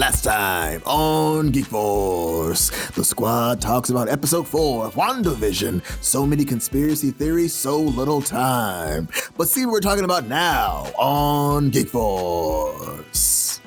Last 0.00 0.24
time 0.24 0.82
on 0.86 1.50
Geek 1.50 1.66
Force, 1.66 2.70
the 2.92 3.04
squad 3.04 3.60
talks 3.60 3.90
about 3.90 4.08
episode 4.08 4.48
4 4.48 4.86
of 4.86 4.94
WandaVision. 4.94 5.84
So 6.02 6.24
many 6.24 6.42
conspiracy 6.42 7.10
theories, 7.10 7.52
so 7.52 7.78
little 7.78 8.22
time. 8.22 9.10
But 9.36 9.50
see 9.50 9.66
what 9.66 9.72
we're 9.72 9.80
talking 9.80 10.04
about 10.04 10.24
now 10.26 10.90
on 10.96 11.68
Geek 11.68 11.88
Force. 11.88 13.60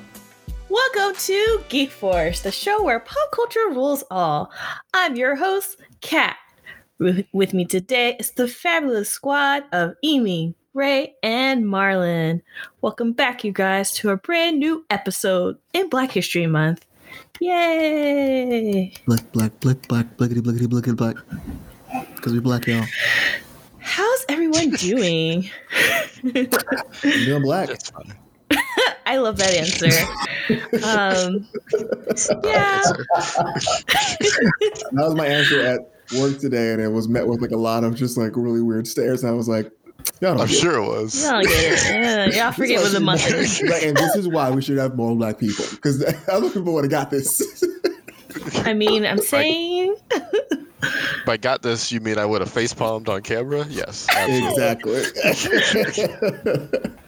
Welcome 0.68 1.14
to 1.20 1.62
Geek 1.68 1.92
Force, 1.92 2.40
the 2.40 2.50
show 2.50 2.82
where 2.82 2.98
pop 2.98 3.30
culture 3.30 3.68
rules 3.68 4.02
all. 4.10 4.50
I'm 4.92 5.14
your 5.14 5.36
host, 5.36 5.76
Kat. 6.00 6.36
With 6.98 7.54
me 7.54 7.64
today 7.64 8.16
is 8.18 8.32
the 8.32 8.48
fabulous 8.48 9.08
squad 9.08 9.66
of 9.70 9.94
Amy, 10.02 10.56
Ray, 10.74 11.14
and 11.22 11.64
Marlon. 11.64 12.42
Welcome 12.80 13.12
back, 13.12 13.44
you 13.44 13.52
guys, 13.52 13.92
to 13.92 14.10
a 14.10 14.16
brand 14.16 14.58
new 14.58 14.84
episode 14.90 15.56
in 15.72 15.88
Black 15.88 16.10
History 16.10 16.48
Month. 16.48 16.84
Yay! 17.38 18.92
Black, 19.06 19.30
black, 19.30 19.60
black, 19.60 19.86
black, 19.86 20.16
blackity, 20.16 20.40
blackity, 20.40 20.66
blackity, 20.66 20.96
black. 20.96 21.16
Because 22.16 22.32
we 22.32 22.40
black, 22.40 22.66
y'all. 22.66 22.84
How's 23.78 24.24
everyone 24.28 24.70
doing? 24.78 25.48
I'm 26.24 26.32
doing 27.02 27.42
black. 27.42 27.68
I 29.06 29.18
love 29.18 29.36
that 29.36 29.54
answer. 29.54 29.86
Um, 30.84 31.46
yeah. 32.42 32.82
That 34.90 35.04
was 35.04 35.14
my 35.14 35.26
answer 35.28 35.60
at 35.60 35.88
work 36.18 36.40
today, 36.40 36.72
and 36.72 36.82
it 36.82 36.88
was 36.88 37.06
met 37.06 37.28
with 37.28 37.40
like 37.40 37.52
a 37.52 37.56
lot 37.56 37.84
of 37.84 37.94
just 37.94 38.18
like 38.18 38.32
really 38.34 38.60
weird 38.60 38.88
stares. 38.88 39.22
And 39.22 39.30
I 39.30 39.36
was 39.36 39.46
like, 39.48 39.66
y'all 39.66 39.70
don't 39.70 39.83
I'm 40.22 40.36
get 40.36 40.50
it. 40.50 40.54
sure 40.54 40.76
it 40.76 40.86
was. 40.86 41.24
Y'all 41.24 41.42
get 41.42 41.50
it. 41.50 41.84
Yeah, 42.34 42.44
y'all 42.44 42.52
forget 42.52 42.80
what 42.80 42.92
the 42.92 43.00
month 43.00 43.26
is. 43.26 43.60
And 43.60 43.96
this 43.96 44.16
is 44.16 44.28
why 44.28 44.50
we 44.50 44.62
should 44.62 44.78
have 44.78 44.96
more 44.96 45.14
black 45.14 45.38
people 45.38 45.64
because 45.70 46.02
other 46.28 46.48
people 46.50 46.72
would 46.74 46.84
have 46.84 46.90
got 46.90 47.10
this. 47.10 47.64
I 48.64 48.72
mean, 48.74 49.04
I'm 49.06 49.18
saying 49.18 49.96
By 51.26 51.36
got 51.36 51.62
this, 51.62 51.90
you 51.92 52.00
mean 52.00 52.18
I 52.18 52.24
would 52.24 52.40
have 52.40 52.50
face 52.50 52.74
palmed 52.74 53.08
on 53.08 53.22
camera? 53.22 53.66
Yes. 53.68 54.06
absolutely. 54.10 55.00
exactly. 55.02 56.90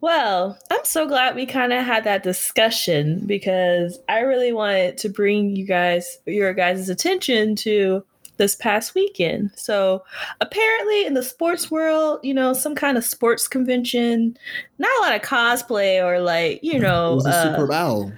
Well, 0.00 0.56
I'm 0.70 0.84
so 0.84 1.08
glad 1.08 1.34
we 1.34 1.44
kind 1.44 1.72
of 1.72 1.84
had 1.84 2.04
that 2.04 2.22
discussion 2.22 3.26
because 3.26 3.98
I 4.08 4.20
really 4.20 4.52
wanted 4.52 4.96
to 4.98 5.08
bring 5.08 5.56
you 5.56 5.66
guys, 5.66 6.18
your 6.24 6.54
guys' 6.54 6.88
attention 6.88 7.56
to 7.56 8.04
this 8.40 8.56
past 8.56 8.94
weekend. 8.94 9.50
So, 9.54 10.02
apparently, 10.40 11.04
in 11.04 11.12
the 11.12 11.22
sports 11.22 11.70
world, 11.70 12.20
you 12.22 12.32
know, 12.32 12.54
some 12.54 12.74
kind 12.74 12.96
of 12.96 13.04
sports 13.04 13.46
convention, 13.46 14.36
not 14.78 14.90
a 14.98 15.02
lot 15.02 15.14
of 15.14 15.20
cosplay 15.20 16.02
or 16.02 16.20
like, 16.20 16.58
you 16.62 16.78
know, 16.78 16.78
it 16.78 16.82
know, 16.82 17.14
was 17.16 17.26
a 17.26 17.28
uh, 17.28 17.54
Super 17.54 17.66
Bowl. 17.66 18.12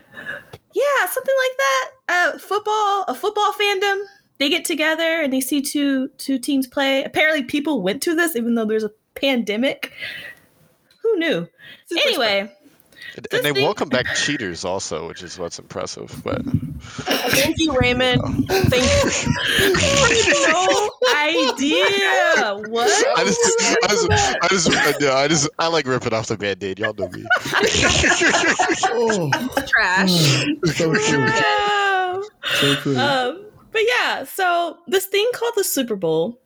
yeah, 0.72 1.06
something 1.10 1.34
like 1.44 1.56
that. 1.58 1.90
Uh, 2.08 2.38
football, 2.38 3.04
a 3.08 3.14
football 3.14 3.52
fandom. 3.52 4.04
They 4.38 4.48
get 4.48 4.64
together 4.64 5.20
and 5.22 5.32
they 5.32 5.40
see 5.40 5.60
two 5.60 6.08
two 6.18 6.38
teams 6.38 6.68
play. 6.68 7.02
Apparently, 7.02 7.42
people 7.42 7.82
went 7.82 8.00
to 8.02 8.14
this 8.14 8.36
even 8.36 8.54
though 8.54 8.64
there's 8.64 8.84
a 8.84 8.92
pandemic. 9.14 9.92
Who 11.02 11.18
knew? 11.18 11.48
Anyway, 11.90 12.52
And, 13.14 13.26
This 13.30 13.38
and 13.40 13.44
they 13.46 13.52
thing- 13.52 13.64
welcome 13.64 13.88
back 13.90 14.06
cheaters 14.14 14.64
also, 14.64 15.06
which 15.08 15.22
is 15.22 15.38
what's 15.38 15.58
impressive. 15.58 16.10
But 16.24 16.42
Thank 16.82 17.58
you, 17.58 17.72
Raymond. 17.74 18.22
Thank 18.48 18.72
you. 18.72 20.48
no 20.48 20.90
idea. 21.14 22.56
What? 22.70 23.18
I 23.18 23.24
just, 23.24 23.40
I 23.84 23.88
just, 23.88 24.10
I 24.10 24.48
just, 24.48 24.70
I, 24.70 24.94
no, 25.00 25.12
I 25.14 25.28
just, 25.28 25.48
I 25.58 25.66
like 25.68 25.86
ripping 25.86 26.14
off 26.14 26.26
the 26.28 26.36
band-aid. 26.38 26.78
Y'all 26.78 26.94
know 26.94 27.08
me. 27.08 27.24
Oh, 28.94 29.30
Trash. 29.68 30.10
so 30.74 30.94
true. 30.94 31.26
No. 31.26 32.24
So 32.60 32.74
true. 32.76 32.96
Um, 32.98 33.44
but 33.70 33.82
yeah, 33.86 34.24
so 34.24 34.78
this 34.86 35.06
thing 35.06 35.28
called 35.34 35.54
the 35.56 35.64
Super 35.64 35.96
Bowl 35.96 36.40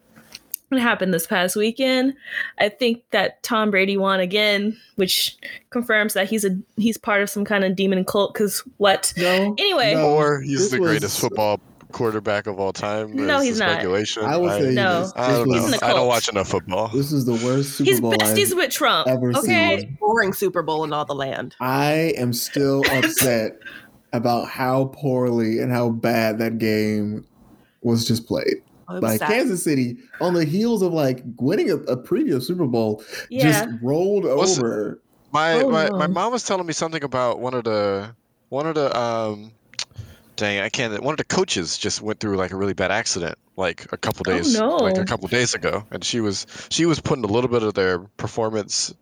it 0.73 0.79
happened 0.81 1.15
this 1.15 1.27
past 1.27 1.57
weekend. 1.57 2.15
I 2.59 2.69
think 2.69 3.03
that 3.13 3.43
Tom 3.43 3.71
Brady 3.71 3.97
won 3.97 4.21
again, 4.21 4.77
which 4.97 5.37
confirms 5.71 6.15
that 6.15 6.29
he's 6.29 6.45
a 6.45 6.59
he's 6.77 6.99
part 6.99 7.23
of 7.23 7.31
some 7.31 7.45
kind 7.45 7.65
of 7.65 7.77
demon 7.77 8.05
cult. 8.05 8.35
Because 8.35 8.61
what? 8.79 9.13
no. 9.17 9.55
Anyway, 9.59 9.95
no, 9.95 10.11
or 10.11 10.41
he's 10.41 10.71
the 10.71 10.81
was- 10.81 10.89
greatest 10.91 11.21
football 11.21 11.61
quarterback 11.93 12.47
of 12.49 12.59
all 12.59 12.73
time. 12.73 13.15
No, 13.15 13.41
he's 13.41 13.59
not. 13.61 13.71
Speculation. 13.71 14.25
I 14.25 14.37
will 14.37 14.51
say 14.51 14.73
No. 14.75 15.11
I 15.17 15.29
don't 15.31 15.49
this 15.49 15.65
He's 15.65 15.65
in 15.75 15.81
know. 15.81 15.87
I 15.87 15.93
don't 15.93 16.09
watch 16.09 16.29
enough 16.29 16.49
football. 16.49 16.89
This 16.89 17.13
is 17.13 17.25
the 17.25 17.35
worst 17.47 17.75
Super 17.77 17.89
he's 17.91 18.01
Bowl 18.01 18.13
besties 18.13 18.51
I've 18.51 18.57
with 18.57 18.71
Trump. 18.71 19.09
ever 19.09 19.31
Okay, 19.39 19.79
seen. 19.81 19.97
Boring 20.01 20.33
Super 20.33 20.63
Bowl 20.63 20.83
in 20.85 20.93
all 20.93 21.05
the 21.05 21.15
land. 21.15 21.55
I 21.61 22.13
am 22.19 22.33
still 22.33 22.83
upset 22.91 23.59
about 24.13 24.49
how 24.49 24.87
poorly 24.95 25.59
and 25.61 25.71
how 25.73 25.91
bad 25.91 26.39
that 26.39 26.59
game 26.59 27.25
was 27.83 28.05
just 28.07 28.27
played. 28.27 28.57
Oh, 28.89 28.97
it 28.97 29.03
was 29.03 29.11
Like 29.13 29.19
sad. 29.21 29.29
Kansas 29.29 29.63
City, 29.65 29.97
on 30.21 30.35
the 30.35 30.45
heels 30.45 30.83
of 30.83 30.93
like 30.93 31.23
winning 31.39 31.71
a, 31.71 31.77
a 31.77 31.97
previous 31.97 32.47
Super 32.47 32.67
Bowl, 32.67 33.03
yeah. 33.31 33.65
just 33.65 33.69
rolled 33.83 34.25
What's- 34.25 34.59
over. 34.59 35.01
My 35.33 35.55
Oh, 35.61 35.71
my, 35.71 35.89
no. 35.89 35.99
my 35.99 36.07
mom 36.07 36.33
was 36.33 36.45
telling 36.45 36.67
me 36.67 36.73
something 36.73 37.03
about 37.05 37.41
one 37.41 37.53
of 37.55 37.65
the 37.65 38.15
one 38.49 38.67
of 38.67 38.75
the 38.77 38.97
um 38.99 39.51
dang 40.37 40.61
I 40.61 40.69
can't 40.69 41.03
one 41.03 41.13
of 41.13 41.19
the 41.19 41.25
coaches 41.25 41.77
just 41.77 42.01
went 42.01 42.21
through 42.21 42.37
like 42.37 42.53
a 42.53 42.57
really 42.57 42.75
bad 42.75 42.91
accident 42.93 43.37
like 43.57 43.87
a 43.93 43.97
couple 43.97 44.23
Oh, 44.29 44.37
days 44.37 44.59
no. 44.59 44.77
like 44.77 44.97
a 44.97 45.05
couple 45.05 45.27
days 45.29 45.53
ago 45.55 45.85
and 45.91 46.05
she 46.05 46.21
was 46.21 46.47
she 46.71 46.87
was 46.87 47.01
putting 47.01 47.25
a 47.25 47.27
little 47.27 47.51
bit 47.51 47.63
of 47.65 47.75
their 47.75 47.99
performance 47.99 48.95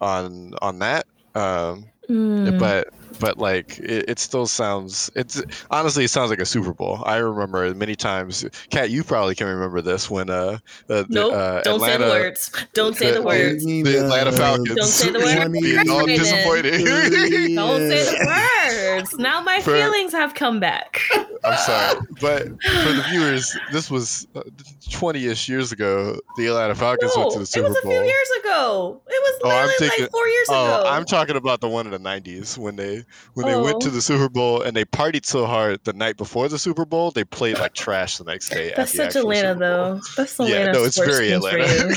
on 0.00 0.54
on 0.60 0.80
that 0.80 1.06
um 1.34 1.86
Mm. 2.08 2.58
but 2.58 2.88
but 3.18 3.38
like 3.38 3.78
it, 3.80 4.08
it 4.08 4.18
still 4.18 4.46
sounds 4.46 5.10
it's 5.14 5.42
honestly 5.70 6.04
it 6.04 6.10
sounds 6.10 6.30
like 6.30 6.38
a 6.40 6.46
super 6.46 6.72
bowl 6.72 7.02
i 7.06 7.16
remember 7.16 7.74
many 7.74 7.96
times 7.96 8.44
kat 8.70 8.90
you 8.90 9.02
probably 9.02 9.34
can 9.34 9.46
remember 9.46 9.80
this 9.80 10.08
when 10.10 10.30
uh, 10.30 10.34
uh 10.34 10.58
the, 10.86 11.06
Nope. 11.08 11.32
uh 11.32 11.62
Don't 11.62 11.80
say 11.80 11.96
the 11.96 12.04
words. 12.04 12.50
Don't 12.74 12.96
say 12.96 13.08
the 13.10 13.14
the- 13.20 13.22
words. 13.22 13.64
the 13.64 13.96
Atlanta 14.04 14.32
Falcons 14.32 14.74
Don't 14.74 14.86
say 14.86 15.10
the 15.10 15.18
words 15.18 15.60
being 15.60 15.90
all 15.90 16.06
disappointed. 16.06 16.84
Don't 17.54 17.80
say 17.90 18.04
the 18.04 18.96
words. 18.96 19.14
Now 19.18 19.40
my 19.40 19.60
For- 19.60 19.72
feelings 19.72 20.12
have 20.12 20.34
come 20.34 20.60
back. 20.60 21.00
I'm 21.42 21.56
sorry, 21.58 22.00
but 22.20 22.42
for 22.62 22.92
the 22.92 23.04
viewers, 23.10 23.56
this 23.72 23.90
was 23.90 24.26
uh, 24.34 24.42
20ish 24.88 25.48
years 25.48 25.72
ago. 25.72 26.18
The 26.36 26.46
Atlanta 26.48 26.74
Falcons 26.74 27.12
No, 27.16 27.22
went 27.22 27.32
to 27.34 27.38
the 27.40 27.46
Super 27.46 27.68
Bowl. 27.68 27.68
it 27.68 27.74
was 27.74 27.78
a 27.78 27.82
Bowl. 27.86 27.92
few 27.92 28.04
years 28.04 28.28
ago. 28.40 29.00
It 29.08 29.22
was 29.22 29.40
Oh, 29.42 29.48
I'm 29.48 29.66
literally 29.66 29.88
thinking- 29.88 30.04
like 30.04 30.10
four 30.10 30.28
years 30.28 30.46
Oh, 30.50 30.80
ago. 30.80 30.88
I'm 30.90 31.04
talking 31.06 31.36
about 31.36 31.60
the 31.62 31.68
one 31.68 31.86
in 31.86 31.92
the 31.92 31.98
90s 31.98 32.58
when 32.58 32.76
they 32.76 33.04
when 33.34 33.46
they 33.46 33.56
went 33.56 33.80
to 33.80 33.88
Oh. 33.88 33.92
the 33.92 34.02
Super 34.02 34.28
Bowl 34.28 34.60
and 34.62 34.76
they 34.76 34.84
partied 34.84 35.24
so 35.24 35.46
hard 35.46 35.80
the 35.84 35.94
night 35.94 36.18
before 36.18 36.48
the 36.48 36.58
Super 36.58 36.84
Bowl 36.84 37.10
they 37.10 37.24
played 37.24 37.58
like 37.58 37.72
trash 37.72 38.18
the 38.18 38.24
next 38.24 38.50
day. 38.50 38.74
That's 38.76 38.94
such 38.94 39.16
Atlanta, 39.16 39.54
though. 39.54 40.00
That's 40.18 40.34
Atlanta. 40.34 40.54
Yeah, 40.66 40.72
no, 40.72 40.84
it's 40.84 40.98
very 40.98 41.32
Atlanta. 41.32 41.64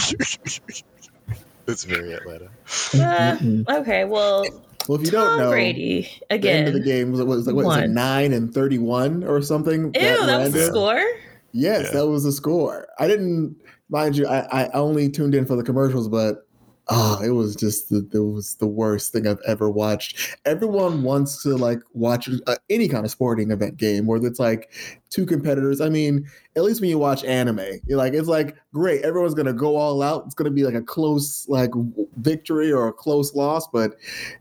it's 1.68 1.84
very 1.84 2.14
Atlanta. 2.14 2.48
Uh, 2.94 3.74
okay, 3.80 4.06
well, 4.06 4.46
Well, 4.88 5.00
if 5.00 5.06
you 5.06 5.12
Tom 5.12 5.26
don't 5.26 5.38
know, 5.40 5.52
Brady 5.52 6.10
the 6.30 6.50
end 6.50 6.68
of 6.68 6.74
the 6.74 6.80
game 6.80 7.12
was, 7.12 7.22
was 7.24 7.48
like 7.48 7.56
what 7.56 7.66
was 7.66 7.78
it 7.78 7.90
nine 7.90 8.34
and 8.34 8.54
thirty-one 8.54 9.24
or 9.24 9.42
something? 9.42 9.86
Ew, 9.86 10.26
that 10.26 10.40
was 10.40 10.54
the 10.54 10.66
score. 10.68 11.04
Yes, 11.52 11.86
Yeah. 11.86 12.00
that 12.00 12.08
was 12.08 12.24
the 12.24 12.32
score. 12.32 12.88
I 13.00 13.08
didn't 13.08 13.56
mind 13.90 14.18
you. 14.18 14.28
I, 14.28 14.64
I 14.64 14.70
only 14.70 15.10
tuned 15.10 15.36
in 15.36 15.46
for 15.46 15.56
the 15.56 15.64
commercials, 15.64 16.08
but 16.08 16.48
oh, 16.90 17.22
it 17.24 17.30
was 17.30 17.56
just 17.56 17.90
the 17.90 18.08
it 18.14 18.20
was 18.20 18.56
the 18.56 18.68
worst 18.68 19.12
thing 19.12 19.28
I've 19.28 19.40
ever 19.48 19.70
watched. 19.70 20.38
Everyone 20.46 21.04
wants 21.04 21.42
to 21.44 21.56
like 21.56 21.80
watch 21.94 22.30
uh, 22.48 22.56
any 22.70 22.88
kind 22.88 23.06
of 23.06 23.12
sporting 23.12 23.52
event 23.52 23.78
game 23.78 24.06
where 24.06 24.24
it's 24.26 24.40
like 24.40 24.72
two 25.10 25.26
competitors. 25.26 25.80
I 25.80 25.90
mean, 25.90 26.28
at 26.56 26.64
least 26.64 26.82
when 26.82 26.90
you 26.90 26.98
watch 26.98 27.24
anime, 27.24 27.80
you're 27.86 27.98
like 27.98 28.14
it's 28.14 28.28
like 28.28 28.56
great. 28.74 29.04
Everyone's 29.04 29.34
gonna 29.34 29.54
go 29.54 29.78
all 29.78 30.02
out. 30.02 30.24
It's 30.26 30.36
gonna 30.36 30.52
be 30.52 30.64
like 30.64 30.76
a 30.76 30.82
close 30.82 31.48
like 31.48 31.72
victory 32.18 32.72
or 32.72 32.88
a 32.88 32.94
close 32.94 33.34
loss, 33.34 33.68
but 33.68 33.96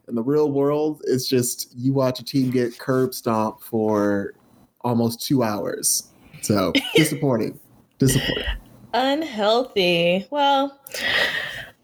in 0.08 0.14
the 0.14 0.22
real 0.22 0.50
world, 0.50 1.02
it's 1.04 1.28
just 1.28 1.72
you 1.76 1.92
watch 1.92 2.18
a 2.20 2.24
team 2.24 2.50
get 2.50 2.78
curb 2.78 3.14
stomped 3.14 3.62
for 3.62 4.34
almost 4.82 5.22
two 5.22 5.42
hours. 5.42 6.08
So 6.40 6.72
disappointing. 6.96 7.58
disappointing. 7.98 8.46
Unhealthy. 8.94 10.26
Well, 10.30 10.78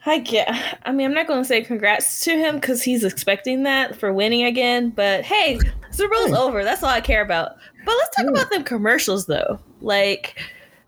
I 0.08 0.18
get. 0.18 0.48
I 0.84 0.92
mean, 0.92 1.06
I'm 1.06 1.14
not 1.14 1.26
going 1.26 1.40
to 1.42 1.44
say 1.46 1.62
congrats 1.62 2.24
to 2.24 2.36
him 2.36 2.56
because 2.56 2.82
he's 2.82 3.04
expecting 3.04 3.62
that 3.64 3.96
for 3.96 4.12
winning 4.12 4.44
again. 4.44 4.90
But 4.90 5.24
hey, 5.24 5.58
Super 5.90 6.14
Bowl's 6.14 6.30
Hey. 6.30 6.36
over. 6.36 6.64
That's 6.64 6.82
all 6.82 6.88
I 6.90 7.00
care 7.00 7.22
about. 7.22 7.56
But 7.84 7.94
let's 7.96 8.16
talk 8.16 8.24
Yeah. 8.26 8.30
about 8.32 8.50
them 8.50 8.64
commercials, 8.64 9.26
though. 9.26 9.58
Like, 9.80 10.40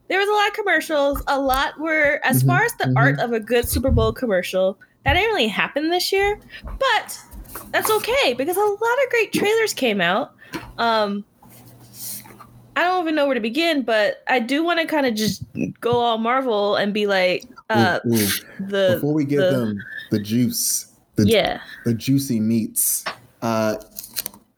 there 0.09 0.19
was 0.19 0.29
a 0.29 0.33
lot 0.33 0.49
of 0.49 0.55
commercials. 0.55 1.23
A 1.27 1.39
lot 1.39 1.79
were, 1.79 2.21
as 2.25 2.43
Mhm, 2.43 2.47
far 2.47 2.65
as 2.65 2.73
the 2.75 2.85
mhm. 2.85 2.95
art 2.97 3.21
of 3.21 3.33
a 3.33 3.41
good 3.41 3.69
Super 3.69 3.91
Bowl 3.91 4.13
commercial, 4.13 4.79
that 5.05 5.15
didn't 5.15 5.29
really 5.31 5.49
happen 5.49 5.91
this 5.91 6.13
year. 6.13 6.39
But 6.65 7.19
that's 7.73 7.91
okay 7.91 8.35
because 8.35 8.57
a 8.57 8.61
lot 8.61 8.75
of 9.05 9.11
great 9.11 9.33
trailers 9.33 9.73
came 9.75 10.01
out. 10.01 10.33
Um, 10.79 11.25
I 12.77 12.85
don't 12.85 13.03
even 13.03 13.15
know 13.15 13.27
where 13.27 13.35
to 13.35 13.41
begin, 13.41 13.83
but 13.83 14.23
I 14.29 14.39
do 14.39 14.65
want 14.65 14.81
to 14.81 14.87
kind 14.87 15.05
of 15.07 15.15
just 15.15 15.43
go 15.81 15.99
all 15.99 16.19
Marvel 16.19 16.77
and 16.77 16.95
be 16.95 17.07
like, 17.07 17.45
uh, 17.71 18.01
Ooh, 18.07 18.13
ooh. 18.15 18.27
the 18.69 18.93
Before 18.97 19.15
we 19.15 19.25
give 19.25 19.41
the- 19.41 19.51
them 19.51 19.83
the 20.11 20.19
juice, 20.19 20.93
the, 21.17 21.27
yeah, 21.27 21.61
the 21.85 21.95
juicy 21.95 22.41
meats, 22.41 23.05
uh, 23.43 23.77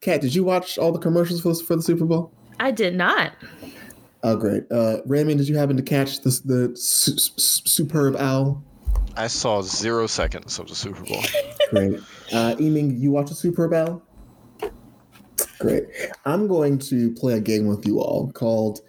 Kat, 0.01 0.21
did 0.21 0.35
you 0.35 0.43
watch 0.45 0.79
all 0.79 0.91
the 0.93 0.99
commercials 0.99 1.41
for, 1.41 1.55
for 1.55 1.77
the 1.77 1.83
Super 1.83 2.05
Bowl? 2.05 2.33
I 2.59 2.71
did 2.73 2.95
not. 2.97 3.33
Oh, 4.25 4.37
great. 4.37 4.65
Uh, 4.71 4.99
Raymond, 5.07 5.39
did 5.39 5.49
you 5.49 5.57
happen 5.57 5.77
to 5.77 5.83
catch 5.83 6.21
the, 6.21 6.31
the 6.45 6.77
su- 6.77 7.17
su- 7.19 7.33
superb 7.67 8.17
owl? 8.17 8.63
I 9.17 9.27
saw 9.27 9.63
zero 9.63 10.07
seconds 10.07 10.59
of 10.59 10.69
the 10.69 10.75
Super 10.75 11.03
Bowl. 11.05 11.23
Great. 11.71 12.01
Uh, 12.33 12.55
Eaming, 12.59 12.97
you 12.99 13.11
watch 13.11 13.29
the 13.29 13.35
superb 13.35 13.75
owl? 13.75 14.03
Great. 15.59 15.85
I'm 16.25 16.47
going 16.49 16.79
to 16.79 17.13
play 17.13 17.35
a 17.35 17.41
game 17.41 17.67
with 17.67 17.87
you 17.87 18.01
all 18.01 18.31
called 18.33 18.81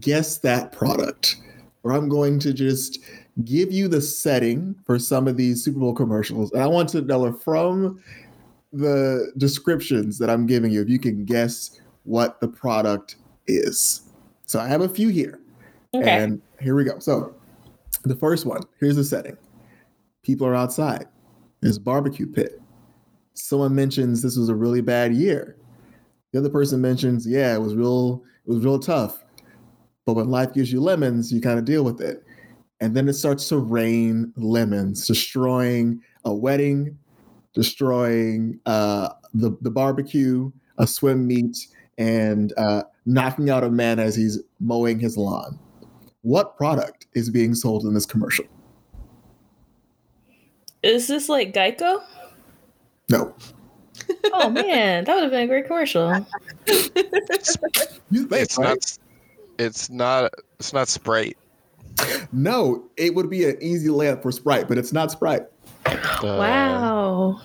Guess 0.00 0.38
That 0.38 0.72
Product, 0.72 1.36
where 1.82 1.94
I'm 1.94 2.08
going 2.08 2.38
to 2.40 2.52
just 2.52 2.98
give 3.44 3.72
you 3.72 3.88
the 3.88 4.00
setting 4.00 4.74
for 4.84 4.98
some 4.98 5.28
of 5.28 5.36
these 5.36 5.62
Super 5.62 5.78
Bowl 5.78 5.94
commercials. 5.94 6.50
And 6.52 6.62
I 6.62 6.66
want 6.66 6.88
to 6.90 7.00
know 7.02 7.32
from 7.32 8.02
the 8.72 9.32
descriptions 9.36 10.18
that 10.18 10.30
I'm 10.30 10.46
giving 10.46 10.70
you 10.70 10.80
if 10.82 10.88
you 10.88 10.98
can 10.98 11.24
guess 11.24 11.80
what 12.04 12.40
the 12.40 12.48
product 12.48 13.16
is. 13.46 14.02
So 14.46 14.60
I 14.60 14.68
have 14.68 14.80
a 14.80 14.88
few 14.88 15.08
here. 15.08 15.40
Okay. 15.94 16.08
And 16.08 16.40
here 16.60 16.74
we 16.74 16.84
go. 16.84 16.98
So 16.98 17.34
the 18.04 18.16
first 18.16 18.46
one, 18.46 18.62
here's 18.78 18.96
the 18.96 19.04
setting. 19.04 19.36
People 20.22 20.46
are 20.46 20.54
outside. 20.54 21.06
There's 21.60 21.76
a 21.76 21.80
barbecue 21.80 22.26
pit. 22.26 22.60
Someone 23.34 23.74
mentions 23.74 24.22
this 24.22 24.36
was 24.36 24.48
a 24.48 24.54
really 24.54 24.80
bad 24.80 25.14
year. 25.14 25.56
The 26.32 26.38
other 26.38 26.50
person 26.50 26.80
mentions, 26.80 27.26
yeah, 27.26 27.54
it 27.54 27.60
was 27.60 27.74
real, 27.74 28.22
it 28.46 28.50
was 28.50 28.64
real 28.64 28.78
tough. 28.78 29.24
But 30.06 30.14
when 30.14 30.30
life 30.30 30.52
gives 30.54 30.72
you 30.72 30.80
lemons, 30.80 31.32
you 31.32 31.40
kind 31.40 31.58
of 31.58 31.64
deal 31.64 31.84
with 31.84 32.00
it. 32.00 32.24
And 32.80 32.96
then 32.96 33.08
it 33.08 33.14
starts 33.14 33.48
to 33.48 33.58
rain 33.58 34.32
lemons, 34.36 35.06
destroying 35.06 36.02
a 36.24 36.34
wedding, 36.34 36.98
destroying 37.54 38.58
uh, 38.66 39.10
the, 39.34 39.56
the 39.60 39.70
barbecue, 39.70 40.50
a 40.78 40.86
swim 40.86 41.26
meet, 41.26 41.68
and 41.98 42.52
uh, 42.56 42.84
knocking 43.04 43.50
out 43.50 43.64
a 43.64 43.70
man 43.70 43.98
as 43.98 44.16
he's 44.16 44.38
mowing 44.60 44.98
his 44.98 45.16
lawn. 45.16 45.58
What 46.22 46.56
product 46.56 47.06
is 47.14 47.30
being 47.30 47.54
sold 47.54 47.84
in 47.84 47.94
this 47.94 48.06
commercial? 48.06 48.46
Is 50.82 51.08
this 51.08 51.28
like 51.28 51.52
Geico? 51.52 52.02
No. 53.10 53.34
Oh 54.32 54.48
man, 54.48 55.04
that 55.04 55.14
would 55.14 55.22
have 55.22 55.30
been 55.30 55.42
a 55.42 55.46
great 55.46 55.66
commercial. 55.66 56.26
You 58.10 58.28
It's 58.30 58.58
not. 58.58 58.78
It's 59.58 59.90
not. 59.90 60.32
It's 60.58 60.72
not 60.72 60.88
Sprite. 60.88 61.36
No, 62.32 62.84
it 62.96 63.14
would 63.14 63.28
be 63.30 63.48
an 63.48 63.56
easy 63.60 63.88
layup 63.88 64.22
for 64.22 64.30
Sprite, 64.32 64.68
but 64.68 64.78
it's 64.78 64.92
not 64.92 65.10
Sprite. 65.10 65.42
Wow. 66.22 67.40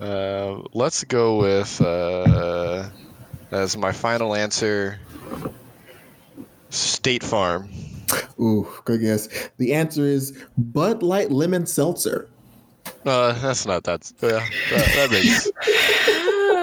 Uh, 0.00 0.62
let's 0.72 1.04
go 1.04 1.36
with 1.38 1.80
uh, 1.80 2.88
as 3.50 3.76
my 3.76 3.92
final 3.92 4.34
answer. 4.34 4.98
State 6.70 7.22
Farm. 7.22 7.68
Ooh, 8.40 8.66
good 8.84 9.00
guess. 9.02 9.28
The 9.58 9.74
answer 9.74 10.04
is 10.04 10.32
Bud 10.56 11.02
Light 11.02 11.30
Lemon 11.30 11.66
Seltzer. 11.66 12.28
Uh, 13.04 13.32
that's 13.40 13.66
not 13.66 13.84
that. 13.84 14.10
Yeah, 14.22 14.46
that, 14.70 14.86
that 14.94 15.10
makes. 15.10 15.50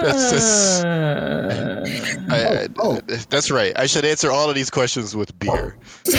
That's 0.00 0.30
just- 0.30 0.84
I, 0.86 2.62
I- 2.64 2.68
Oh, 2.78 2.98
oh. 2.98 3.00
That's 3.28 3.50
right. 3.50 3.72
I 3.76 3.84
should 3.86 4.04
answer 4.06 4.30
all 4.30 4.48
of 4.48 4.54
these 4.54 4.70
questions 4.70 5.14
with 5.14 5.36
beer. 5.38 5.76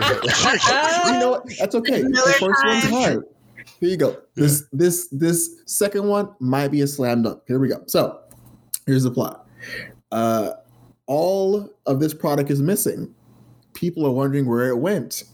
you 0.00 1.18
know 1.18 1.30
what? 1.30 1.52
That's 1.58 1.74
okay. 1.74 2.02
The 2.02 2.36
first 2.38 2.64
one's 2.64 2.84
hard. 2.84 3.24
Here 3.80 3.88
you 3.88 3.96
go. 3.96 4.16
This 4.34 4.64
this 4.72 5.08
this 5.08 5.62
second 5.66 6.06
one 6.06 6.30
might 6.40 6.68
be 6.68 6.82
a 6.82 6.86
slam 6.86 7.22
dunk. 7.22 7.42
Here 7.46 7.58
we 7.58 7.68
go. 7.68 7.82
So 7.86 8.20
here's 8.86 9.02
the 9.02 9.10
plot. 9.10 9.46
Uh, 10.12 10.52
all 11.06 11.68
of 11.86 12.00
this 12.00 12.14
product 12.14 12.50
is 12.50 12.62
missing. 12.62 13.14
People 13.74 14.06
are 14.06 14.10
wondering 14.10 14.46
where 14.46 14.68
it 14.68 14.78
went. 14.78 15.24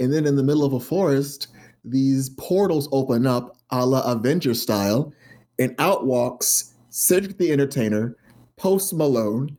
And 0.00 0.12
then 0.12 0.26
in 0.26 0.36
the 0.36 0.42
middle 0.42 0.64
of 0.64 0.72
a 0.72 0.80
forest, 0.80 1.48
these 1.84 2.30
portals 2.30 2.88
open 2.92 3.26
up 3.26 3.56
a 3.70 3.84
la 3.84 4.00
Avenger 4.10 4.54
style, 4.54 5.12
and 5.58 5.74
out 5.78 6.06
walks 6.06 6.74
Cedric 6.90 7.36
the 7.38 7.52
Entertainer, 7.52 8.16
Post 8.56 8.94
Malone, 8.94 9.56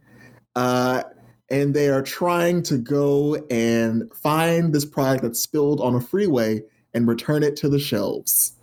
uh, 0.55 1.03
and 1.51 1.73
they 1.73 1.89
are 1.89 2.01
trying 2.01 2.61
to 2.63 2.77
go 2.77 3.35
and 3.49 4.11
find 4.13 4.73
this 4.73 4.85
product 4.85 5.23
that's 5.23 5.39
spilled 5.39 5.81
on 5.81 5.95
a 5.95 6.01
freeway 6.01 6.61
and 6.93 7.07
return 7.07 7.43
it 7.43 7.55
to 7.57 7.69
the 7.69 7.79
shelves. 7.79 8.53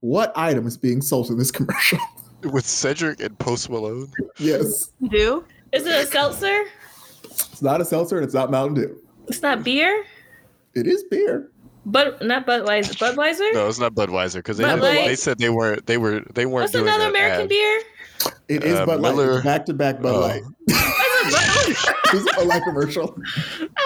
What 0.00 0.32
item 0.36 0.66
is 0.66 0.76
being 0.76 1.00
sold 1.02 1.30
in 1.30 1.38
this 1.38 1.50
commercial? 1.58 1.98
with 2.44 2.66
Cedric 2.66 3.20
and 3.20 3.38
Post 3.38 3.70
Malone. 3.70 4.10
yes, 4.38 4.90
Do? 5.10 5.44
Is 5.72 5.86
it 5.86 5.94
a 5.94 6.06
seltzer? 6.06 6.64
it's 7.24 7.62
not 7.62 7.80
a 7.80 7.84
seltzer 7.84 8.16
and 8.16 8.24
it's 8.24 8.34
not 8.34 8.50
Mountain 8.50 8.74
Dew. 8.74 8.98
It's 9.28 9.42
not 9.42 9.62
beer? 9.62 10.04
It 10.74 10.86
is 10.88 11.04
beer. 11.04 11.48
But 11.86 12.20
not 12.22 12.46
Budweiser. 12.46 12.96
Budweiser? 12.98 13.52
No, 13.54 13.68
it's 13.68 13.78
not 13.78 13.94
Budweiser 13.94 14.36
because 14.36 14.56
they 14.56 14.64
Bud 14.64 14.80
they 14.82 15.14
said 15.16 15.38
they 15.38 15.50
weren't 15.50 15.86
they 15.86 15.98
were 15.98 16.20
they 16.34 16.46
weren't 16.46 16.62
What's 16.64 16.72
doing 16.72 16.88
another 16.88 17.08
American 17.08 17.42
ad. 17.42 17.48
beer? 17.48 17.82
It 18.48 18.64
is 18.64 18.74
Uh, 18.78 18.86
Bud 18.86 19.00
Light. 19.00 19.44
Back 19.44 19.66
to 19.66 19.74
back 19.74 20.00
Bud 20.02 20.14
Oh. 20.14 20.20
Light. 20.20 20.42
I 21.84 21.94
This 22.12 22.20
is 22.22 22.26
a 22.32 22.34
Bud 22.36 22.46
Light 22.46 22.62
commercial. 22.64 23.16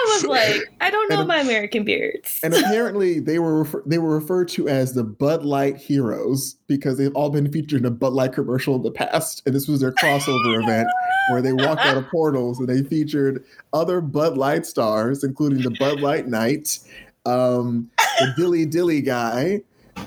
was 0.05 0.23
like, 0.27 0.61
I 0.81 0.89
don't 0.89 1.09
know 1.09 1.19
And- 1.19 1.27
my 1.27 1.37
American 1.39 1.83
beards. 1.85 2.39
And 2.43 2.53
apparently 2.55 3.19
they 3.19 3.39
were 3.39 3.59
refer- 3.59 3.83
they 3.85 3.97
were 3.97 4.13
referred 4.15 4.47
to 4.49 4.67
as 4.67 4.93
the 4.93 5.03
Bud 5.03 5.43
Light 5.45 5.77
heroes 5.77 6.55
because 6.67 6.97
they've 6.97 7.15
all 7.15 7.29
been 7.29 7.51
featured 7.51 7.79
in 7.81 7.85
a 7.85 7.91
Bud 7.91 8.13
Light 8.13 8.33
commercial 8.33 8.75
in 8.75 8.83
the 8.83 8.91
past, 8.91 9.43
and 9.45 9.55
this 9.55 9.67
was 9.67 9.79
their 9.81 9.93
crossover 9.93 10.61
event 10.61 10.87
where 11.31 11.41
they 11.41 11.53
walked 11.53 11.81
out 11.81 11.97
of 11.97 12.07
portals 12.09 12.59
and 12.59 12.67
they 12.67 12.83
featured 12.83 13.43
other 13.73 14.01
Bud 14.01 14.37
Light 14.37 14.65
stars, 14.65 15.23
including 15.23 15.61
the 15.61 15.71
Bud 15.79 16.01
Light 16.01 16.27
Knight, 16.27 16.79
um, 17.25 17.89
the 18.19 18.33
Dilly 18.35 18.65
Dilly 18.65 19.01
guy, 19.01 19.61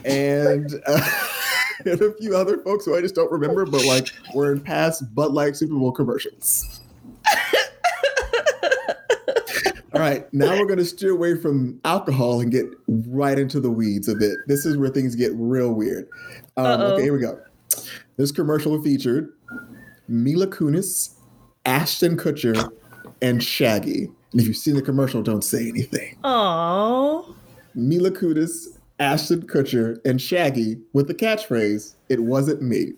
and. 0.04 0.68
Uh, 0.86 1.00
And 1.86 1.98
a 2.02 2.12
few 2.12 2.36
other 2.36 2.58
folks 2.62 2.84
who 2.84 2.94
I 2.94 3.00
just 3.00 3.14
don't 3.14 3.32
remember, 3.32 3.64
but 3.64 3.86
like 3.86 4.08
were 4.34 4.52
in 4.52 4.60
past 4.60 5.14
Bud 5.14 5.32
Light 5.32 5.56
Super 5.56 5.72
Bowl 5.76 5.92
commercials. 5.92 6.79
All 9.92 10.00
right, 10.00 10.32
now 10.32 10.56
we're 10.56 10.66
going 10.66 10.78
to 10.78 10.84
steer 10.84 11.10
away 11.10 11.36
from 11.36 11.80
alcohol 11.84 12.40
and 12.40 12.52
get 12.52 12.66
right 12.86 13.36
into 13.36 13.58
the 13.58 13.70
weeds 13.70 14.08
a 14.08 14.14
bit. 14.14 14.38
This 14.46 14.64
is 14.64 14.76
where 14.76 14.88
things 14.88 15.16
get 15.16 15.32
real 15.34 15.72
weird. 15.72 16.08
Um, 16.56 16.80
okay, 16.80 17.02
here 17.02 17.12
we 17.12 17.20
go. 17.20 17.40
This 18.16 18.30
commercial 18.30 18.80
featured 18.80 19.32
Mila 20.06 20.46
Kunis, 20.46 21.14
Ashton 21.66 22.16
Kutcher, 22.16 22.70
and 23.20 23.42
Shaggy. 23.42 24.08
And 24.32 24.40
if 24.40 24.46
you've 24.46 24.56
seen 24.56 24.76
the 24.76 24.82
commercial, 24.82 25.22
don't 25.22 25.42
say 25.42 25.68
anything. 25.68 26.16
Oh. 26.22 27.34
Mila 27.74 28.12
Kunis, 28.12 28.66
Ashton 29.00 29.42
Kutcher, 29.42 29.98
and 30.04 30.20
Shaggy 30.20 30.78
with 30.92 31.08
the 31.08 31.14
catchphrase, 31.14 31.94
"It 32.08 32.22
wasn't 32.22 32.62
me." 32.62 32.92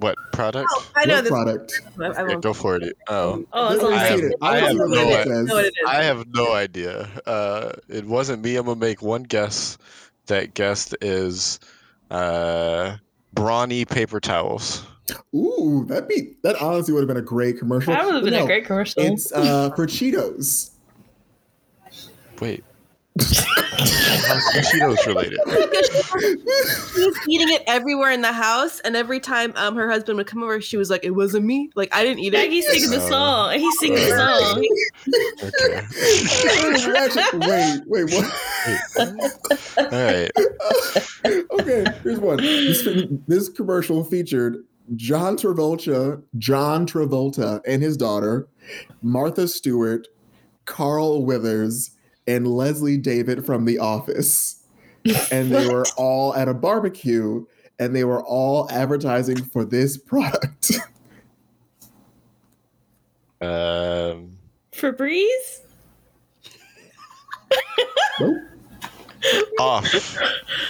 What 0.00 0.16
product? 0.32 0.68
Oh, 0.72 0.86
I 0.96 1.04
know 1.04 1.14
what 1.16 1.22
this. 1.24 1.30
product? 1.30 1.82
I, 1.98 2.04
I 2.06 2.28
Yeah, 2.28 2.34
go 2.40 2.52
for 2.52 2.76
it. 2.76 2.96
Oh, 3.08 3.44
Oh, 3.52 3.72
it's 3.72 3.82
Let 3.82 3.90
me 3.90 3.96
on 3.96 4.02
I 4.02 4.04
have- 4.06 4.20
it. 4.20 4.34
I 4.42 4.48
I 4.48 4.56
have 4.58 4.76
don't 4.76 4.90
know 4.90 4.96
no 4.96 5.06
what 5.08 5.20
idea. 5.20 5.20
it 5.20 5.26
says. 5.36 5.46
know 5.46 5.54
what 5.54 5.64
it 5.64 5.68
is. 5.68 5.88
I 5.88 6.02
have 6.02 6.26
no 6.34 6.52
idea. 6.54 7.08
Uh, 7.26 7.72
it 7.88 8.04
wasn't 8.06 8.42
me. 8.42 8.56
I'm 8.56 8.66
gonna 8.66 8.80
make 8.80 9.02
one 9.02 9.22
guess. 9.24 9.78
That 10.26 10.54
guess 10.54 10.94
is 11.00 11.58
uh, 12.10 12.96
brawny 13.34 13.84
paper 13.84 14.20
towels. 14.20 14.86
Ooh, 15.34 15.84
that 15.88 16.08
be 16.08 16.36
that 16.42 16.54
honestly 16.62 16.94
would 16.94 17.00
have 17.00 17.08
been 17.08 17.16
a 17.16 17.20
great 17.22 17.58
commercial. 17.58 17.92
That 17.92 18.04
would 18.04 18.14
have 18.14 18.24
been 18.24 18.32
No, 18.34 18.44
a 18.44 18.46
great 18.46 18.64
commercial. 18.64 19.02
It's 19.02 19.32
uh, 19.32 19.70
for 19.74 19.86
Cheetos. 19.86 20.70
Wait. 22.40 22.62
How's 23.20 24.42
Cheetos 24.70 25.06
related? 25.06 25.38
She 26.94 27.06
was 27.06 27.18
eating 27.28 27.48
it 27.50 27.62
everywhere 27.66 28.10
in 28.12 28.20
the 28.22 28.32
house, 28.32 28.80
and 28.80 28.94
every 28.96 29.20
time 29.20 29.52
um 29.56 29.76
her 29.76 29.90
husband 29.90 30.18
would 30.18 30.26
come 30.26 30.42
over, 30.42 30.60
she 30.60 30.76
was 30.76 30.90
like, 30.90 31.04
"It 31.04 31.10
wasn't 31.12 31.44
me. 31.46 31.70
Like 31.74 31.94
I 31.94 32.02
didn't 32.04 32.20
eat 32.20 32.34
it." 32.34 32.50
He's 32.50 32.66
singing 32.70 32.90
the 32.90 33.04
Oh. 33.04 33.08
song. 33.08 33.52
and 33.52 33.60
He's 33.60 33.78
singing 33.78 33.98
the 33.98 34.10
song. 34.16 34.64
Okay. 37.10 37.24
Wait, 37.34 37.82
wait, 37.86 38.04
what? 38.14 38.26
All 39.78 39.86
right. 40.04 40.30
okay, 41.60 41.84
here's 42.02 42.18
one. 42.20 42.36
This, 42.38 42.86
this 43.26 43.48
commercial 43.48 44.04
featured 44.04 44.64
John 44.96 45.36
Travolta, 45.36 46.22
John 46.38 46.86
Travolta 46.86 47.60
and 47.66 47.82
his 47.82 47.96
daughter, 47.96 48.48
Martha 49.02 49.48
Stewart, 49.48 50.08
Carl 50.66 51.24
Weathers, 51.24 51.90
and 52.26 52.46
Leslie 52.46 52.96
David 52.98 53.44
from 53.44 53.64
The 53.64 53.78
Office. 53.78 54.62
And 55.32 55.50
they 55.50 55.66
were 55.68 55.84
all 55.96 56.34
at 56.34 56.46
a 56.48 56.54
barbecue 56.54 57.44
and 57.78 57.96
they 57.96 58.04
were 58.04 58.22
all 58.24 58.70
advertising 58.70 59.42
for 59.44 59.64
this 59.64 59.96
product. 59.96 60.72
Um, 63.42 64.36
Febreze? 64.72 65.62
nope. 68.20 68.36
off. 69.58 69.90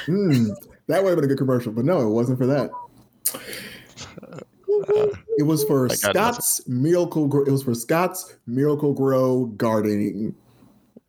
Hmm, 0.07 0.51
that 0.87 1.03
would 1.03 1.11
have 1.11 1.17
been 1.17 1.25
a 1.25 1.27
good 1.27 1.39
commercial, 1.39 1.73
but 1.73 1.85
no, 1.85 2.01
it 2.01 2.11
wasn't 2.11 2.39
for 2.39 2.47
that. 2.47 2.71
Uh, 4.23 4.39
It 5.37 5.43
was 5.43 5.65
for 5.65 5.87
I 5.87 5.89
got 5.89 6.15
nothing. 6.15 6.15
Scott's 6.15 6.69
Miracle. 6.69 7.27
Gro- 7.27 7.45
It 7.45 7.51
was 7.51 7.65
for 7.65 7.75
Scott's 7.75 8.37
Miracle-Gro 8.47 9.47
gardening. 9.57 10.33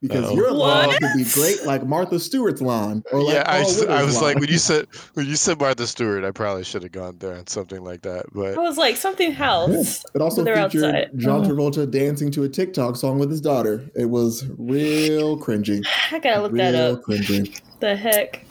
Because 0.01 0.25
Uh-oh. 0.25 0.36
your 0.36 0.51
lawn 0.51 0.88
What? 0.88 1.00
could 1.00 1.12
be 1.15 1.24
great 1.31 1.63
like 1.63 1.86
Martha 1.86 2.20
Stewart's 2.20 2.60
lawn, 2.60 3.03
or 3.12 3.22
like 3.22 3.36
yeah, 3.36 3.43
I, 3.46 3.62
Paul 3.62 3.70
s- 3.70 3.81
I 3.84 3.86
Witter's 3.86 4.05
was 4.08 4.22
like 4.24 4.39
when 4.39 4.50
you 4.50 4.58
said 4.58 4.88
when 5.13 5.27
you 5.27 5.36
said 5.36 5.60
Martha 5.60 5.86
Stewart, 5.86 6.24
I 6.24 6.31
probably 6.31 6.63
should 6.63 6.81
have 6.81 6.91
gone 6.91 7.17
there 7.20 7.36
on 7.36 7.46
something 7.46 7.84
like 7.84 8.01
that. 8.01 8.25
But 8.34 8.58
I 8.58 8.62
was 8.62 8.77
like 8.79 8.98
something 8.98 9.34
else. 9.36 10.03
It 10.15 10.22
also 10.22 10.43
They're 10.43 10.55
featured 10.70 10.86
outside. 10.96 11.12
John 11.17 11.46
Oh. 11.46 11.50
Travolta 11.50 11.89
dancing 11.89 12.31
to 12.31 12.43
a 12.43 12.50
TikTok 12.50 12.96
song 12.96 13.20
with 13.20 13.29
his 13.29 13.41
daughter. 13.41 13.88
It 13.96 14.05
was 14.05 14.46
real 14.58 15.38
cringy. 15.39 15.86
I 16.12 16.17
gotta 16.17 16.41
look 16.41 16.51
real 16.51 16.72
that 16.72 16.93
up. 16.93 17.03
cringy. 17.03 17.62
The 17.79 17.96
heck? 17.96 18.43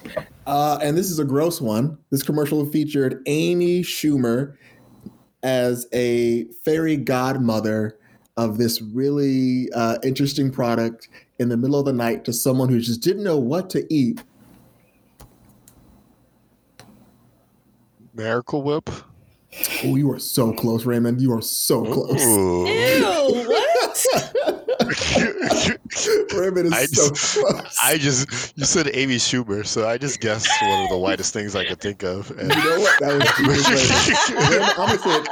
Uh, 0.47 0.79
and 0.83 0.97
this 0.97 1.11
is 1.11 1.19
a 1.19 1.25
gross 1.25 1.61
one. 1.61 1.99
This 2.11 2.23
commercial 2.23 2.65
featured 2.67 3.23
Amy 3.27 3.83
Schumer 3.83 4.55
as 5.43 5.87
a 5.93 6.45
fairy 6.65 6.97
godmother 6.97 7.97
of 8.37 8.59
this 8.59 8.81
really 8.81 9.69
uh, 9.75 9.99
interesting 10.03 10.51
product 10.51 11.09
in 11.41 11.49
the 11.49 11.57
middle 11.57 11.79
of 11.81 11.87
the 11.87 11.93
night 11.93 12.25
to 12.27 12.33
someone 12.33 12.69
who 12.69 12.79
just 12.79 13.01
didn't 13.01 13.25
know 13.25 13.39
what 13.39 13.71
to 13.71 13.93
eat. 13.93 14.23
Miracle 18.15 18.63
Whip. 18.63 18.91
Oh, 19.85 19.97
you 19.97 20.11
are 20.13 20.19
so 20.19 20.53
close, 20.53 20.85
Raymond. 20.85 21.21
You 21.21 21.33
are 21.33 21.43
so 21.43 21.83
close. 21.83 22.23
Ooh. 22.23 22.67
Ew! 22.69 23.47
What? 23.49 24.07
Raymond 26.35 26.67
is 26.67 26.73
I 26.73 26.85
so 26.87 27.09
just- 27.11 27.39
close. 27.39 27.77
I 27.83 27.97
just 27.99 28.57
you 28.59 28.65
said 28.65 28.91
Amy 28.93 29.17
Schumer, 29.17 29.67
so 29.67 29.89
I 29.89 29.97
just 29.99 30.21
guessed 30.21 30.49
one 30.63 30.85
of 30.85 30.91
the 30.91 30.99
whitest 30.99 31.33
things 31.33 31.57
I 31.57 31.65
could 31.65 31.81
think 31.81 32.03
of. 32.05 32.29
you 32.31 32.37
know 32.49 32.79
what? 32.81 33.01
That 33.01 33.15
was 33.19 33.29
Raymond. 34.39 34.51
Raymond, 34.51 34.73
I'm 34.79 34.99
gonna 34.99 34.99
say 34.99 35.23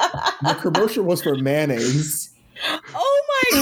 the 0.43 0.55
commercial 0.61 1.05
was 1.05 1.23
for 1.23 1.37
mayonnaise. 1.37 2.31
Oh 2.95 3.25
my 3.53 3.59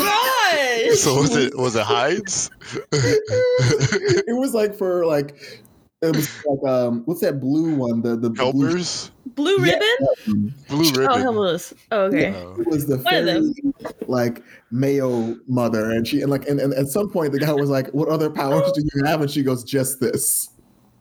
gosh! 0.88 0.98
so 0.98 1.14
was 1.20 1.36
it 1.36 1.56
was 1.56 1.76
it 1.76 1.82
Hides? 1.84 2.50
it 2.92 4.36
was 4.36 4.54
like 4.54 4.74
for 4.74 5.04
like 5.06 5.62
it 6.02 6.14
was 6.14 6.28
like 6.44 6.70
um 6.70 7.02
what's 7.06 7.20
that 7.20 7.40
blue 7.40 7.74
one 7.74 8.02
the 8.02 8.16
the 8.16 8.30
blue, 8.30 8.44
Helpers? 8.66 9.10
Blue 9.34 9.56
Yeah. 9.64 9.74
ribbon? 9.74 10.54
Blue 10.68 10.88
Oh, 10.88 11.00
ribbon. 11.00 11.20
helpless. 11.20 11.74
Oh, 11.90 12.02
okay. 12.04 12.32
Oh. 12.34 12.56
it 12.60 12.66
was 12.66 12.86
the 12.86 12.98
One 12.98 13.14
of 13.14 13.24
them. 13.26 13.54
fairy 13.54 13.94
like 14.06 14.42
mayo 14.70 15.36
mother 15.48 15.90
and 15.92 16.06
she 16.06 16.20
and 16.22 16.30
like 16.30 16.46
and, 16.48 16.60
and 16.60 16.72
at 16.74 16.88
some 16.88 17.10
point 17.10 17.32
the 17.32 17.38
guy 17.40 17.52
was 17.52 17.70
like 17.70 17.88
what 17.88 18.08
other 18.08 18.30
powers 18.30 18.70
do 18.72 18.82
you 18.94 19.04
have 19.04 19.20
and 19.20 19.30
she 19.30 19.42
goes 19.42 19.64
just 19.64 20.00
this 20.00 20.50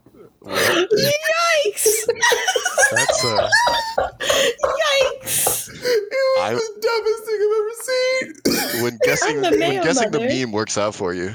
Yikes! 0.45 2.05
that's 2.91 3.25
uh 3.25 3.49
Yikes! 3.97 4.09
it 4.47 4.55
was 4.61 4.84
I- 6.47 6.53
the 6.53 6.61
dumbest 6.81 7.25
thing 7.25 7.39
I've 7.41 7.59
ever 7.61 8.71
seen 8.71 8.83
when 8.83 8.99
guessing 9.03 9.41
the 9.41 9.49
when 9.51 9.83
guessing 9.83 10.11
mother. 10.11 10.27
the 10.27 10.39
meme 10.45 10.51
works 10.51 10.77
out 10.77 10.95
for 10.95 11.13
you. 11.13 11.33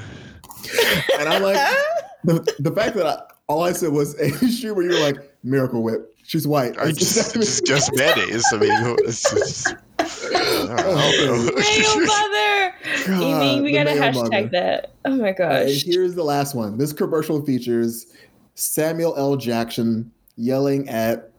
and 1.19 1.29
I'm 1.29 1.41
like 1.43 1.55
the, 2.23 2.53
the 2.59 2.71
fact 2.71 2.95
that 2.95 3.05
I, 3.07 3.21
all 3.47 3.63
I 3.63 3.71
said 3.73 3.91
was 3.91 4.15
Amy 4.21 4.31
Schumer 4.33 4.83
you 4.83 4.89
were 4.89 4.99
like 4.99 5.17
Miracle 5.43 5.81
Whip 5.83 6.15
she's 6.23 6.47
white 6.47 6.77
I 6.77 6.89
It's 6.89 6.99
just 6.99 7.33
just 7.33 7.65
just 7.65 7.91
mayonnaise. 7.95 8.45
I 8.53 8.57
mean, 8.57 8.69
it's 8.99 9.23
just, 9.29 9.67
I 9.99 10.03
don't 10.03 10.75
know. 10.75 10.75
Oh, 10.77 11.51
Mayo 11.55 12.05
mother! 12.05 12.73
God, 13.07 13.43
Amy, 13.43 13.61
we 13.61 13.71
gotta 13.73 13.91
hashtag 13.91 14.29
mother. 14.31 14.47
that. 14.49 14.91
Oh 15.05 15.15
my 15.17 15.29
And 15.29 15.37
gosh. 15.37 15.83
here's 15.83 16.13
the 16.15 16.23
last 16.23 16.53
one. 16.55 16.77
This 16.77 16.93
commercial 16.93 17.43
features 17.45 18.07
Samuel 18.55 19.15
L. 19.17 19.35
Jackson 19.35 20.11
yelling 20.37 20.87
at 20.89 21.31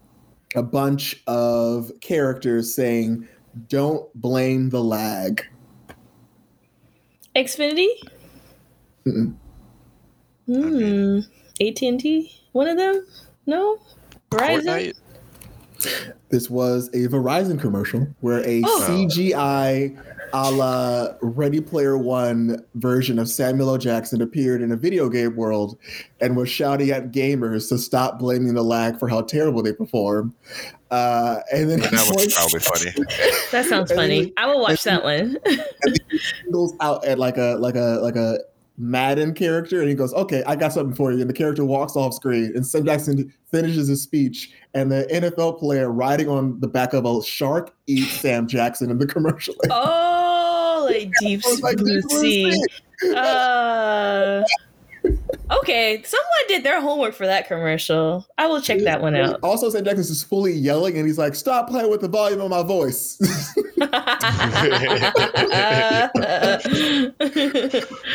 a 0.56 0.62
bunch 0.62 1.22
of 1.26 1.90
characters 2.00 2.74
saying, 2.74 3.26
Don't 3.68 4.12
blame 4.14 4.70
the 4.70 4.82
lag. 4.82 5.44
Xfinity? 7.36 7.88
Mm-mm. 9.06 9.34
Hmm. 10.46 11.18
AT&T? 11.60 12.40
One 12.52 12.68
of 12.68 12.76
them? 12.76 13.06
No? 13.46 13.78
Verizon? 14.30 14.62
Fortnite. 14.64 15.01
This 16.30 16.48
was 16.50 16.88
a 16.88 17.08
Verizon 17.08 17.60
commercial 17.60 18.06
where 18.20 18.38
a 18.46 18.62
Oh. 18.64 18.86
CGI 18.88 19.96
a 20.34 20.50
la 20.50 21.08
Ready 21.20 21.60
Player 21.60 21.98
One 21.98 22.64
version 22.76 23.18
of 23.18 23.28
Samuel 23.28 23.68
L. 23.70 23.76
Jackson 23.76 24.22
appeared 24.22 24.62
in 24.62 24.72
a 24.72 24.76
video 24.76 25.10
game 25.10 25.36
world 25.36 25.76
and 26.22 26.36
was 26.36 26.48
shouting 26.48 26.90
at 26.90 27.12
gamers 27.12 27.68
to 27.68 27.76
stop 27.76 28.18
blaming 28.18 28.54
the 28.54 28.62
lag 28.62 28.98
for 28.98 29.08
how 29.08 29.20
terrible 29.20 29.62
they 29.62 29.74
perform. 29.74 30.34
Uh, 30.90 31.40
and 31.52 31.68
then 31.70 31.80
That 31.80 31.90
he 31.90 31.96
was 31.96 32.10
points- 32.10 32.34
probably 32.38 32.60
funny. 32.60 33.06
That 33.50 33.66
sounds 33.66 33.90
And 33.90 34.00
then 34.00 34.08
funny. 34.08 34.32
I 34.38 34.46
will 34.46 34.60
watch 34.62 34.84
that 34.84 35.04
one. 35.04 35.36
goes 36.50 36.72
out 36.80 37.04
at 37.04 37.18
like 37.18 37.36
a 37.36 37.56
like 37.60 37.74
a 37.76 37.98
like 38.02 38.16
a 38.16 38.38
Madden 38.78 39.34
character, 39.34 39.80
and 39.80 39.88
he 39.88 39.94
goes, 39.94 40.14
"Okay, 40.14 40.42
I 40.46 40.56
got 40.56 40.72
something 40.72 40.94
for 40.94 41.12
you." 41.12 41.20
And 41.20 41.28
the 41.28 41.34
character 41.34 41.64
walks 41.64 41.96
off 41.96 42.14
screen, 42.14 42.52
and 42.54 42.66
Sam 42.66 42.84
Jackson 42.84 43.32
finishes 43.50 43.88
his 43.88 44.02
speech, 44.02 44.52
and 44.74 44.90
the 44.90 45.06
NFL 45.10 45.58
player 45.58 45.90
riding 45.90 46.28
on 46.28 46.58
the 46.60 46.68
back 46.68 46.92
of 46.94 47.04
a 47.04 47.22
shark 47.22 47.74
eats 47.86 48.12
Sam 48.12 48.46
Jackson 48.46 48.90
in 48.90 48.98
the 48.98 49.06
commercial. 49.06 49.54
oh, 49.70 50.88
like 50.88 51.10
deep 51.20 51.42
like, 51.62 51.76
blue 51.76 52.00
sea. 52.02 52.52
Sea." 52.52 53.14
Uh, 53.16 54.42
okay, 55.58 56.02
someone 56.04 56.26
did 56.48 56.64
their 56.64 56.80
homework 56.80 57.14
for 57.14 57.26
that 57.26 57.46
commercial. 57.48 58.26
I 58.38 58.46
will 58.46 58.60
check 58.60 58.80
that 58.80 59.00
one 59.00 59.14
out. 59.16 59.38
Also, 59.42 59.68
Sam 59.70 59.84
Jackson 59.84 60.02
is 60.02 60.22
fully 60.22 60.52
yelling, 60.52 60.96
and 60.98 61.06
he's 61.06 61.18
like, 61.18 61.34
"Stop 61.34 61.68
playing 61.68 61.90
with 61.90 62.00
the 62.00 62.08
volume 62.08 62.40
of 62.40 62.50
my 62.50 62.62
voice." 62.62 63.18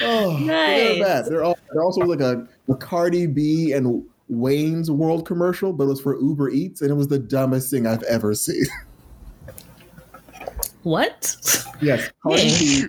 oh, 0.03 0.37
they're 0.45 0.45
Nice. 0.45 0.99
bad. 0.99 1.25
They're 1.25 1.43
all. 1.43 1.57
They're 1.71 1.83
also 1.83 2.01
like 2.01 2.21
a, 2.21 2.47
a 2.69 2.75
Cardi 2.75 3.27
B 3.27 3.71
and 3.73 4.03
Wayne's 4.29 4.89
World 4.91 5.25
commercial, 5.25 5.73
but 5.73 5.85
it 5.85 5.87
was 5.87 6.01
for 6.01 6.19
Uber 6.19 6.49
Eats, 6.49 6.81
and 6.81 6.91
it 6.91 6.95
was 6.95 7.07
the 7.07 7.19
dumbest 7.19 7.71
thing 7.71 7.87
I've 7.87 8.03
ever 8.03 8.33
seen. 8.33 8.65
what? 10.83 11.35
Yes, 11.81 12.09
Cardi 12.23 12.43
B 12.43 12.87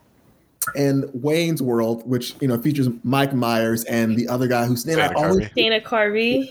and 0.76 1.04
Wayne's 1.12 1.62
World, 1.62 2.08
which 2.08 2.34
you 2.40 2.48
know 2.48 2.60
features 2.60 2.88
Mike 3.04 3.32
Myers 3.32 3.84
and 3.84 4.16
the 4.16 4.28
other 4.28 4.46
guy 4.46 4.66
whose 4.66 4.86
name 4.86 4.98
I 4.98 5.08
Dana 5.08 5.18
always 5.18 5.48
Carvey. 5.48 5.54
Dana 5.54 5.80
Carvey. 5.80 6.50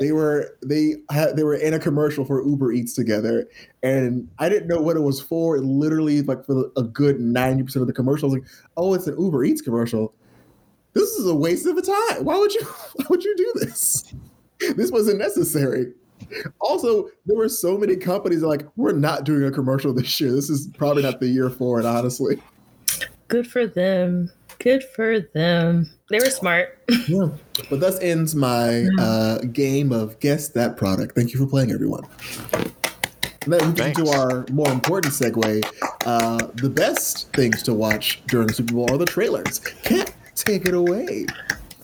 they 0.00 0.12
were 0.12 0.56
they 0.62 0.94
had 1.10 1.36
they 1.36 1.44
were 1.44 1.54
in 1.54 1.74
a 1.74 1.78
commercial 1.78 2.24
for 2.24 2.44
Uber 2.46 2.72
Eats 2.72 2.94
together, 2.94 3.48
and 3.82 4.28
I 4.38 4.48
didn't 4.48 4.68
know 4.68 4.80
what 4.80 4.96
it 4.96 5.00
was 5.00 5.20
for. 5.20 5.56
It 5.56 5.62
literally, 5.64 6.22
like 6.22 6.44
for 6.44 6.70
a 6.76 6.82
good 6.82 7.20
ninety 7.20 7.62
percent 7.62 7.82
of 7.82 7.86
the 7.86 7.94
commercial, 7.94 8.30
I 8.30 8.32
was 8.32 8.40
like, 8.40 8.50
"Oh, 8.76 8.94
it's 8.94 9.06
an 9.06 9.18
Uber 9.18 9.44
Eats 9.44 9.60
commercial. 9.60 10.14
This 10.92 11.10
is 11.10 11.26
a 11.26 11.34
waste 11.34 11.66
of 11.66 11.76
a 11.76 11.82
time. 11.82 12.24
Why 12.24 12.36
would 12.36 12.54
you? 12.54 12.64
Why 12.94 13.06
would 13.10 13.24
you 13.24 13.36
do 13.36 13.52
this? 13.60 14.12
This 14.76 14.90
wasn't 14.90 15.18
necessary." 15.18 15.92
Also, 16.60 17.08
there 17.26 17.36
were 17.36 17.48
so 17.48 17.78
many 17.78 17.96
companies 17.96 18.42
like, 18.42 18.66
we're 18.76 18.92
not 18.92 19.24
doing 19.24 19.42
a 19.44 19.50
commercial 19.50 19.92
this 19.92 20.20
year. 20.20 20.30
This 20.30 20.50
is 20.50 20.68
probably 20.76 21.02
not 21.02 21.18
the 21.18 21.28
year 21.28 21.50
for 21.50 21.80
it, 21.80 21.86
honestly. 21.86 22.40
Good 23.30 23.46
for 23.46 23.68
them. 23.68 24.32
Good 24.58 24.82
for 24.82 25.20
them. 25.20 25.88
They 26.10 26.18
were 26.18 26.30
smart. 26.30 26.76
Yeah. 27.06 27.28
But 27.70 27.80
thus 27.80 27.98
ends 28.00 28.34
my 28.34 28.86
uh, 28.98 29.38
game 29.52 29.92
of 29.92 30.18
guess 30.18 30.48
that 30.48 30.76
product. 30.76 31.14
Thank 31.14 31.32
you 31.32 31.38
for 31.38 31.46
playing, 31.46 31.70
everyone. 31.70 32.04
And 32.52 33.52
then 33.52 33.68
we 33.68 33.74
get 33.74 33.94
to 33.96 34.08
our 34.08 34.44
more 34.50 34.70
important 34.70 35.14
segue. 35.14 35.64
Uh, 36.04 36.48
the 36.54 36.68
best 36.68 37.32
things 37.32 37.62
to 37.62 37.74
watch 37.74 38.20
during 38.26 38.48
the 38.48 38.54
Super 38.54 38.74
Bowl 38.74 38.92
are 38.92 38.98
the 38.98 39.06
trailers. 39.06 39.60
Can't 39.84 40.12
take 40.34 40.66
it 40.66 40.74
away. 40.74 41.26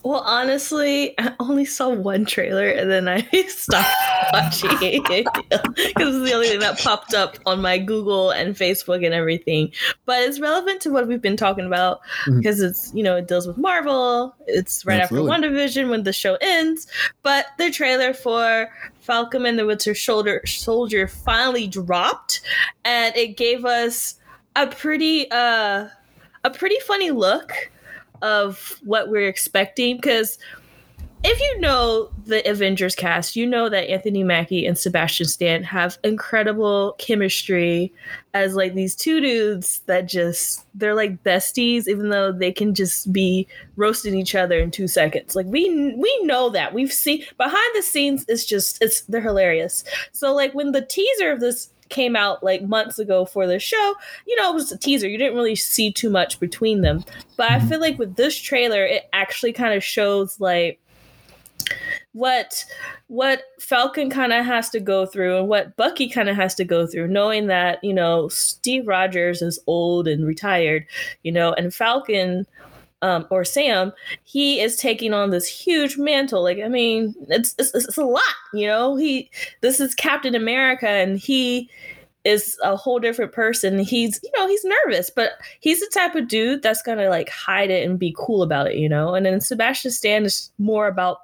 Well, 0.06 0.22
honestly, 0.24 1.18
I 1.18 1.32
only 1.40 1.64
saw 1.64 1.88
one 1.88 2.26
trailer 2.26 2.68
and 2.68 2.88
then 2.88 3.08
I 3.08 3.22
stopped 3.48 3.90
watching 4.32 4.70
it 4.80 5.02
because 5.50 6.14
it's 6.14 6.30
the 6.30 6.32
only 6.32 6.46
thing 6.46 6.60
that 6.60 6.78
popped 6.78 7.12
up 7.12 7.36
on 7.44 7.60
my 7.60 7.76
Google 7.76 8.30
and 8.30 8.54
Facebook 8.54 9.04
and 9.04 9.12
everything. 9.12 9.72
But 10.04 10.22
it's 10.22 10.38
relevant 10.38 10.80
to 10.82 10.90
what 10.90 11.08
we've 11.08 11.20
been 11.20 11.36
talking 11.36 11.66
about 11.66 12.02
because 12.24 12.60
it's, 12.60 12.94
you 12.94 13.02
know, 13.02 13.16
it 13.16 13.26
deals 13.26 13.48
with 13.48 13.58
Marvel. 13.58 14.32
It's 14.46 14.86
right 14.86 15.00
Absolutely. 15.00 15.28
after 15.28 15.48
WandaVision 15.48 15.90
when 15.90 16.04
the 16.04 16.12
show 16.12 16.38
ends. 16.40 16.86
But 17.24 17.46
the 17.58 17.72
trailer 17.72 18.14
for 18.14 18.68
Falcon 19.00 19.44
and 19.44 19.58
the 19.58 19.66
Winter 19.66 19.96
Soldier, 19.96 20.40
Soldier 20.46 21.08
finally 21.08 21.66
dropped 21.66 22.42
and 22.84 23.12
it 23.16 23.36
gave 23.36 23.64
us 23.64 24.20
a 24.54 24.68
pretty, 24.68 25.28
uh, 25.32 25.88
a 26.44 26.50
pretty 26.50 26.78
funny 26.86 27.10
look 27.10 27.72
of 28.22 28.80
what 28.84 29.08
we're 29.08 29.28
expecting 29.28 29.96
because 29.96 30.38
if 31.24 31.40
you 31.40 31.60
know 31.60 32.10
the 32.26 32.48
Avengers 32.48 32.94
cast, 32.94 33.34
you 33.34 33.46
know 33.46 33.68
that 33.68 33.90
Anthony 33.90 34.22
Mackie 34.22 34.66
and 34.66 34.78
Sebastian 34.78 35.26
Stan 35.26 35.64
have 35.64 35.98
incredible 36.04 36.94
chemistry 36.98 37.92
as 38.34 38.54
like 38.54 38.74
these 38.74 38.94
two 38.94 39.20
dudes 39.20 39.80
that 39.86 40.06
just 40.06 40.66
they're 40.74 40.94
like 40.94 41.22
besties, 41.24 41.88
even 41.88 42.10
though 42.10 42.30
they 42.30 42.52
can 42.52 42.74
just 42.74 43.12
be 43.12 43.48
roasting 43.76 44.14
each 44.14 44.34
other 44.34 44.58
in 44.58 44.70
two 44.70 44.86
seconds. 44.86 45.34
Like 45.34 45.46
we 45.46 45.94
we 45.96 46.20
know 46.22 46.50
that 46.50 46.74
we've 46.74 46.92
seen 46.92 47.24
behind 47.38 47.74
the 47.74 47.82
scenes. 47.82 48.24
It's 48.28 48.44
just 48.44 48.80
it's 48.80 49.00
they're 49.02 49.20
hilarious. 49.20 49.84
So 50.12 50.34
like 50.34 50.54
when 50.54 50.72
the 50.72 50.82
teaser 50.82 51.32
of 51.32 51.40
this 51.40 51.70
came 51.88 52.16
out 52.16 52.42
like 52.42 52.62
months 52.62 52.98
ago 52.98 53.24
for 53.24 53.46
the 53.46 53.58
show, 53.58 53.94
you 54.26 54.36
know, 54.36 54.50
it 54.50 54.54
was 54.54 54.72
a 54.72 54.78
teaser. 54.78 55.08
You 55.08 55.18
didn't 55.18 55.36
really 55.36 55.56
see 55.56 55.92
too 55.92 56.10
much 56.10 56.40
between 56.40 56.82
them. 56.82 57.04
But 57.36 57.50
I 57.50 57.58
Mhm. 57.58 57.68
feel 57.68 57.80
like 57.80 57.98
with 57.98 58.16
this 58.16 58.36
trailer, 58.36 58.84
it 58.84 59.08
actually 59.12 59.52
kind 59.52 59.74
of 59.74 59.84
shows 59.84 60.40
like 60.40 60.80
what 62.12 62.64
what 63.08 63.42
Falcon 63.60 64.10
kind 64.10 64.32
of 64.32 64.44
has 64.44 64.70
to 64.70 64.80
go 64.80 65.06
through 65.06 65.38
and 65.38 65.48
what 65.48 65.76
Bucky 65.76 66.08
kind 66.08 66.28
of 66.28 66.36
has 66.36 66.54
to 66.56 66.64
go 66.64 66.86
through, 66.86 67.08
knowing 67.08 67.46
that 67.46 67.82
you 67.82 67.92
know 67.92 68.28
Steve 68.28 68.88
Rogers 68.88 69.42
is 69.42 69.58
old 69.66 70.08
and 70.08 70.26
retired, 70.26 70.86
you 71.22 71.32
know, 71.32 71.52
and 71.52 71.74
Falcon 71.74 72.46
um, 73.06 73.24
or 73.30 73.44
Sam, 73.44 73.92
he 74.24 74.60
is 74.60 74.76
taking 74.76 75.14
on 75.14 75.30
this 75.30 75.46
huge 75.46 75.96
mantle. 75.96 76.42
Like, 76.42 76.58
I 76.58 76.66
mean, 76.66 77.14
it's, 77.28 77.54
it's 77.56 77.72
it's 77.72 77.96
a 77.96 78.04
lot, 78.04 78.22
you 78.52 78.66
know. 78.66 78.96
He 78.96 79.30
this 79.60 79.78
is 79.78 79.94
Captain 79.94 80.34
America, 80.34 80.88
and 80.88 81.16
he 81.16 81.70
is 82.24 82.58
a 82.64 82.74
whole 82.74 82.98
different 82.98 83.30
person. 83.30 83.78
He's 83.78 84.18
you 84.24 84.30
know 84.36 84.48
he's 84.48 84.64
nervous, 84.64 85.08
but 85.08 85.32
he's 85.60 85.78
the 85.78 85.90
type 85.94 86.16
of 86.16 86.26
dude 86.26 86.62
that's 86.62 86.82
gonna 86.82 87.08
like 87.08 87.28
hide 87.28 87.70
it 87.70 87.88
and 87.88 87.96
be 87.96 88.12
cool 88.18 88.42
about 88.42 88.66
it, 88.66 88.74
you 88.74 88.88
know. 88.88 89.14
And 89.14 89.24
then 89.24 89.40
Sebastian 89.40 89.92
Stan 89.92 90.24
is 90.24 90.50
more 90.58 90.88
about. 90.88 91.18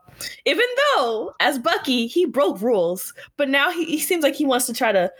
Even 0.44 0.66
though, 0.94 1.34
as 1.40 1.58
Bucky, 1.58 2.06
he 2.06 2.26
broke 2.26 2.60
rules, 2.60 3.12
but 3.38 3.48
now 3.48 3.72
he, 3.72 3.86
he 3.86 3.98
seems 3.98 4.22
like 4.22 4.36
he 4.36 4.44
wants 4.44 4.66
to 4.66 4.74
try 4.74 4.92
to 4.92 5.10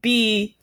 be 0.00 0.54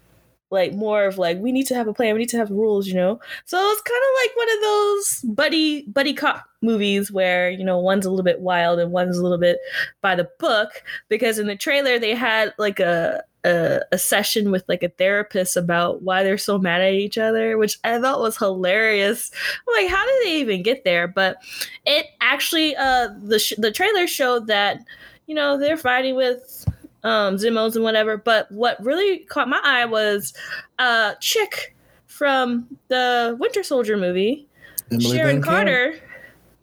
like 0.52 0.74
more 0.74 1.06
of 1.06 1.18
like 1.18 1.40
we 1.40 1.52
need 1.52 1.68
to 1.68 1.76
have 1.76 1.88
a 1.88 1.94
plan, 1.94 2.14
we 2.14 2.20
need 2.20 2.30
to 2.30 2.38
have 2.38 2.52
rules, 2.52 2.88
you 2.88 2.94
know. 2.94 3.20
So 3.46 3.58
it's 3.58 3.82
kind 3.82 4.02
of 4.04 4.22
like 4.24 4.38
one 4.38 4.52
of 4.52 4.62
those 4.62 5.22
buddy 5.36 5.82
buddy 5.84 6.14
cop 6.14 6.46
movies 6.62 7.12
where 7.12 7.50
you 7.50 7.64
know 7.64 7.80
one's 7.80 8.06
a 8.06 8.10
little 8.10 8.24
bit 8.24 8.42
wild 8.42 8.80
and 8.80 8.92
one's 8.92 9.18
a 9.18 9.24
little 9.24 9.38
bit 9.38 9.60
by 10.02 10.16
the 10.16 10.30
book. 10.40 10.84
Because 11.10 11.40
in 11.40 11.48
the 11.48 11.56
trailer 11.56 11.98
they 11.98 12.14
had 12.14 12.54
like 12.58 12.80
a 12.80 13.24
a, 13.44 13.80
a 13.92 13.98
session 13.98 14.52
with 14.52 14.64
like 14.68 14.84
a 14.84 14.90
therapist 14.90 15.58
about 15.58 16.04
why 16.04 16.24
they're 16.24 16.38
so 16.38 16.58
mad 16.58 16.82
at 16.82 16.94
each 16.94 17.18
other, 17.18 17.58
which 17.58 17.80
I 17.84 18.00
thought 18.00 18.20
was 18.20 18.38
hilarious. 18.38 19.32
I'm 19.68 19.84
like, 19.84 19.92
how 19.92 20.06
did 20.06 20.24
they 20.24 20.40
even 20.42 20.64
get 20.64 20.84
there? 20.84 21.08
But 21.08 21.38
it 21.86 22.08
actually, 22.20 22.76
uh, 22.76 23.10
the 23.24 23.40
sh- 23.40 23.54
the 23.58 23.72
trailer 23.72 24.06
showed 24.06 24.48
that 24.48 24.80
you 25.28 25.36
know 25.36 25.58
they're 25.58 25.78
fighting 25.78 26.16
with 26.16 26.68
um 27.04 27.38
and 27.44 27.84
whatever. 27.84 28.18
But 28.18 28.52
what 28.52 28.84
really 28.84 29.20
caught 29.20 29.48
my 29.50 29.60
eye 29.64 29.86
was 29.86 30.34
a 30.80 31.16
chick 31.20 31.76
from 32.06 32.68
the 32.90 33.36
Winter 33.40 33.64
Soldier 33.64 33.98
movie, 33.98 34.48
Emily 34.92 35.18
Sharon. 35.18 35.42
Carter, 35.42 35.96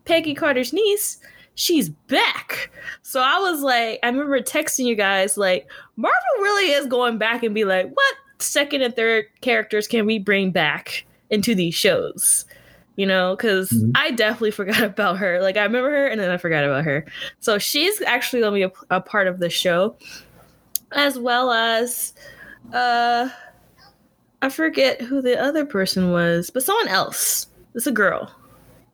Peggy 0.05 0.35
Carter's 0.35 0.73
niece. 0.73 1.19
She's 1.55 1.89
back. 1.89 2.71
So 3.03 3.21
I 3.21 3.39
was 3.41 3.63
like, 3.63 3.99
I 4.05 4.07
remember 4.07 4.39
texting 4.41 4.85
you 4.87 4.95
guys 4.95 5.37
like, 5.37 5.69
Marvel 5.97 6.15
really 6.39 6.71
is 6.73 6.87
going 6.87 7.19
back 7.19 7.43
and 7.43 7.53
be 7.53 7.65
like, 7.65 7.91
what 7.91 8.15
second 8.39 8.83
and 8.83 8.95
third 8.95 9.25
characters 9.41 9.89
can 9.89 10.07
we 10.07 10.21
bring 10.21 10.53
back 10.53 11.05
into 11.31 11.57
these 11.57 11.75
shows? 11.75 12.45
You 12.95 13.07
know, 13.07 13.35
because 13.35 13.71
Mhm. 13.71 13.91
I 13.97 14.13
definitely 14.13 14.51
forgot 14.53 14.83
about 14.83 15.19
her. 15.19 15.41
Like 15.43 15.57
I 15.57 15.65
remember 15.65 15.91
her 15.91 16.07
and 16.07 16.21
then 16.21 16.31
I 16.31 16.37
forgot 16.37 16.63
about 16.63 16.85
her. 16.85 17.05
So 17.41 17.59
she's 17.59 18.01
actually 18.03 18.41
gonna 18.41 18.55
be 18.55 18.63
a, 18.63 18.73
a 18.91 19.01
part 19.01 19.27
of 19.27 19.41
the 19.41 19.51
show, 19.51 19.97
as 20.93 21.19
well 21.19 21.53
as, 21.53 22.15
uh, 22.73 23.29
I 24.43 24.49
forget 24.49 25.01
who 25.01 25.21
the 25.21 25.41
other 25.41 25.65
person 25.65 26.11
was, 26.13 26.51
but 26.51 26.63
someone 26.63 26.89
else. 26.89 27.47
It's 27.75 27.87
a 27.87 27.93
girl. 27.93 28.35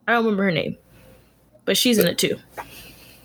I 0.06 0.12
don't 0.12 0.24
remember 0.24 0.44
her 0.44 0.50
name, 0.50 0.76
but 1.64 1.76
she's 1.76 1.98
in 1.98 2.06
it 2.06 2.18
too. 2.18 2.36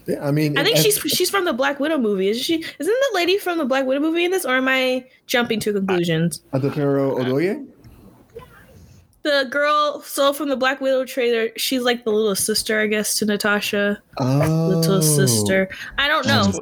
Yeah, 0.05 0.25
I 0.25 0.31
mean, 0.31 0.57
I 0.57 0.63
think 0.63 0.77
she's 0.77 0.97
she's 0.97 1.29
from 1.29 1.45
the 1.45 1.53
Black 1.53 1.79
Widow 1.79 1.97
movie. 1.97 2.29
Is 2.29 2.41
she? 2.41 2.55
Isn't 2.55 2.69
the 2.79 3.11
lady 3.13 3.37
from 3.37 3.57
the 3.57 3.65
Black 3.65 3.85
Widow 3.85 3.99
movie 3.99 4.25
in 4.25 4.31
this, 4.31 4.45
or 4.45 4.55
am 4.55 4.67
I 4.67 5.05
jumping 5.27 5.59
to 5.61 5.73
conclusions? 5.73 6.41
Adepero 6.53 7.19
Oduye. 7.19 7.67
The 9.21 9.47
girl, 9.51 10.01
so 10.01 10.31
from 10.31 10.47
the 10.47 10.55
Black 10.55 10.79
Widow 10.79 11.05
trailer, 11.05 11.49
she's 11.57 11.81
like 11.81 12.05
the 12.05 12.11
little 12.11 12.35
sister, 12.35 12.79
I 12.79 12.87
guess, 12.87 13.19
to 13.19 13.25
Natasha. 13.25 14.01
Oh, 14.17 14.71
Little 14.73 15.01
sister. 15.01 15.69
I 15.97 16.07
don't 16.07 16.25
know. 16.25 16.53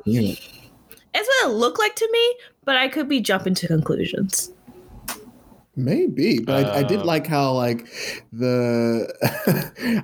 Haven't 1.18 1.26
seen 1.26 1.26
it. 1.26 1.42
It's 1.42 1.44
what 1.44 1.50
it 1.52 1.56
looked 1.56 1.80
like 1.80 1.96
to 1.96 2.10
me, 2.12 2.36
but 2.66 2.78
I 2.78 2.88
could 2.88 3.08
be 3.10 3.20
jumping 3.22 3.54
to 3.56 3.68
conclusions. 3.68 4.52
Maybe, 5.80 6.40
but 6.40 6.66
I, 6.66 6.80
I 6.80 6.84
did 6.84 7.02
Uh, 7.02 7.06
like 7.06 7.28
how 7.28 7.52
like 7.54 7.86
the 8.34 9.08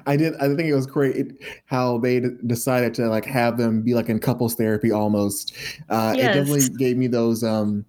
I 0.05 0.15
did 0.15 0.35
I 0.35 0.47
think 0.47 0.61
it 0.69 0.75
was 0.75 0.85
great 0.85 1.31
how 1.65 1.97
they 1.97 2.19
d- 2.19 2.29
decided 2.45 2.93
to 2.95 3.07
like 3.07 3.25
have 3.25 3.57
them 3.57 3.81
be 3.81 3.95
like 3.95 4.07
in 4.07 4.19
couples 4.19 4.53
therapy 4.53 4.91
almost. 4.91 5.51
Uh, 5.89 6.13
It 6.15 6.21
definitely 6.21 6.69
gave 6.77 6.97
me 6.97 7.07
those. 7.07 7.43
um 7.43 7.85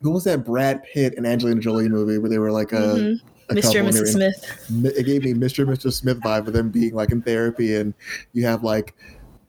What 0.00 0.10
was 0.14 0.24
that 0.24 0.44
Brad 0.44 0.82
Pitt 0.82 1.14
and 1.16 1.24
Angelina 1.24 1.60
Jolie 1.60 1.88
movie 1.88 2.18
where 2.18 2.28
they 2.28 2.38
were 2.40 2.50
like 2.50 2.72
a, 2.72 2.76
Mhm. 2.76 3.20
a 3.50 3.54
Mr. 3.54 3.78
and 3.78 3.86
and 3.86 3.94
they 3.94 4.00
were 4.00 4.06
Mrs. 4.06 4.06
in- 4.06 4.06
Smith. 4.06 4.70
Mi- 4.70 4.88
it 4.90 5.06
gave 5.06 5.22
me 5.22 5.32
Mr. 5.34 5.60
and 5.68 5.78
Mr. 5.78 5.92
Smith 5.92 6.18
vibe 6.18 6.48
of 6.48 6.54
them 6.54 6.70
being 6.70 6.92
like 6.92 7.12
in 7.12 7.22
therapy 7.22 7.76
and 7.76 7.94
you 8.32 8.44
have 8.46 8.64
like 8.64 8.96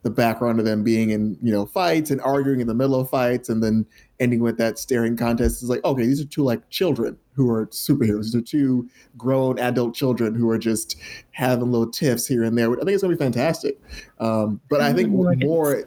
the 0.03 0.09
background 0.09 0.59
of 0.59 0.65
them 0.65 0.83
being 0.83 1.09
in, 1.09 1.37
you 1.41 1.51
know, 1.51 1.65
fights 1.65 2.11
and 2.11 2.21
arguing 2.21 2.59
in 2.59 2.67
the 2.67 2.73
middle 2.73 2.99
of 2.99 3.09
fights 3.09 3.49
and 3.49 3.63
then 3.63 3.85
ending 4.19 4.41
with 4.41 4.57
that 4.57 4.77
staring 4.77 5.17
contest. 5.17 5.63
is 5.63 5.69
like, 5.69 5.83
okay, 5.83 6.05
these 6.05 6.21
are 6.21 6.25
two 6.25 6.43
like 6.43 6.69
children 6.69 7.17
who 7.33 7.49
are 7.49 7.67
superheroes. 7.67 8.23
These 8.23 8.35
are 8.35 8.41
two 8.41 8.89
grown 9.17 9.57
adult 9.59 9.95
children 9.95 10.35
who 10.35 10.49
are 10.49 10.57
just 10.57 10.97
having 11.31 11.71
little 11.71 11.89
tiffs 11.89 12.27
here 12.27 12.43
and 12.43 12.57
there. 12.57 12.71
I 12.71 12.75
think 12.75 12.89
it's 12.89 13.01
gonna 13.01 13.15
be 13.15 13.19
fantastic. 13.19 13.79
Um, 14.19 14.59
but 14.69 14.81
I 14.81 14.93
think 14.93 15.11
my 15.11 15.31
goodness. 15.31 15.47
more 15.47 15.83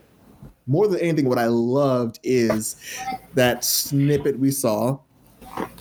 more 0.66 0.88
than 0.88 0.98
anything, 1.00 1.28
what 1.28 1.38
I 1.38 1.46
loved 1.46 2.18
is 2.24 2.76
that 3.34 3.64
snippet 3.64 4.38
we 4.38 4.50
saw 4.50 4.98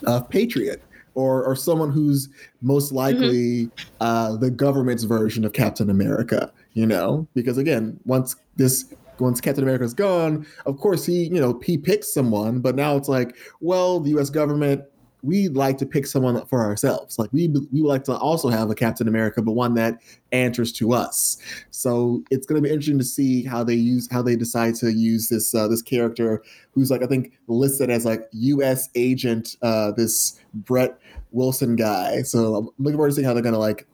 of 0.06 0.28
Patriot 0.28 0.82
or 1.14 1.42
or 1.44 1.56
someone 1.56 1.90
who's 1.90 2.28
most 2.62 2.92
likely 2.92 3.70
uh, 4.00 4.36
the 4.36 4.50
government's 4.50 5.04
version 5.04 5.44
of 5.44 5.52
Captain 5.52 5.90
America. 5.90 6.52
You 6.76 6.84
know, 6.84 7.26
because 7.34 7.56
again, 7.56 7.98
once 8.04 8.36
this 8.56 8.92
once 9.18 9.40
Captain 9.40 9.64
America's 9.64 9.94
gone, 9.94 10.46
of 10.66 10.78
course 10.78 11.06
he 11.06 11.24
you 11.24 11.40
know 11.40 11.58
he 11.64 11.78
picks 11.78 12.12
someone, 12.12 12.60
but 12.60 12.76
now 12.76 12.98
it's 12.98 13.08
like, 13.08 13.34
well, 13.60 13.98
the 13.98 14.10
U.S. 14.10 14.28
government. 14.28 14.84
we'd 15.22 15.56
like 15.56 15.78
to 15.78 15.86
pick 15.86 16.06
someone 16.06 16.44
for 16.44 16.60
ourselves. 16.62 17.18
Like 17.18 17.32
we 17.32 17.48
we 17.48 17.80
would 17.80 17.88
like 17.88 18.04
to 18.04 18.12
also 18.14 18.50
have 18.50 18.70
a 18.70 18.74
Captain 18.74 19.08
America, 19.08 19.40
but 19.40 19.52
one 19.52 19.72
that 19.76 20.02
answers 20.32 20.70
to 20.72 20.92
us. 20.92 21.38
So 21.70 22.22
it's 22.30 22.46
going 22.46 22.62
to 22.62 22.68
be 22.68 22.70
interesting 22.72 22.98
to 22.98 23.04
see 23.04 23.42
how 23.42 23.64
they 23.64 23.74
use 23.74 24.06
how 24.12 24.20
they 24.20 24.36
decide 24.36 24.74
to 24.76 24.92
use 24.92 25.30
this 25.30 25.54
uh, 25.54 25.68
this 25.68 25.80
character 25.80 26.42
who's 26.72 26.90
like 26.90 27.02
I 27.02 27.06
think 27.06 27.32
listed 27.48 27.88
as 27.88 28.04
like 28.04 28.28
U.S. 28.32 28.90
agent. 28.94 29.56
Uh, 29.62 29.92
this 29.92 30.38
Brett 30.52 30.98
Wilson 31.32 31.74
guy. 31.74 32.20
So 32.20 32.56
I'm 32.56 32.68
looking 32.78 32.98
forward 32.98 33.08
to 33.08 33.14
seeing 33.14 33.26
how 33.26 33.32
they're 33.32 33.42
going 33.42 33.54
to 33.54 33.58
like 33.58 33.86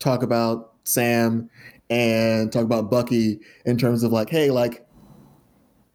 talk 0.00 0.24
about 0.24 0.67
Sam 0.88 1.48
and 1.90 2.52
talk 2.52 2.64
about 2.64 2.90
Bucky 2.90 3.40
in 3.64 3.78
terms 3.78 4.02
of 4.02 4.12
like, 4.12 4.30
hey, 4.30 4.50
like 4.50 4.86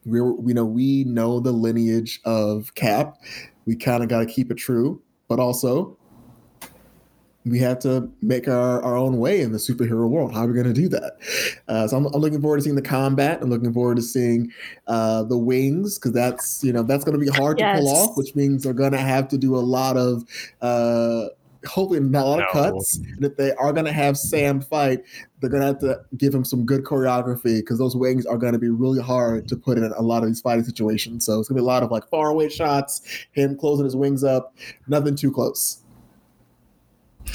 we're 0.05 0.33
we 0.33 0.53
know 0.53 0.65
we 0.65 1.03
know 1.05 1.39
the 1.39 1.51
lineage 1.51 2.21
of 2.25 2.73
Cap. 2.75 3.17
We 3.65 3.75
kind 3.75 4.03
of 4.03 4.09
got 4.09 4.19
to 4.19 4.25
keep 4.25 4.51
it 4.51 4.55
true, 4.55 5.01
but 5.27 5.39
also 5.39 5.97
we 7.45 7.59
have 7.59 7.79
to 7.79 8.09
make 8.21 8.47
our, 8.47 8.81
our 8.81 8.95
own 8.95 9.17
way 9.17 9.41
in 9.41 9.51
the 9.51 9.57
superhero 9.57 10.07
world. 10.07 10.33
How 10.33 10.43
are 10.43 10.47
we 10.47 10.53
going 10.53 10.65
to 10.65 10.73
do 10.73 10.87
that? 10.89 11.13
Uh, 11.67 11.87
so 11.87 11.97
I'm, 11.97 12.05
I'm 12.07 12.21
looking 12.21 12.41
forward 12.41 12.57
to 12.57 12.63
seeing 12.63 12.75
the 12.75 12.81
combat. 12.81 13.41
I'm 13.41 13.49
looking 13.49 13.73
forward 13.73 13.97
to 13.97 14.01
seeing 14.01 14.51
uh, 14.87 15.23
the 15.23 15.37
wings 15.37 15.97
because 15.97 16.13
that's 16.13 16.63
you 16.63 16.71
know 16.71 16.83
that's 16.83 17.03
going 17.03 17.19
to 17.19 17.23
be 17.23 17.31
hard 17.37 17.57
to 17.57 17.73
pull 17.75 17.89
off, 17.89 18.17
which 18.17 18.35
means 18.35 18.63
they're 18.63 18.73
going 18.73 18.93
to 18.93 18.97
have 18.97 19.27
to 19.29 19.37
do 19.37 19.55
a 19.55 19.59
lot 19.59 19.97
of 19.97 20.23
uh, 20.61 21.27
hopefully 21.65 21.99
not 21.99 22.25
a 22.25 22.29
lot 22.29 22.39
of 22.41 22.47
cuts. 22.51 22.97
And 22.97 23.23
if 23.25 23.35
they 23.37 23.53
are 23.53 23.73
going 23.73 23.85
to 23.85 23.91
have 23.91 24.17
Sam 24.17 24.61
fight, 24.61 25.01
they're 25.39 25.49
going 25.49 25.61
to 25.61 25.67
have 25.67 25.79
to 25.79 25.99
give 26.17 26.33
him 26.33 26.43
some 26.43 26.65
good 26.65 26.83
choreography 26.83 27.59
because 27.59 27.79
those 27.79 27.95
wings 27.95 28.25
are 28.25 28.37
going 28.37 28.53
to 28.53 28.59
be 28.59 28.69
really 28.69 29.01
hard 29.01 29.47
to 29.49 29.55
put 29.55 29.77
in 29.77 29.85
a 29.85 30.01
lot 30.01 30.23
of 30.23 30.29
these 30.29 30.41
fighting 30.41 30.63
situations. 30.63 31.25
So 31.25 31.39
it's 31.39 31.49
going 31.49 31.57
to 31.57 31.61
be 31.61 31.65
a 31.65 31.67
lot 31.67 31.83
of 31.83 31.91
like 31.91 32.07
far 32.09 32.29
away 32.29 32.49
shots, 32.49 33.01
him 33.31 33.57
closing 33.57 33.85
his 33.85 33.95
wings 33.95 34.23
up, 34.23 34.55
nothing 34.87 35.15
too 35.15 35.31
close. 35.31 35.79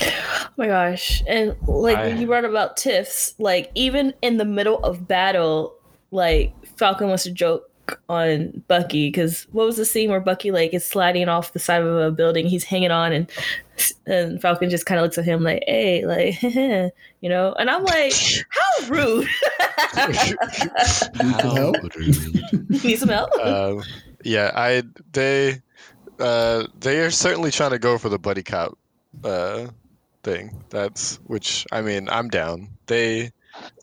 Oh 0.01 0.49
my 0.57 0.67
gosh. 0.67 1.23
And 1.27 1.57
like 1.67 1.99
I- 1.99 2.09
you 2.09 2.27
brought 2.27 2.45
about 2.45 2.77
tiffs, 2.77 3.35
like 3.39 3.71
even 3.75 4.15
in 4.23 4.37
the 4.37 4.45
middle 4.45 4.79
of 4.85 5.09
battle, 5.09 5.75
like 6.11 6.53
Falcon 6.77 7.09
wants 7.09 7.25
to 7.25 7.31
joke 7.31 7.65
on 8.09 8.63
Bucky 8.69 9.09
because 9.09 9.47
what 9.53 9.67
was 9.67 9.77
the 9.77 9.85
scene 9.85 10.11
where 10.11 10.21
Bucky 10.21 10.51
like 10.51 10.75
is 10.75 10.85
sliding 10.85 11.29
off 11.29 11.53
the 11.53 11.59
side 11.59 11.83
of 11.83 11.97
a 11.97 12.11
building, 12.11 12.47
he's 12.47 12.65
hanging 12.65 12.91
on 12.91 13.13
and 13.13 13.31
and 14.07 14.41
Falcon 14.41 14.71
just 14.71 14.87
kind 14.87 14.99
of 14.99 15.05
looks 15.05 15.19
at 15.19 15.25
him 15.25 15.43
like, 15.43 15.63
hey, 15.67 16.05
like 16.07 16.43
you 17.21 17.29
know, 17.29 17.53
and 17.59 17.69
I'm 17.71 17.85
like, 17.85 18.13
how 18.49 18.89
rude. 18.89 19.27
Need 19.97 20.37
some 21.41 21.57
help? 21.57 21.77
need 22.85 22.99
some 22.99 23.09
help? 23.09 23.31
um, 23.41 23.83
yeah, 24.25 24.51
I 24.55 24.83
they 25.13 25.61
uh, 26.19 26.65
they 26.81 27.01
are 27.01 27.11
certainly 27.11 27.51
trying 27.51 27.71
to 27.71 27.79
go 27.79 27.99
for 27.99 28.09
the 28.09 28.19
buddy 28.19 28.43
cop 28.43 28.77
uh, 29.25 29.67
thing. 30.23 30.63
That's 30.71 31.17
which 31.27 31.67
I 31.73 31.83
mean 31.83 32.09
I'm 32.09 32.29
down. 32.29 32.69
They 32.87 33.33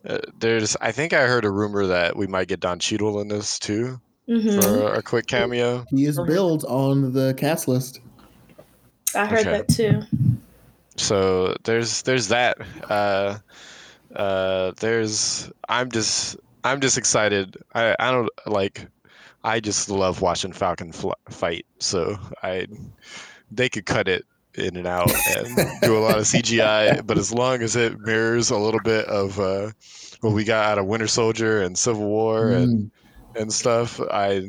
uh, 0.07 0.19
there's 0.39 0.75
I 0.81 0.91
think 0.91 1.13
I 1.13 1.27
heard 1.27 1.45
a 1.45 1.51
rumor 1.51 1.85
that 1.87 2.15
we 2.15 2.27
might 2.27 2.47
get 2.47 2.59
Don 2.59 2.79
Cheadle 2.79 3.19
in 3.21 3.27
this 3.27 3.59
too. 3.59 3.99
Mhm. 4.27 4.59
for 4.63 4.93
a 4.95 5.03
quick 5.03 5.27
cameo. 5.27 5.85
He 5.91 6.05
is 6.05 6.19
billed 6.25 6.65
on 6.65 7.13
the 7.13 7.35
cast 7.35 7.67
list. 7.67 7.99
I 9.15 9.25
heard 9.25 9.47
Okay. 9.47 9.51
that 9.51 9.67
too. 9.67 10.01
So 10.97 11.55
there's 11.63 12.01
there's 12.03 12.27
that. 12.29 12.57
Uh, 12.89 13.37
uh, 14.15 14.71
there's 14.79 15.51
I'm 15.67 15.91
just 15.91 16.37
I'm 16.63 16.79
just 16.81 16.97
excited. 16.97 17.57
I 17.73 17.95
I 17.99 18.11
don't 18.11 18.29
like. 18.45 18.87
I 19.43 19.59
just 19.59 19.89
love 19.89 20.21
watching 20.21 20.53
Falcon 20.53 20.91
fl- 20.91 21.11
fight. 21.29 21.65
So 21.79 22.17
I 22.41 22.67
they 23.51 23.69
could 23.69 23.85
cut 23.85 24.07
it 24.07 24.25
in 24.55 24.77
and 24.77 24.87
out 24.87 25.11
and 25.37 25.81
do 25.81 25.97
a 25.97 25.99
lot 25.99 26.17
of 26.17 26.23
CGI, 26.23 27.05
but 27.05 27.17
as 27.17 27.33
long 27.33 27.61
as 27.61 27.75
it 27.75 27.99
mirrors 27.99 28.49
a 28.49 28.57
little 28.57 28.79
bit 28.79 29.05
of 29.07 29.37
uh, 29.39 29.71
what 30.21 30.33
we 30.33 30.45
got 30.45 30.65
out 30.65 30.77
of 30.77 30.85
Winter 30.85 31.07
Soldier 31.07 31.61
and 31.61 31.77
Civil 31.77 32.05
War 32.07 32.51
and 32.51 32.89
Mm. 33.35 33.41
and 33.41 33.53
stuff, 33.53 33.99
I 33.99 34.47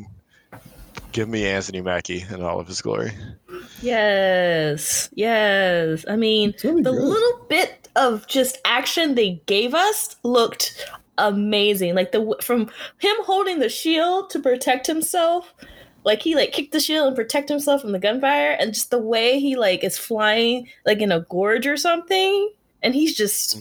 give 1.16 1.28
me 1.30 1.46
Anthony 1.46 1.80
Mackie 1.80 2.26
in 2.30 2.42
all 2.42 2.60
of 2.60 2.68
his 2.68 2.82
glory. 2.82 3.10
Yes, 3.80 5.08
yes. 5.14 6.04
I 6.06 6.14
mean, 6.14 6.54
really 6.62 6.82
the 6.82 6.92
good. 6.92 7.02
little 7.02 7.44
bit 7.48 7.88
of 7.96 8.26
just 8.28 8.58
action 8.66 9.14
they 9.14 9.40
gave 9.46 9.72
us 9.74 10.16
looked 10.24 10.86
amazing. 11.16 11.94
Like 11.94 12.12
the 12.12 12.36
from 12.42 12.68
him 12.98 13.16
holding 13.24 13.60
the 13.60 13.70
shield 13.70 14.28
to 14.30 14.40
protect 14.40 14.86
himself, 14.86 15.54
like 16.04 16.20
he 16.20 16.34
like 16.34 16.52
kicked 16.52 16.72
the 16.72 16.80
shield 16.80 17.06
and 17.06 17.16
protect 17.16 17.48
himself 17.48 17.80
from 17.80 17.92
the 17.92 17.98
gunfire, 17.98 18.50
and 18.50 18.74
just 18.74 18.90
the 18.90 18.98
way 19.00 19.40
he 19.40 19.56
like 19.56 19.82
is 19.82 19.96
flying 19.96 20.68
like 20.84 21.00
in 21.00 21.10
a 21.10 21.20
gorge 21.20 21.66
or 21.66 21.78
something, 21.78 22.50
and 22.82 22.94
he's 22.94 23.16
just 23.16 23.56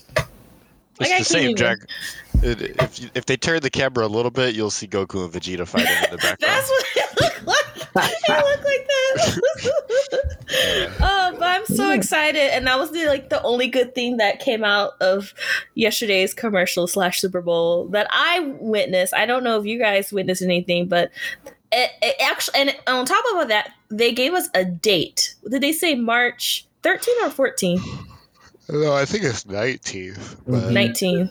It's 0.99 0.99
Like, 0.99 1.11
I 1.11 1.19
the 1.19 1.25
same, 1.25 1.55
can't 1.55 1.57
Jack. 1.57 1.89
It, 2.43 2.61
if 2.81 3.15
if 3.15 3.25
they 3.27 3.37
turn 3.37 3.61
the 3.61 3.69
camera 3.69 4.05
a 4.05 4.11
little 4.11 4.31
bit, 4.31 4.55
you'll 4.55 4.71
see 4.71 4.87
Goku 4.87 5.23
and 5.23 5.33
Vegeta 5.33 5.65
fighting 5.65 5.87
in 6.03 6.11
the 6.11 6.17
background. 6.21 6.37
That's 6.41 6.69
what 6.69 6.85
it 8.27 8.45
looked 8.45 8.65
like. 8.65 8.87
He 9.33 9.39
looked 9.41 10.49
that. 10.49 11.01
uh, 11.01 11.31
but 11.39 11.43
I'm 11.43 11.65
so 11.65 11.91
excited, 11.91 12.53
and 12.53 12.67
that 12.67 12.77
was 12.77 12.91
the 12.91 13.05
like 13.05 13.29
the 13.29 13.41
only 13.43 13.67
good 13.67 13.95
thing 13.95 14.17
that 14.17 14.39
came 14.39 14.63
out 14.63 14.93
of 15.01 15.33
yesterday's 15.75 16.33
commercial 16.33 16.87
slash 16.87 17.21
Super 17.21 17.41
Bowl 17.41 17.87
that 17.89 18.07
I 18.11 18.39
witnessed. 18.59 19.13
I 19.13 19.25
don't 19.25 19.43
know 19.43 19.59
if 19.59 19.65
you 19.65 19.79
guys 19.79 20.11
witnessed 20.11 20.41
anything, 20.41 20.87
but 20.87 21.11
it, 21.71 21.91
it 22.01 22.15
actually, 22.21 22.59
and 22.59 22.75
on 22.87 23.05
top 23.05 23.23
of 23.31 23.37
all 23.37 23.45
that, 23.47 23.71
they 23.89 24.11
gave 24.11 24.33
us 24.33 24.49
a 24.53 24.65
date. 24.65 25.35
Did 25.49 25.61
they 25.61 25.71
say 25.71 25.95
March 25.95 26.65
13 26.83 27.15
or 27.23 27.29
14? 27.29 27.79
no, 28.69 28.93
I 28.93 29.05
think 29.05 29.23
it's 29.23 29.43
19th, 29.45 30.37
but 30.47 30.63
Mhm. 30.63 30.71
19. 30.73 31.29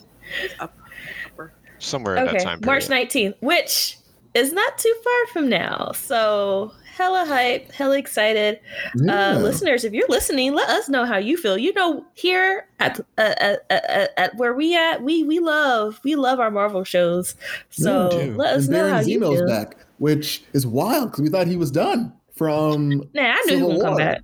somewhere 1.79 2.17
in 2.17 2.23
Okay, 2.29 2.39
that 2.39 2.43
time 2.43 2.61
period. 2.61 2.67
March 2.67 2.89
19th, 2.89 3.35
which 3.41 3.99
is 4.35 4.53
not 4.53 4.79
too 4.79 4.95
far 5.03 5.27
from 5.33 5.49
now. 5.49 5.93
So, 5.95 6.73
hella 6.85 7.25
hype, 7.27 7.71
hella 7.73 7.99
excited. 7.99 8.61
Yeah. 8.97 9.33
Uh, 9.37 9.39
listeners, 9.41 9.85
if 9.85 9.93
you're 9.93 10.09
listening, 10.09 10.55
let 10.55 10.69
us 10.69 10.89
know 10.89 11.05
how 11.05 11.17
you 11.19 11.37
feel. 11.37 11.57
You 11.59 11.73
know, 11.75 12.05
here 12.15 12.67
at 12.81 13.01
uh, 13.19 13.35
at, 13.39 13.65
at, 13.71 14.11
at 14.17 14.37
where 14.37 14.55
we 14.55 14.77
at, 14.77 15.03
we 15.03 15.23
we 15.25 15.39
love 15.41 16.01
we 16.05 16.15
love 16.17 16.41
our 16.41 16.51
Marvel 16.51 16.85
shows. 16.85 17.37
So 17.71 18.11
Yeah, 18.13 18.35
let 18.37 18.55
us 18.57 18.65
and 18.65 18.73
know 18.73 18.85
how 18.89 18.95
Baron 18.97 19.09
you 19.09 19.21
Zemo's 19.21 19.39
feel. 19.39 19.47
back, 19.49 19.77
which 19.99 20.43
is 20.53 20.67
wild 20.67 21.11
because 21.11 21.23
we 21.23 21.29
thought 21.31 21.47
he 21.47 21.57
was 21.57 21.71
done 21.71 22.13
from. 22.35 23.03
Nah, 23.15 23.23
I 23.23 23.43
knew 23.47 23.55
he 23.55 23.61
Civil 23.61 23.73
would 23.77 23.83
come 23.83 23.97
back. 23.97 24.23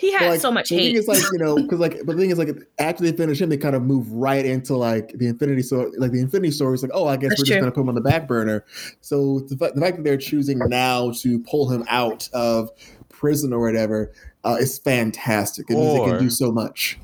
He 0.00 0.12
but, 0.12 0.20
had 0.20 0.30
like, 0.30 0.40
so 0.40 0.50
much 0.50 0.70
the 0.70 0.76
hate. 0.76 0.86
thing 0.88 0.96
is, 0.96 1.08
like 1.08 1.22
you 1.30 1.38
know, 1.38 1.56
because 1.62 1.78
like, 1.78 1.98
but 2.06 2.16
the 2.16 2.22
thing 2.22 2.30
is, 2.30 2.38
like, 2.38 2.56
after 2.78 3.04
they 3.04 3.12
finish 3.12 3.38
him, 3.38 3.50
they 3.50 3.58
kind 3.58 3.76
of 3.76 3.82
move 3.82 4.10
right 4.10 4.46
into 4.46 4.74
like 4.74 5.12
the 5.18 5.26
Infinity 5.26 5.60
Story, 5.60 5.90
like 5.98 6.10
the 6.10 6.20
Infinity 6.20 6.52
Story. 6.52 6.72
It's 6.72 6.82
like, 6.82 6.92
oh, 6.94 7.06
I 7.06 7.18
guess 7.18 7.28
That's 7.28 7.42
we're 7.42 7.44
just 7.44 7.60
gonna 7.60 7.70
put 7.70 7.82
him 7.82 7.90
on 7.90 7.94
the 7.96 8.00
back 8.00 8.26
burner. 8.26 8.64
So 9.02 9.40
the, 9.40 9.58
fa- 9.58 9.72
the 9.74 9.80
fact 9.82 9.98
that 9.98 10.04
they're 10.04 10.16
choosing 10.16 10.58
now 10.58 11.10
to 11.20 11.38
pull 11.40 11.68
him 11.68 11.84
out 11.88 12.30
of 12.32 12.70
prison 13.10 13.52
or 13.52 13.60
whatever 13.60 14.10
uh, 14.42 14.56
is 14.58 14.78
fantastic. 14.78 15.68
It 15.68 15.74
means 15.74 15.98
they 15.98 16.10
can 16.10 16.18
do 16.18 16.30
so 16.30 16.50
much. 16.50 16.98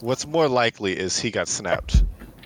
What's 0.00 0.26
more 0.26 0.48
likely 0.48 0.98
is 0.98 1.18
he 1.18 1.30
got 1.30 1.48
snapped, 1.48 2.02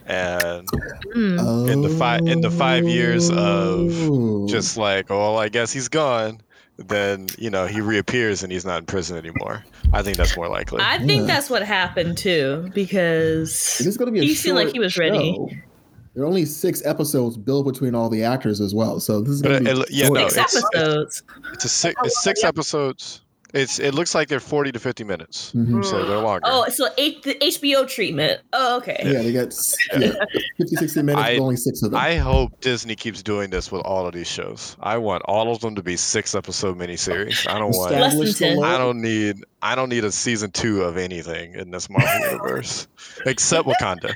and 0.07 0.67
Mm. 1.15 1.71
In 1.71 1.83
the 1.83 1.91
fi- 1.91 2.19
in 2.19 2.41
the 2.41 2.51
five 2.51 2.88
years 2.88 3.31
of 3.31 3.91
Oh. 4.11 4.49
just 4.49 4.77
like, 4.77 5.11
oh, 5.11 5.37
I 5.37 5.49
guess 5.49 5.71
he's 5.73 5.87
gone. 5.88 6.41
Then 6.79 7.29
you 7.39 7.51
know 7.51 7.67
he 7.67 7.81
reappears 7.81 8.43
and 8.43 8.51
he's 8.51 8.65
not 8.65 8.79
in 8.81 8.87
prison 8.87 9.17
anymore. 9.17 9.65
I 9.93 10.03
think 10.03 10.17
that's 10.17 10.37
more 10.37 10.49
likely. 10.49 10.81
I 10.83 10.99
think 10.99 11.21
Yeah. 11.23 11.27
that's 11.27 11.51
what 11.51 11.63
happened 11.63 12.17
too, 12.19 12.71
because 12.75 13.79
It 13.81 13.87
is 13.87 13.97
going 13.97 14.13
to 14.13 14.21
be 14.21 14.27
he 14.27 14.35
seemed 14.35 14.57
like 14.57 14.73
he 14.73 14.79
was 14.79 14.97
ready. 14.97 15.35
show. 15.35 15.51
There 16.15 16.25
are 16.25 16.27
only 16.27 16.45
six 16.45 16.85
episodes 16.85 17.37
built 17.39 17.67
between 17.67 17.95
all 17.95 18.09
the 18.11 18.23
actors 18.25 18.61
as 18.61 18.75
well, 18.75 19.01
so 19.01 19.21
this 19.21 19.31
is 19.35 19.43
going 19.43 19.65
to 19.65 19.71
it- 19.83 19.89
be 19.89 19.95
yeah, 19.95 20.09
no, 20.09 20.29
six 20.29 20.55
it's- 20.55 20.65
episodes. 20.75 21.23
It's 21.53 21.65
a 21.65 21.69
six. 21.69 21.95
It's 22.05 22.23
six 22.23 22.45
episodes. 22.45 23.23
It's 23.55 23.79
it 23.79 23.93
looks 23.95 24.15
like 24.15 24.29
they're 24.29 24.41
forty 24.41 24.73
to 24.73 24.79
fifty 24.79 25.05
minutes, 25.05 25.53
Mhm. 25.55 25.85
so 25.85 26.07
they're 26.07 26.19
longer. 26.19 26.41
Oh, 26.45 26.67
so 26.71 26.88
eight, 26.97 27.23
the 27.23 27.35
HBO 27.43 27.87
treatment. 27.87 28.41
Oh, 28.55 28.79
okay. 28.79 28.99
Yeah, 29.05 29.21
they 29.23 29.33
got 29.33 29.55
yeah, 29.99 30.15
50, 30.57 30.77
60 30.77 31.03
minutes, 31.03 31.23
I- 31.27 31.33
with 31.35 31.41
only 31.43 31.57
six 31.57 31.83
of 31.83 31.91
them. 31.91 32.01
I 32.01 32.15
hope 32.17 32.59
Disney 32.62 32.97
keeps 32.97 33.23
doing 33.23 33.51
this 33.51 33.71
with 33.71 33.83
all 33.83 34.07
of 34.07 34.15
these 34.15 34.27
shows. 34.27 34.77
I 34.81 34.97
want 34.97 35.23
all 35.27 35.53
of 35.53 35.61
them 35.61 35.75
to 35.75 35.83
be 35.83 35.97
six 35.99 36.35
episode 36.35 36.79
miniseries. 36.79 37.47
I 37.47 37.59
don't 37.59 37.73
want. 37.77 37.93
Less 37.93 38.38
than 38.38 38.57
10. 38.57 38.65
I 38.65 38.79
don't 38.79 39.03
need. 39.03 39.45
I 39.61 39.75
don't 39.75 39.91
need 39.91 40.05
a 40.05 40.12
season 40.12 40.51
two 40.51 40.83
of 40.83 40.97
anything 40.97 41.55
in 41.55 41.71
this 41.73 41.91
Marvel 41.91 42.21
universe, 42.31 42.88
except 43.27 43.69
Wakanda. 43.69 44.15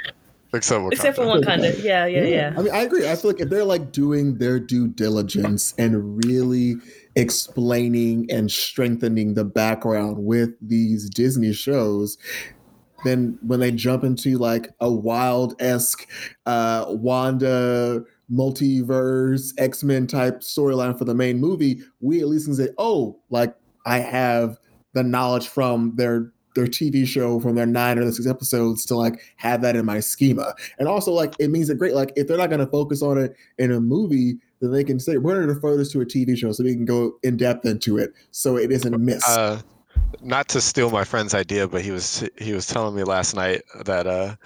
Except 0.55 0.81
Wakanda. 0.81 0.93
Except 0.93 1.17
for 1.17 1.25
Wakanda. 1.25 1.83
Yeah, 1.85 2.07
yeah, 2.07 2.23
yeah. 2.25 2.55
I 2.57 2.63
mean, 2.63 2.73
I 2.73 2.79
agree. 2.83 3.07
I 3.07 3.17
feel 3.17 3.33
like 3.33 3.41
if 3.41 3.51
they're 3.51 3.65
like 3.65 3.93
doing 3.93 4.39
their 4.39 4.59
due 4.59 4.89
diligence 4.89 5.75
and 5.77 6.25
really 6.25 6.77
explaining 7.17 8.31
and 8.31 8.51
strengthening 8.51 9.35
the 9.35 9.45
background 9.45 10.19
with 10.19 10.51
these 10.61 11.09
Disney 11.11 11.53
shows, 11.53 12.19
then 13.05 13.39
when 13.43 13.61
they 13.61 13.71
jump 13.71 14.05
into 14.05 14.39
like 14.39 14.71
a 14.81 14.91
wild 14.91 15.61
esque 15.61 16.09
uh, 16.45 16.85
Wanda 16.89 18.03
multiverse 18.31 19.53
X 19.59 19.83
Men 19.83 20.07
type 20.07 20.41
storyline 20.41 20.97
for 20.99 21.05
the 21.05 21.15
main 21.15 21.41
movie, 21.41 21.81
we 22.01 22.21
at 22.21 22.29
least 22.29 22.47
can 22.47 22.55
say, 22.55 22.69
oh, 22.79 23.19
like 23.31 23.55
I 23.87 23.99
have 23.99 24.59
the 24.93 25.03
knowledge 25.03 25.49
from 25.49 25.95
their 25.97 26.33
their 26.55 26.67
TV 26.67 27.07
show 27.07 27.39
from 27.39 27.55
their 27.55 27.67
nine 27.67 27.99
or 27.99 28.11
six 28.11 28.27
episodes 28.27 28.85
to 28.87 28.97
like 28.97 29.21
have 29.37 29.61
that 29.61 29.77
in 29.77 29.85
my 29.85 30.01
schema. 30.01 30.55
And 30.79 30.89
also 30.89 31.13
like 31.13 31.35
it 31.39 31.51
means 31.51 31.69
that 31.69 31.77
great 31.77 31.95
like 31.95 32.13
if 32.17 32.27
they're 32.27 32.39
not 32.39 32.49
to 32.49 32.67
focus 32.67 33.03
on 33.03 33.19
it 33.19 33.37
in 33.59 33.71
a 33.71 33.81
movie, 33.81 34.39
then 34.61 34.73
they 34.73 34.85
can 34.85 34.99
say 34.99 35.17
going 35.17 35.41
to 35.41 35.53
refer 35.53 35.77
this 35.77 35.91
to 35.93 36.01
a 36.01 36.07
TV 36.07 36.37
show 36.37 36.53
so 36.53 36.65
we 36.65 36.75
can 36.75 36.85
go 36.85 37.17
in 37.23 37.37
depth 37.37 37.67
into 37.67 37.99
it 37.99 38.13
so 38.31 38.57
it 38.57 38.71
isn't 38.71 38.99
missed. 38.99 39.29
Uh, 39.29 39.61
not 40.23 40.49
to 40.49 40.61
steal 40.61 40.91
my 40.91 41.05
friend's 41.05 41.35
idea, 41.35 41.69
but 41.69 41.83
he 41.83 41.91
was 41.91 42.29
he 42.39 42.53
was 42.53 42.67
telling 42.67 42.95
me 42.95 43.05
last 43.05 43.35
night 43.35 43.63
that 43.85 44.07
uh, 44.07 44.37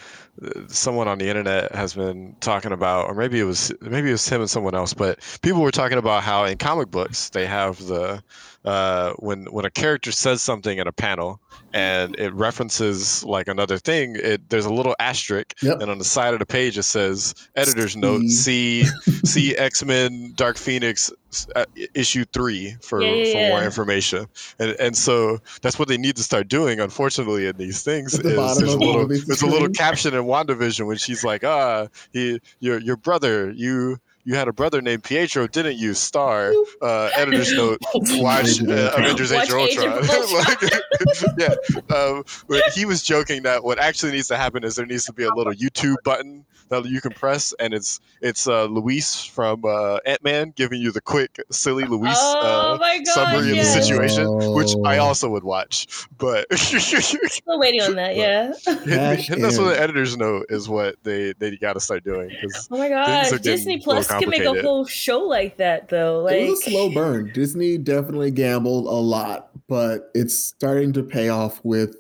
someone 0.68 1.09
on 1.09 1.18
the 1.18 1.29
internet 1.29 1.73
has 1.73 1.94
been 1.94 2.35
talking 2.40 2.73
about, 2.73 3.07
or 3.07 3.14
maybe 3.14 3.40
it 3.40 3.44
was 3.44 3.73
maybe 3.81 4.09
it 4.09 4.12
was 4.12 4.29
him 4.29 4.40
and 4.40 4.51
someone 4.51 4.75
else, 4.75 4.94
but 4.94 5.18
people 5.42 5.61
were 5.61 5.70
talking 5.70 5.99
about 5.99 6.23
how 6.23 6.44
in 6.44 6.59
comic 6.59 6.90
books 6.90 7.31
they 7.31 7.46
have 7.46 7.85
the 7.87 8.23
uh, 8.64 9.12
when 9.14 9.46
when 9.46 9.64
a 9.64 9.70
character 9.70 10.12
says 10.12 10.42
something 10.42 10.79
in 10.79 10.87
a 10.87 10.92
panel 10.92 11.40
and 11.73 12.18
it 12.18 12.33
references 12.35 13.25
like 13.25 13.49
another 13.49 13.79
thing, 13.79 14.16
it 14.16 14.49
there's 14.51 14.66
a 14.66 14.73
little 14.73 14.94
asterisk, 14.99 15.55
Yep. 15.62 15.81
and 15.81 15.90
on 15.90 15.99
the 15.99 16.05
side 16.05 16.35
of 16.35 16.40
the 16.40 16.46
page 16.46 16.77
it 16.77 16.83
says 16.83 17.35
editor's 17.57 17.96
note 17.96 18.23
see 18.29 18.85
see 19.25 19.57
X 19.70 19.85
Men 19.85 20.33
Dark 20.37 20.57
Phoenix 20.59 21.11
uh, 21.55 21.64
issue 21.94 22.25
three 22.33 22.77
for, 22.83 23.03
Yeah, 23.03 23.14
yeah, 23.14 23.33
for 23.33 23.49
more 23.49 23.62
information, 23.64 24.27
and 24.59 24.73
and 24.81 24.96
so 24.96 25.38
that's 25.62 25.79
what 25.79 25.88
they 25.88 25.96
need 25.96 26.16
to 26.16 26.23
start 26.23 26.49
doing. 26.49 26.81
Unfortunately, 26.81 27.46
in 27.46 27.57
these 27.57 27.83
things, 27.83 28.12
the 28.12 28.38
is 28.42 28.59
there's 28.59 28.75
a 28.75 28.79
little 28.79 29.07
there's 29.09 29.42
a 29.42 29.46
little 29.46 29.68
caption 29.70 30.12
in 30.14 30.25
WandaVision 30.25 30.87
when 30.87 30.96
she's 30.99 31.25
like, 31.25 31.44
ah, 31.44 31.87
he 32.12 32.40
your 32.59 32.79
your 32.81 32.96
brother 32.96 33.51
you. 33.53 33.99
You 34.24 34.35
had 34.35 34.48
a 34.48 34.52
brother 34.52 34.83
named 34.83 35.02
Pietro, 35.02 35.46
didn't 35.46 35.78
you? 35.78 35.94
Star, 35.94 36.52
uh, 36.83 37.11
editor's 37.16 37.52
note. 37.52 37.78
Watch 37.94 38.61
uh, 38.62 38.92
Avengers 38.96 39.33
Watch 39.33 39.50
Age 39.50 39.50
of 39.50 39.59
Age 39.59 39.78
of 39.78 40.11
Ultron. 40.11 40.11
Like, 40.30 40.72
yeah, 41.38 41.96
um, 41.96 42.24
but 42.48 42.62
he 42.74 42.85
was 42.85 43.02
joking 43.02 43.42
that 43.44 43.64
what 43.64 43.78
actually 43.78 44.12
needs 44.12 44.28
to 44.28 44.37
happen 44.37 44.62
is 44.64 44.76
there 44.76 44.85
needs 44.87 45.04
to 45.06 45.12
be 45.12 45.24
a 45.24 45.33
little 45.33 45.52
YouTube 45.54 45.96
button 46.04 46.44
that 46.68 46.85
you 46.85 47.00
can 47.00 47.12
press, 47.12 47.52
and 47.59 47.72
it's 47.74 48.00
it's 48.20 48.46
uh, 48.46 48.64
Luis 48.66 49.24
from 49.24 49.64
uh, 49.64 49.96
Ant 50.06 50.22
Man 50.22 50.52
giving 50.54 50.80
you 50.80 50.92
the 50.92 51.00
quick, 51.00 51.40
silly 51.50 51.85
Luis 51.85 52.14
oh 52.16 52.74
uh, 52.74 52.78
my 52.78 52.98
god! 52.98 53.06
summary 53.09 53.54
yes. 53.54 53.74
of 53.74 53.80
the 53.80 53.83
situation, 53.83 54.52
which 54.54 54.70
I 54.85 54.98
Oh. 54.98 55.06
also 55.06 55.28
would 55.30 55.42
watch. 55.44 55.87
But 56.18 56.46
Still 56.54 57.59
waiting 57.59 57.80
on 57.83 57.94
that. 57.96 58.14
Yeah. 58.16 58.52
hitting, 58.66 59.24
hitting 59.24 59.44
us 59.44 59.59
with 59.59 59.68
Hashtag. 59.68 59.72
an 59.76 59.83
editor's 59.83 60.16
note 60.16 60.46
is 60.50 60.68
what 60.68 60.96
they 61.02 61.33
they 61.38 61.56
got 61.56 61.72
to 61.72 61.80
start 61.80 62.04
doing. 62.04 62.30
Oh 62.70 62.78
my 62.78 62.88
god! 62.88 63.42
Disney 63.42 63.78
Plus 63.80 64.10
can 64.18 64.31
make 64.31 64.42
a 64.42 64.62
whole 64.62 64.85
show 64.87 65.20
like 65.20 65.57
that 65.59 65.88
though. 65.88 66.23
Like 66.23 66.37
it 66.37 66.51
was 66.51 66.66
a 66.66 66.70
slow 66.70 66.90
burn. 66.90 67.31
Disney 67.33 67.79
definitely 67.79 68.31
gambled 68.31 68.87
a 68.87 68.90
lot, 68.90 69.51
but 69.68 70.11
it's 70.14 70.37
starting 70.37 70.92
to 70.94 71.03
pay 71.03 71.29
off 71.29 71.61
with 71.64 71.96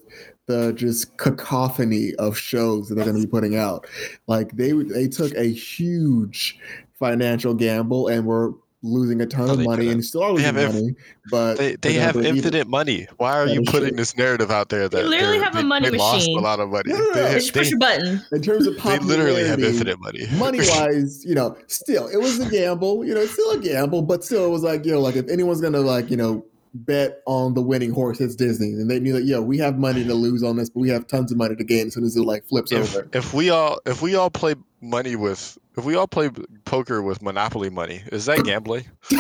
the 0.46 0.72
just 0.72 1.16
cacophony 1.16 2.14
of 2.16 2.36
shows 2.36 2.88
that 2.88 2.96
they're 2.96 3.04
going 3.04 3.16
to 3.16 3.26
be 3.26 3.30
putting 3.30 3.56
out. 3.56 3.86
Like 4.26 4.52
they 4.56 4.72
they 4.72 5.06
took 5.06 5.32
a 5.34 5.44
huge 5.44 6.58
financial 6.94 7.54
gamble 7.54 8.08
and 8.08 8.26
were 8.26 8.54
losing 8.82 9.20
a 9.20 9.26
ton 9.26 9.46
No, 9.46 9.52
of 9.52 9.60
money 9.60 9.82
didn't. 9.84 9.92
and 9.94 10.04
still 10.04 10.22
are 10.22 10.28
They 10.28 10.32
losing 10.36 10.54
have 10.54 10.56
inf- 10.56 10.74
money. 10.74 10.94
But 11.30 11.58
They, 11.58 11.76
they 11.76 11.92
have 11.94 12.14
gonna 12.14 12.26
even. 12.28 12.36
infinite 12.38 12.66
money. 12.66 13.06
Why 13.18 13.38
are 13.38 13.46
That 13.46 13.54
you 13.54 13.62
putting 13.62 13.88
true. 13.90 13.96
this 13.98 14.16
narrative 14.16 14.50
out 14.50 14.70
there 14.70 14.88
that 14.88 14.96
they 14.96 15.04
literally 15.04 15.38
have 15.38 15.54
a 15.56 15.62
money 15.62 15.90
they 15.90 15.98
lost 15.98 16.18
machine. 16.20 16.38
a 16.38 16.40
lot 16.40 16.60
of 16.60 16.70
money? 16.70 16.90
No, 16.92 16.96
no, 16.98 17.04
no. 17.04 17.12
They, 17.14 17.34
Just 17.34 17.52
push 17.52 17.68
they, 17.70 17.74
a 17.76 17.78
button. 17.78 18.22
in 18.32 18.42
terms 18.42 18.66
of 18.66 18.76
popularity, 18.78 18.78
they 18.86 18.88
popularity, 18.88 19.08
literally 19.08 19.48
have 19.48 19.62
infinite 19.62 20.00
money. 20.00 20.26
money 20.38 20.58
wise, 20.70 21.24
you 21.24 21.34
know, 21.34 21.56
still 21.66 22.08
it 22.08 22.16
was 22.16 22.40
a 22.40 22.48
gamble. 22.50 23.04
You 23.04 23.14
know, 23.14 23.20
it's 23.20 23.32
still 23.32 23.50
a 23.50 23.58
gamble, 23.58 24.02
but 24.02 24.24
still 24.24 24.46
it 24.46 24.50
was 24.50 24.62
like, 24.62 24.84
you 24.86 24.92
know, 24.92 25.00
like 25.00 25.16
if 25.16 25.28
anyone's 25.28 25.60
gonna 25.60 25.80
like, 25.80 26.10
you 26.10 26.16
know, 26.16 26.44
bet 26.72 27.20
on 27.26 27.52
the 27.54 27.60
winning 27.62 27.90
horse, 27.90 28.20
it's 28.20 28.34
Disney. 28.36 28.68
And 28.68 28.88
they 28.90 29.00
knew 29.00 29.12
that, 29.12 29.24
yo, 29.24 29.42
we 29.42 29.58
have 29.58 29.76
money 29.78 30.04
to 30.04 30.14
lose 30.14 30.42
on 30.42 30.56
this, 30.56 30.70
but 30.70 30.80
we 30.80 30.88
have 30.88 31.06
tons 31.06 31.32
of 31.32 31.36
money 31.36 31.56
to 31.56 31.64
gain 31.64 31.88
as 31.88 31.94
soon 31.94 32.04
as 32.04 32.16
it 32.16 32.22
like 32.22 32.46
flips 32.46 32.70
if, 32.72 32.96
over. 32.96 33.08
if 33.12 33.34
we 33.34 33.50
all 33.50 33.78
if 33.86 34.00
we 34.00 34.14
all 34.14 34.30
play 34.30 34.54
money 34.80 35.16
with 35.16 35.58
if 35.76 35.84
we 35.84 35.94
all 35.94 36.06
play 36.06 36.30
poker 36.64 37.02
with 37.02 37.22
monopoly 37.22 37.70
money, 37.70 38.02
is 38.12 38.26
that 38.26 38.44
gambling? 38.44 38.84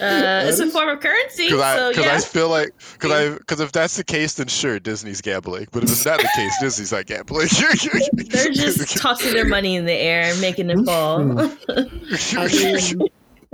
Uh, 0.00 0.44
it's 0.44 0.58
a 0.58 0.70
form 0.70 0.88
of 0.88 1.00
currency. 1.00 1.46
Because 1.46 1.60
I 1.60 1.76
so 1.76 2.00
yeah. 2.00 2.14
I 2.14 2.20
feel 2.20 2.48
like 2.50 2.74
because 2.92 3.10
I 3.10 3.38
because 3.38 3.60
if 3.60 3.72
that's 3.72 3.96
the 3.96 4.04
case, 4.04 4.34
then 4.34 4.48
sure 4.48 4.78
Disney's 4.78 5.20
gambling. 5.20 5.68
But 5.72 5.84
if 5.84 5.90
it's 5.90 6.04
not 6.04 6.18
the 6.18 6.28
case, 6.34 6.52
Disney's 6.60 6.92
not 6.92 7.06
gambling. 7.06 7.48
They're 8.12 8.50
just 8.50 8.96
tossing 8.98 9.32
their 9.32 9.48
money 9.48 9.76
in 9.76 9.86
the 9.86 9.92
air 9.92 10.24
and 10.24 10.40
making 10.40 10.68
it 10.68 10.84
fall. 10.84 11.20
I 11.30 12.48
mean, 12.48 13.08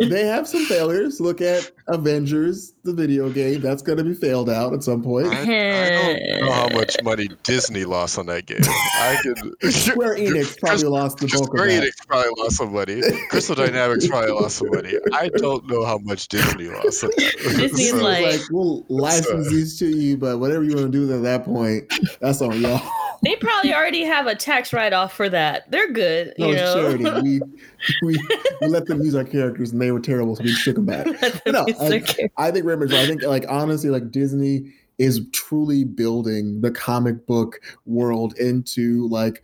they 0.08 0.24
have 0.26 0.48
some 0.48 0.64
failures. 0.66 1.20
Look 1.20 1.40
at 1.40 1.70
Avengers, 1.88 2.72
the 2.84 2.92
video 2.92 3.28
game. 3.30 3.60
That's 3.60 3.82
going 3.82 3.98
to 3.98 4.04
be 4.04 4.14
failed 4.14 4.48
out 4.48 4.72
at 4.72 4.82
some 4.82 5.02
point. 5.02 5.26
I, 5.28 5.40
I 5.42 5.90
don't 5.90 6.40
know 6.46 6.52
how 6.52 6.68
much 6.72 6.96
money 7.02 7.28
Disney 7.42 7.84
lost 7.84 8.18
on 8.18 8.26
that 8.26 8.46
game. 8.46 8.60
I 8.62 9.18
could 9.22 9.38
Square 9.72 10.16
Enix 10.16 10.58
probably 10.58 10.84
lost 10.84 11.18
the 11.18 11.26
bulk 11.28 11.40
of 11.42 11.46
Square 11.46 11.66
that. 11.68 11.82
Enix 11.84 12.06
probably 12.06 12.30
lost 12.42 12.56
some 12.56 12.72
money. 12.72 13.02
Crystal 13.28 13.54
Dynamics 13.54 14.06
probably 14.08 14.30
lost 14.32 14.56
some 14.58 14.70
money. 14.70 14.94
I 15.12 15.28
don't 15.36 15.66
know 15.68 15.84
how 15.84 15.98
much 15.98 16.28
Disney 16.28 16.68
lost. 16.68 17.04
on 17.04 17.10
that. 17.16 17.56
Disney's 17.58 17.90
So 17.90 17.96
like- 17.98 18.24
like, 18.24 18.40
we'll 18.50 18.84
license 18.88 19.46
So- 19.48 19.50
these 19.54 19.78
to 19.80 19.86
you, 19.86 20.16
but 20.16 20.38
whatever 20.38 20.62
you 20.64 20.74
want 20.76 20.92
to 20.92 21.06
do 21.06 21.12
at 21.12 21.22
that 21.22 21.44
point, 21.44 21.92
that's 22.20 22.40
on 22.40 22.60
y'all. 22.60 22.80
They 23.22 23.36
probably 23.36 23.74
already 23.74 24.04
have 24.04 24.26
a 24.26 24.34
tax 24.34 24.72
write 24.72 24.92
off 24.92 25.12
for 25.12 25.28
that. 25.28 25.70
They're 25.70 25.92
good. 25.92 26.34
No, 26.38 26.48
you 26.48 26.54
know? 26.56 26.74
charity. 26.74 27.40
We, 28.02 28.12
we 28.12 28.18
we 28.60 28.68
let 28.68 28.86
them 28.86 29.00
use 29.02 29.14
our 29.14 29.24
characters, 29.24 29.72
and 29.72 29.80
they 29.80 29.90
were 29.90 30.00
terrible, 30.00 30.36
so 30.36 30.44
we 30.44 30.52
shook 30.52 30.76
them 30.76 30.86
back. 30.86 31.06
No, 31.46 31.66
I. 31.80 32.02
I 32.36 32.50
think 32.50 32.66
Raymond's. 32.66 32.92
I 32.92 33.06
think, 33.06 33.22
like 33.22 33.46
honestly, 33.48 33.90
like 33.90 34.10
Disney 34.10 34.72
is 34.98 35.26
truly 35.32 35.84
building 35.84 36.60
the 36.60 36.70
comic 36.70 37.26
book 37.26 37.60
world 37.86 38.36
into 38.38 39.08
like 39.08 39.42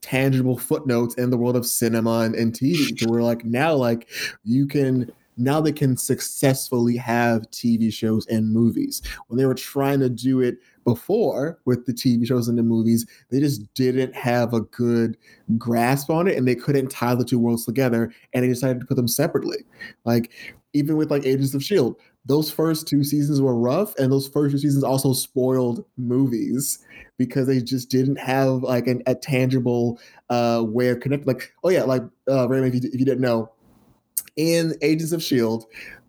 tangible 0.00 0.58
footnotes 0.58 1.14
in 1.14 1.30
the 1.30 1.36
world 1.36 1.56
of 1.56 1.64
cinema 1.64 2.20
and, 2.20 2.34
and 2.34 2.52
TV. 2.52 2.96
To 2.98 3.08
where 3.08 3.22
like 3.22 3.44
now, 3.44 3.74
like 3.74 4.08
you 4.42 4.66
can 4.66 5.10
now 5.36 5.60
they 5.60 5.72
can 5.72 5.96
successfully 5.96 6.96
have 6.96 7.42
TV 7.50 7.92
shows 7.92 8.26
and 8.26 8.52
movies. 8.52 9.02
When 9.28 9.38
they 9.38 9.46
were 9.46 9.54
trying 9.54 10.00
to 10.00 10.08
do 10.08 10.40
it 10.40 10.58
before 10.86 11.58
with 11.64 11.84
the 11.84 11.92
TV 11.92 12.26
shows 12.26 12.46
and 12.46 12.56
the 12.56 12.62
movies, 12.62 13.04
they 13.30 13.40
just 13.40 13.74
didn't 13.74 14.14
have 14.14 14.54
a 14.54 14.60
good 14.60 15.18
grasp 15.58 16.08
on 16.08 16.28
it 16.28 16.38
and 16.38 16.46
they 16.46 16.54
couldn't 16.54 16.90
tie 16.90 17.14
the 17.14 17.24
two 17.24 17.40
worlds 17.40 17.66
together 17.66 18.12
and 18.32 18.44
they 18.44 18.48
decided 18.48 18.78
to 18.80 18.86
put 18.86 18.94
them 18.96 19.08
separately. 19.08 19.58
Like 20.04 20.30
even 20.74 20.96
with 20.96 21.10
like 21.10 21.26
Agents 21.26 21.54
of 21.54 21.62
Shield, 21.62 21.96
those 22.24 22.52
first 22.52 22.86
two 22.86 23.02
seasons 23.02 23.40
were 23.40 23.58
rough 23.58 23.96
and 23.96 24.12
those 24.12 24.28
first 24.28 24.52
two 24.52 24.58
seasons 24.58 24.84
also 24.84 25.12
spoiled 25.12 25.84
movies 25.96 26.78
because 27.18 27.48
they 27.48 27.60
just 27.60 27.90
didn't 27.90 28.16
have 28.16 28.62
like 28.62 28.86
an, 28.86 29.02
a 29.06 29.14
tangible 29.14 29.98
uh 30.30 30.62
way 30.64 30.88
of 30.88 31.00
connecting 31.00 31.26
like 31.26 31.52
oh 31.64 31.68
yeah 31.68 31.82
like 31.82 32.02
uh 32.28 32.48
Raymond 32.48 32.74
if 32.74 32.82
you, 32.82 32.90
if 32.92 33.00
you 33.00 33.06
didn't 33.06 33.20
know 33.20 33.50
in 34.36 34.74
Agents 34.82 35.12
of 35.12 35.22
Shield 35.22 35.66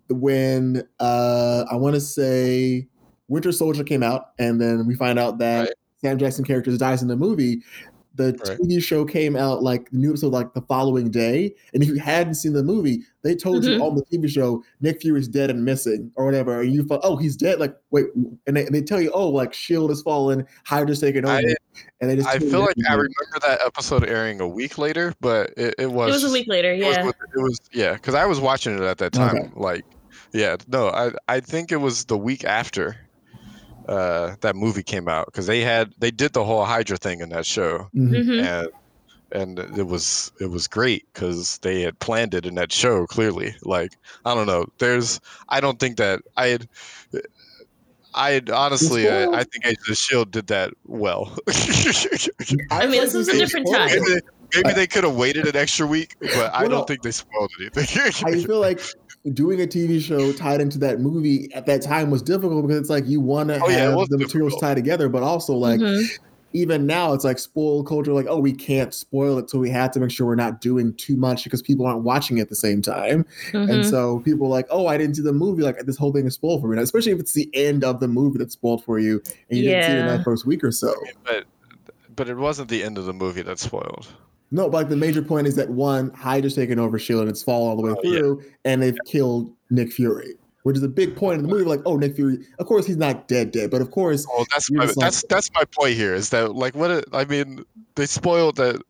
when 0.09 0.83
uh 0.99 1.65
I 1.71 1.75
want 1.75 1.95
to 1.95 2.01
say 2.01 2.87
Winter 3.27 3.51
Soldier 3.51 3.83
came 3.83 4.03
out 4.03 4.29
and 4.39 4.59
then 4.61 4.85
we 4.87 4.95
find 4.95 5.19
out 5.19 5.37
that 5.39 5.61
Right. 5.61 5.73
Sam 6.01 6.17
Jackson 6.17 6.45
character 6.45 6.75
dies 6.77 7.01
in 7.01 7.07
the 7.07 7.15
movie 7.17 7.61
the 8.15 8.35
Right. 8.47 8.57
TV 8.57 8.81
show 8.81 9.05
came 9.05 9.35
out 9.35 9.61
like 9.61 9.91
the 9.91 9.97
new 9.99 10.09
episode 10.09 10.33
like 10.33 10.51
the 10.55 10.61
following 10.61 11.11
day 11.11 11.53
and 11.75 11.83
if 11.83 11.89
you 11.89 11.99
hadn't 11.99 12.33
seen 12.33 12.51
the 12.53 12.63
movie 12.63 13.03
they 13.21 13.35
told 13.35 13.63
you 13.63 13.77
Mhm. 13.77 13.81
on 13.83 13.95
the 13.95 14.03
TV 14.05 14.27
show 14.27 14.63
Nick 14.81 15.01
Fury's 15.03 15.27
dead 15.27 15.51
and 15.51 15.63
missing 15.63 16.09
or 16.15 16.25
whatever 16.25 16.61
and 16.61 16.73
you 16.73 16.81
thought 16.83 17.01
oh 17.03 17.15
he's 17.15 17.35
dead 17.35 17.59
like 17.59 17.75
wait 17.91 18.07
and 18.15 18.57
they, 18.57 18.65
and 18.65 18.73
they 18.73 18.81
tell 18.81 18.99
you 18.99 19.11
oh 19.13 19.29
like 19.29 19.53
Shield 19.53 19.91
has 19.91 20.01
fallen 20.01 20.43
Hydra's 20.65 20.99
taken 20.99 21.25
over 21.25 21.35
I- 21.37 21.55
and 22.01 22.09
they 22.09 22.15
just 22.15 22.27
I 22.27 22.39
feel 22.39 22.61
like 22.61 22.73
I 22.89 22.93
remember 22.93 23.39
that 23.43 23.59
episode 23.63 24.03
airing 24.03 24.41
a 24.41 24.47
week 24.47 24.79
later, 24.79 25.13
but 25.21 25.53
it, 25.55 25.75
it 25.77 25.91
was 25.91 26.09
It 26.09 26.13
was 26.13 26.23
a 26.23 26.33
week 26.33 26.47
later, 26.47 26.71
It 26.73 26.83
was, 26.83 26.95
yeah. 26.95 27.07
it 27.09 27.15
was 27.43 27.59
yeah, 27.71 27.93
because 27.93 28.15
I 28.15 28.25
was 28.25 28.39
watching 28.39 28.73
it 28.75 28.81
at 28.81 28.97
that 28.97 29.11
time. 29.13 29.35
Okay. 29.37 29.49
Like, 29.55 29.85
yeah, 30.33 30.55
no, 30.67 30.87
I 30.89 31.11
I 31.27 31.39
think 31.39 31.71
it 31.71 31.77
was 31.77 32.05
the 32.05 32.17
week 32.17 32.43
after 32.45 32.95
uh, 33.87 34.35
that 34.41 34.55
movie 34.55 34.83
came 34.83 35.07
out 35.07 35.27
because 35.27 35.45
they 35.47 35.61
had 35.61 35.91
they 35.97 36.11
did 36.11 36.33
the 36.33 36.43
whole 36.43 36.65
Hydra 36.65 36.97
thing 36.97 37.21
in 37.21 37.29
that 37.29 37.45
show, 37.45 37.87
Mhm. 37.95 38.23
hmm 38.23 38.39
and 38.45 38.67
and 39.33 39.59
it 39.77 39.85
was 39.85 40.31
it 40.39 40.49
was 40.49 40.67
great 40.67 41.05
because 41.13 41.57
they 41.61 41.81
had 41.81 41.99
planned 41.99 42.33
it 42.33 42.45
in 42.45 42.55
that 42.55 42.71
show 42.71 43.05
clearly. 43.05 43.55
Like, 43.63 43.91
I 44.25 44.33
don't 44.33 44.47
know, 44.47 44.65
there's 44.79 45.19
I 45.49 45.59
don't 45.59 45.79
think 45.79 45.97
that 45.97 46.21
I 46.35 46.47
had. 46.47 46.67
I 48.13 48.31
had 48.31 48.49
honestly, 48.49 49.07
I, 49.07 49.25
I 49.25 49.43
think 49.43 49.65
Agents 49.65 49.89
of 49.89 49.97
Shield 49.97 50.31
did 50.31 50.47
that 50.47 50.71
well. 50.85 51.37
I 52.71 52.87
mean, 52.87 53.01
this 53.01 53.11
feel 53.11 53.19
was 53.19 53.29
a 53.29 53.37
different 53.37 53.67
time. 53.71 53.89
Maybe, 53.89 54.21
maybe 54.55 54.73
they 54.73 54.87
could 54.87 55.03
have 55.03 55.15
waited 55.15 55.45
an 55.45 55.55
extra 55.55 55.85
week, 55.85 56.15
but 56.19 56.51
I 56.53 56.61
Well, 56.61 56.69
no. 56.69 56.75
don't 56.77 56.87
think 56.87 57.03
they 57.03 57.11
spoiled 57.11 57.51
anything. 57.59 57.85
I 58.25 58.43
feel 58.43 58.59
like 58.59 58.79
doing 59.33 59.61
a 59.61 59.65
TV 59.67 59.99
show 60.01 60.31
tied 60.33 60.61
into 60.61 60.77
that 60.79 60.99
movie 60.99 61.51
at 61.53 61.65
that 61.65 61.81
time 61.81 62.09
was 62.11 62.21
difficult 62.21 62.65
because 62.65 62.79
it's 62.79 62.89
like 62.89 63.05
you 63.07 63.19
want 63.19 63.49
to 63.49 63.59
Oh, 63.61 63.67
have 63.69 63.93
was 63.93 64.07
the 64.09 64.17
materials 64.17 64.53
difficult. 64.53 64.69
tied 64.69 64.75
together, 64.75 65.09
but 65.09 65.23
also 65.23 65.53
like 65.53 65.79
Mhm. 65.79 66.03
even 66.53 66.85
now 66.87 67.11
it's 67.13 67.25
like 67.25 67.37
spoil 67.39 67.83
culture. 67.83 68.13
Like 68.13 68.25
oh, 68.29 68.39
we 68.39 68.53
can't 68.53 68.93
spoil 68.93 69.37
it, 69.37 69.49
so 69.49 69.59
we 69.59 69.69
have 69.69 69.91
to 69.91 69.99
make 69.99 70.11
sure 70.11 70.25
we're 70.27 70.35
not 70.35 70.61
doing 70.61 70.93
too 70.93 71.17
much 71.17 71.43
because 71.43 71.61
people 71.61 71.85
aren't 71.85 72.03
watching 72.03 72.39
at 72.39 72.47
the 72.49 72.55
same 72.55 72.81
time, 72.81 73.25
and 73.53 73.69
Mhm. 73.69 73.89
so 73.89 74.19
people 74.19 74.47
are 74.47 74.51
like 74.51 74.67
oh, 74.69 74.87
I 74.87 74.97
didn't 74.97 75.15
see 75.15 75.21
the 75.23 75.33
movie. 75.33 75.61
Like 75.63 75.77
this 75.85 75.97
whole 75.97 76.13
thing 76.13 76.25
is 76.25 76.35
spoiled 76.35 76.61
for 76.61 76.67
me, 76.69 76.77
now, 76.77 76.81
especially 76.83 77.11
if 77.11 77.19
it's 77.19 77.33
the 77.33 77.49
end 77.53 77.83
of 77.83 77.99
the 77.99 78.07
movie 78.07 78.37
that's 78.37 78.53
spoiled 78.53 78.83
for 78.83 78.97
you 78.99 79.21
and 79.49 79.59
you 79.59 79.65
didn't 79.65 79.83
see 79.83 79.91
it 79.91 79.97
in 79.99 80.05
that 80.07 80.23
first 80.23 80.45
week 80.45 80.63
or 80.63 80.71
so. 80.71 80.93
but 81.25 81.45
but 82.15 82.29
it 82.29 82.35
wasn't 82.37 82.69
the 82.69 82.83
end 82.83 82.97
of 82.97 83.05
the 83.05 83.13
movie 83.13 83.41
that 83.43 83.59
spoiled. 83.59 84.07
No, 84.51 84.69
but 84.69 84.77
like 84.77 84.89
the 84.89 84.95
major 84.95 85.21
point 85.21 85.45
is 85.47 85.55
that 85.55 85.69
one, 85.69 86.11
Hydra's 86.11 86.55
taken 86.55 86.79
over 86.79 86.97
Shield 86.97 87.21
and 87.21 87.29
it's 87.29 87.43
fallen 87.43 87.69
all 87.69 87.75
the 87.75 87.81
way 87.81 87.91
Oh, 87.91 87.99
yeah. 88.03 88.19
through, 88.19 88.43
and 88.65 88.81
they've 88.81 88.97
killed 89.05 89.53
Nick 89.69 89.91
Fury, 89.91 90.35
which 90.63 90.77
is 90.77 90.83
a 90.83 90.87
big 90.87 91.15
point 91.17 91.39
in 91.39 91.41
the 91.43 91.49
movie. 91.53 91.65
Like, 91.65 91.81
oh, 91.85 91.97
Nick 91.97 92.15
Fury, 92.15 92.39
of 92.59 92.65
course 92.65 92.85
he's 92.85 92.97
not 92.97 93.27
dead, 93.27 93.51
dead, 93.51 93.69
but 93.71 93.81
of 93.81 93.91
course, 93.91 94.25
Well, 94.33 94.45
that's 94.51 94.71
my, 94.71 94.85
like- 94.85 94.95
that's 94.95 95.23
that's 95.29 95.51
my 95.53 95.63
point 95.77 95.95
here. 95.95 96.13
Is 96.13 96.29
that 96.29 96.55
like 96.55 96.75
what? 96.75 96.91
It, 96.91 97.05
I 97.11 97.25
mean, 97.25 97.63
they 97.95 98.05
spoiled 98.05 98.55
that 98.57 98.81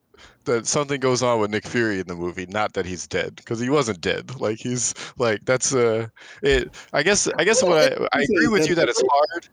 that 0.46 0.66
something 0.66 1.00
goes 1.00 1.22
on 1.22 1.42
with 1.42 1.52
Nick 1.52 1.68
Fury 1.68 2.00
in 2.00 2.08
the 2.08 2.16
movie, 2.16 2.46
not 2.48 2.74
that 2.74 2.86
he's 2.86 3.06
dead, 3.08 3.36
because 3.36 3.60
he 3.60 3.70
wasn't 3.70 4.00
dead. 4.00 4.40
Like 4.40 4.60
he's 4.60 4.94
like 5.18 5.42
that's 5.46 5.74
uh 5.74 6.08
it. 6.44 6.70
I 6.94 7.04
guess 7.04 7.28
I 7.38 7.44
guess 7.44 7.62
what 7.64 7.78
I, 7.78 8.08
I 8.18 8.22
agree 8.22 8.48
with 8.48 8.70
you 8.70 8.76
that 8.76 8.88
it's 8.90 9.02
hard. 9.10 9.50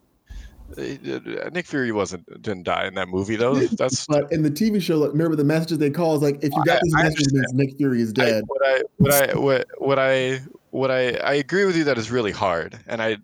Uh, 0.76 1.50
Nick 1.50 1.66
Fury 1.66 1.92
wasn't 1.92 2.26
didn't 2.42 2.64
die 2.64 2.86
in 2.86 2.94
that 2.94 3.08
movie 3.08 3.36
though. 3.36 3.54
That's 3.78 4.06
but 4.06 4.30
in 4.32 4.42
the 4.42 4.50
TV 4.50 4.80
show, 4.82 4.96
like, 4.98 5.12
remember 5.12 5.36
the 5.36 5.44
messages 5.44 5.78
they 5.78 5.90
call 5.90 6.16
is 6.16 6.22
like, 6.22 6.36
if 6.42 6.52
you 6.54 6.64
got 6.64 6.78
I- 6.78 6.80
these 6.82 6.94
I 6.94 7.02
messages, 7.04 7.32
means 7.32 7.52
Nick 7.54 7.76
Fury 7.76 8.00
is 8.02 8.10
I, 8.10 8.12
dead. 8.12 8.44
what 8.46 8.62
I 8.66 8.82
what 8.96 9.12
I 9.12 9.36
what 9.38 9.66
what 9.78 9.98
I 9.98 10.40
what 10.70 10.90
I 10.90 11.14
I 11.18 11.34
agree 11.34 11.64
with 11.64 11.76
you 11.76 11.84
that 11.84 11.98
is 11.98 12.10
really 12.10 12.32
hard, 12.32 12.78
and 12.86 13.02
I 13.02 13.18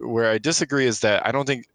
where 0.00 0.30
I 0.30 0.38
disagree 0.38 0.86
is 0.86 1.00
that 1.00 1.26
I 1.26 1.32
don't 1.32 1.46
think 1.46 1.66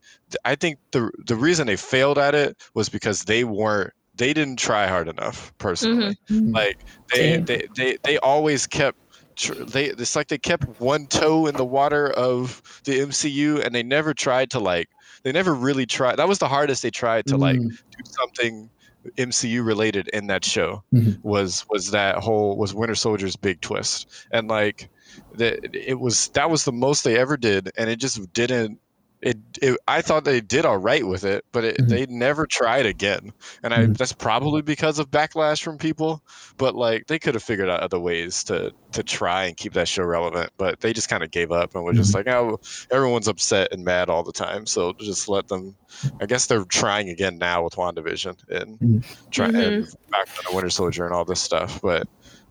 I 0.43 0.55
think 0.55 0.79
the 0.91 1.09
the 1.25 1.35
reason 1.35 1.67
they 1.67 1.75
failed 1.77 2.17
at 2.17 2.35
it 2.35 2.57
was 2.73 2.89
because 2.89 3.23
they 3.23 3.43
weren't 3.43 3.93
they 4.15 4.33
didn't 4.33 4.57
try 4.59 4.87
hard 4.87 5.07
enough 5.07 5.53
personally. 5.57 6.17
Mhm. 6.29 6.53
Like 6.53 6.77
they, 7.13 7.37
they 7.37 7.67
they 7.75 7.97
they 8.03 8.17
always 8.19 8.65
kept 8.67 8.97
tr- 9.35 9.55
they 9.63 9.85
it's 9.87 10.15
like 10.15 10.27
they 10.27 10.37
kept 10.37 10.79
one 10.79 11.07
toe 11.07 11.47
in 11.47 11.55
the 11.55 11.65
water 11.65 12.11
of 12.11 12.61
the 12.85 12.99
MCU 12.99 13.65
and 13.65 13.73
they 13.75 13.83
never 13.83 14.13
tried 14.13 14.51
to 14.51 14.59
like 14.59 14.87
they 15.25 15.31
never 15.33 15.53
really 15.53 15.85
tried 15.87 16.15
that 16.15 16.27
was 16.27 16.39
the 16.39 16.47
hardest 16.47 16.83
they 16.83 16.91
tried 16.91 17.25
to 17.25 17.35
like 17.35 17.57
Mm. 17.57 17.69
do 17.69 18.03
something 18.05 18.69
MCU 19.17 19.63
related 19.63 20.07
in 20.09 20.27
that 20.27 20.45
show 20.45 20.83
Mhm. 20.93 21.19
was 21.23 21.65
was 21.69 21.91
that 21.91 22.17
whole 22.17 22.55
was 22.57 22.73
Winter 22.73 22.95
Soldier's 22.95 23.35
big 23.35 23.59
twist 23.59 24.07
and 24.31 24.47
like 24.47 24.89
that 25.33 25.59
it 25.73 25.99
was 25.99 26.29
that 26.29 26.49
was 26.49 26.63
the 26.63 26.71
most 26.71 27.03
they 27.03 27.17
ever 27.17 27.35
did 27.37 27.71
and 27.77 27.89
it 27.89 27.99
just 27.99 28.31
didn't 28.33 28.79
it, 29.21 29.37
it 29.61 29.79
I 29.87 30.01
thought 30.01 30.23
they 30.25 30.41
did 30.41 30.65
all 30.65 30.77
right 30.77 31.05
with 31.05 31.23
it 31.23 31.45
but 31.51 31.63
it, 31.63 31.77
Mhm. 31.77 31.87
they 31.87 32.05
never 32.07 32.45
tried 32.45 32.85
again 32.85 33.31
and 33.63 33.73
I 33.73 33.85
Mhm. 33.87 33.97
that's 33.97 34.13
probably 34.13 34.61
because 34.61 34.99
of 34.99 35.09
backlash 35.09 35.63
from 35.63 35.77
people 35.77 36.21
but 36.57 36.75
like 36.75 37.07
they 37.07 37.17
could 37.17 37.33
have 37.33 37.43
figured 37.43 37.69
out 37.69 37.79
other 37.79 37.99
ways 37.99 38.43
to 38.45 38.71
to 38.91 39.03
try 39.03 39.45
and 39.45 39.57
keep 39.57 39.73
that 39.73 39.87
show 39.87 40.03
relevant 40.03 40.51
but 40.57 40.79
they 40.79 40.93
just 40.93 41.09
kind 41.09 41.23
of 41.23 41.31
gave 41.31 41.51
up 41.51 41.73
and 41.75 41.83
were 41.83 41.93
just 41.93 42.13
like 42.13 42.27
oh 42.27 42.59
everyone's 42.91 43.27
upset 43.27 43.71
and 43.71 43.83
mad 43.83 44.09
all 44.09 44.23
the 44.23 44.31
time 44.31 44.65
so 44.65 44.93
just 44.99 45.27
let 45.27 45.47
them 45.47 45.75
i 46.21 46.25
guess 46.25 46.45
they're 46.45 46.65
trying 46.65 47.09
again 47.09 47.37
now 47.37 47.63
with 47.63 47.75
wandavision 47.75 48.35
and 48.49 48.79
Mhm. 48.79 49.03
try 49.31 49.47
Mhm. 49.49 49.67
and 49.67 49.85
back 50.11 50.25
to 50.25 50.43
the 50.47 50.55
winter 50.55 50.69
soldier 50.69 51.05
and 51.05 51.13
all 51.13 51.25
this 51.25 51.41
stuff 51.41 51.79
but 51.81 52.07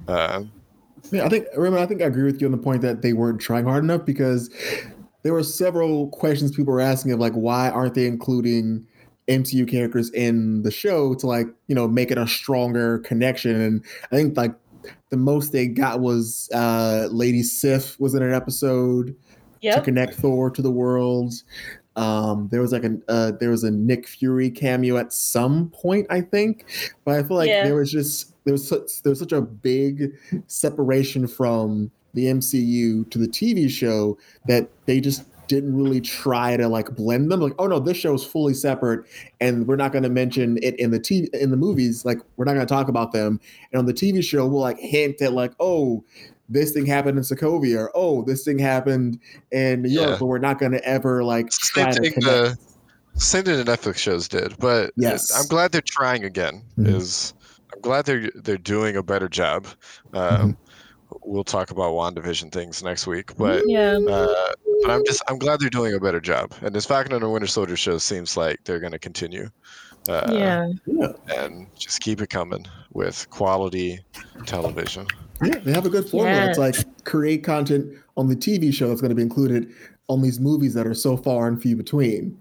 uh, 0.09 0.43
Yeah, 1.11 1.27
I 1.27 1.29
think 1.29 1.47
Raymond, 1.57 1.83
I 1.83 1.87
think 1.87 2.03
I 2.03 2.07
agree 2.07 2.23
with 2.23 2.41
you 2.41 2.47
on 2.47 2.53
the 2.53 2.59
point 2.59 2.81
that 2.83 3.03
they 3.03 3.13
weren't 3.13 3.41
trying 3.41 3.65
hard 3.65 3.85
enough 3.85 4.05
because 4.07 4.49
there 5.25 5.33
were 5.33 5.43
several 5.43 6.09
questions 6.11 6.53
people 6.55 6.73
were 6.73 6.81
asking 6.81 7.11
of 7.11 7.19
like 7.19 7.33
why 7.33 7.69
aren't 7.71 7.95
they 7.95 8.07
including 8.07 8.87
MCU 9.27 9.67
characters 9.69 10.11
in 10.11 10.63
the 10.63 10.71
show 10.71 11.15
to 11.15 11.27
like, 11.27 11.47
you 11.67 11.75
know, 11.75 11.89
make 11.89 12.11
it 12.11 12.19
a 12.19 12.27
stronger 12.29 12.99
connection. 12.99 13.59
And 13.59 13.83
I 14.13 14.17
think 14.17 14.37
like 14.37 14.55
the 15.09 15.17
most 15.17 15.51
they 15.53 15.67
got 15.67 16.01
was 16.01 16.49
uh 16.55 17.09
Lady 17.11 17.43
Sif 17.43 17.99
was 17.99 18.15
in 18.15 18.23
an 18.23 18.35
episode 18.35 19.17
to 19.77 19.81
connect 19.83 20.15
Thor 20.15 20.51
to 20.51 20.61
the 20.61 20.71
world. 20.71 21.33
Um, 21.97 22.49
there 22.51 22.61
was 22.61 22.73
like 22.73 22.85
a 22.85 22.99
uh, 23.09 23.33
there 23.41 23.49
was 23.51 23.65
a 23.65 23.71
Nick 23.71 24.07
Fury 24.07 24.51
cameo 24.51 24.99
at 24.99 25.13
some 25.13 25.71
point, 25.71 26.07
I 26.11 26.21
think, 26.21 26.67
but 27.07 27.15
I 27.19 27.23
feel 27.23 27.37
like 27.39 27.49
Yeah. 27.49 27.65
there 27.65 27.77
was 27.77 27.91
just 27.91 28.35
there 28.45 28.53
was 28.53 28.69
such 28.69 29.03
there 29.03 29.11
was 29.11 29.21
such 29.21 29.33
a 29.33 29.41
big 29.41 30.13
separation 30.49 31.27
from 31.27 31.91
the 32.15 32.27
MCU 32.27 33.09
to 33.11 33.19
the 33.19 33.29
TV 33.29 33.69
show 33.69 34.17
that 34.47 34.69
they 34.87 35.01
just 35.01 35.25
didn't 35.47 35.77
really 35.77 36.01
try 36.01 36.57
to 36.57 36.69
like 36.69 36.95
blend 36.97 37.31
them. 37.31 37.41
Like, 37.41 37.53
oh 37.59 37.67
no, 37.67 37.79
this 37.79 37.97
show 37.97 38.15
is 38.15 38.25
fully 38.25 38.55
separate, 38.55 39.05
and 39.41 39.67
we're 39.69 39.77
not 39.77 39.93
going 39.93 40.05
to 40.05 40.09
mention 40.09 40.59
it 40.63 40.79
in 40.81 40.91
the 40.91 40.99
TV 41.01 41.29
in 41.35 41.51
the 41.51 41.57
movies. 41.57 42.05
Like, 42.05 42.19
we're 42.37 42.47
not 42.47 42.55
going 42.55 42.67
to 42.67 42.73
talk 42.75 42.89
about 42.89 43.13
them. 43.13 43.41
And 43.73 43.79
on 43.79 43.87
the 43.87 43.93
TV 43.93 44.23
show, 44.25 44.47
we'll 44.47 44.61
like 44.63 44.79
hint 44.79 45.21
at 45.21 45.33
like, 45.35 45.53
oh, 45.61 46.03
this 46.49 46.73
thing 46.73 46.87
happened 46.87 47.19
in 47.19 47.25
Sokovia, 47.25 47.79
or 47.79 47.91
oh, 47.95 48.23
this 48.23 48.45
thing 48.45 48.59
happened 48.59 49.19
in 49.51 49.83
New 49.83 49.91
York, 49.91 50.11
Yeah. 50.11 50.17
but 50.19 50.27
we're 50.27 50.39
not 50.39 50.59
going 50.59 50.73
to 50.73 50.85
ever 50.85 51.23
like 51.25 51.53
Same 51.53 51.85
try 51.85 51.93
to 51.93 52.01
thing 52.01 52.13
the 52.21 52.59
same 53.17 53.45
thing 53.45 53.57
the 53.57 53.65
Netflix 53.65 53.97
shows 53.97 54.27
did, 54.29 54.59
but 54.59 54.93
Yes. 54.97 55.31
I'm 55.35 55.47
glad 55.47 55.73
they're 55.73 55.81
trying 55.81 56.25
again. 56.25 56.63
Mhm. 56.79 56.97
Is 56.97 57.33
I'm 57.73 57.81
glad 57.81 58.07
they're 58.07 58.31
they're 58.35 58.57
doing 58.59 58.97
a 58.97 59.03
better 59.03 59.29
job. 59.29 59.67
Mm-hmm. 60.13 60.51
We'll 61.25 61.45
talk 61.45 61.71
about 61.71 61.93
Wandavision 61.93 62.53
things 62.53 62.83
next 62.83 63.07
week, 63.07 63.37
but 63.37 63.63
Yeah. 63.67 63.99
uh, 64.09 64.53
but 64.83 64.91
I'm 64.91 65.03
just 65.07 65.23
I'm 65.29 65.39
glad 65.39 65.61
they're 65.61 65.71
doing 65.71 65.95
a 65.95 66.01
better 66.01 66.21
job. 66.21 66.53
And 66.63 66.75
this 66.75 66.85
Falcon 66.87 67.13
and 67.13 67.23
the 67.23 67.29
Winter 67.29 67.47
Soldier 67.47 67.77
show 67.77 67.99
seems 67.99 68.37
like 68.37 68.59
they're 68.65 68.81
going 68.81 68.93
to 68.93 68.99
continue. 68.99 69.49
Uh, 70.07 70.31
yeah. 70.31 70.69
yeah, 70.85 71.13
and 71.35 71.67
just 71.79 72.03
keep 72.03 72.21
it 72.21 72.29
coming 72.29 72.67
with 72.93 73.27
quality 73.31 74.01
television. 74.45 75.07
yeah, 75.43 75.59
they 75.61 75.73
have 75.73 75.87
a 75.87 75.91
good 75.91 76.07
formula. 76.09 76.47
It's 76.51 76.59
like 76.59 76.77
create 77.05 77.43
content 77.43 77.91
on 78.19 78.29
the 78.29 78.37
TV 78.37 78.73
show 78.73 78.89
that's 78.89 79.01
going 79.01 79.09
to 79.09 79.15
be 79.15 79.23
included 79.23 79.73
on 80.09 80.21
these 80.21 80.39
movies 80.39 80.75
that 80.75 80.87
are 80.87 80.93
so 80.93 81.17
far 81.17 81.49
and 81.49 81.61
few 81.61 81.75
between. 81.75 82.39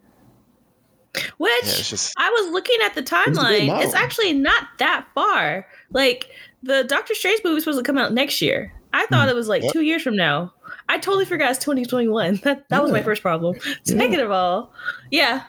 Which 1.37 1.51
Yeah, 1.63 1.71
just 1.83 2.13
I 2.17 2.29
was 2.29 2.51
looking 2.51 2.77
at 2.83 2.95
the 2.95 3.03
timeline. 3.03 3.67
model. 3.67 3.83
It's 3.85 3.93
actually 3.93 4.33
not 4.33 4.63
that 4.79 5.05
far. 5.15 5.65
Like 5.91 6.29
the 6.63 6.83
Doctor 6.85 7.13
Strange 7.13 7.41
movie 7.43 7.57
is 7.57 7.63
supposed 7.63 7.79
to 7.79 7.83
come 7.83 7.97
out 7.97 8.13
next 8.13 8.41
year. 8.41 8.73
I 8.93 9.05
thought 9.07 9.27
it 9.29 9.35
was 9.35 9.47
like 9.47 9.63
Yep. 9.63 9.73
two 9.73 9.81
years 9.81 10.01
from 10.01 10.15
now. 10.15 10.53
I 10.89 10.97
totally 10.97 11.25
forgot 11.25 11.51
it's 11.51 11.59
2021. 11.63 12.37
That 12.43 12.67
that 12.69 12.81
was 12.83 12.91
my 12.91 13.01
first 13.03 13.21
problem. 13.21 13.55
Yeah. 13.63 13.73
Second 13.97 14.19
of 14.19 14.31
all, 14.31 14.71
yeah, 15.11 15.43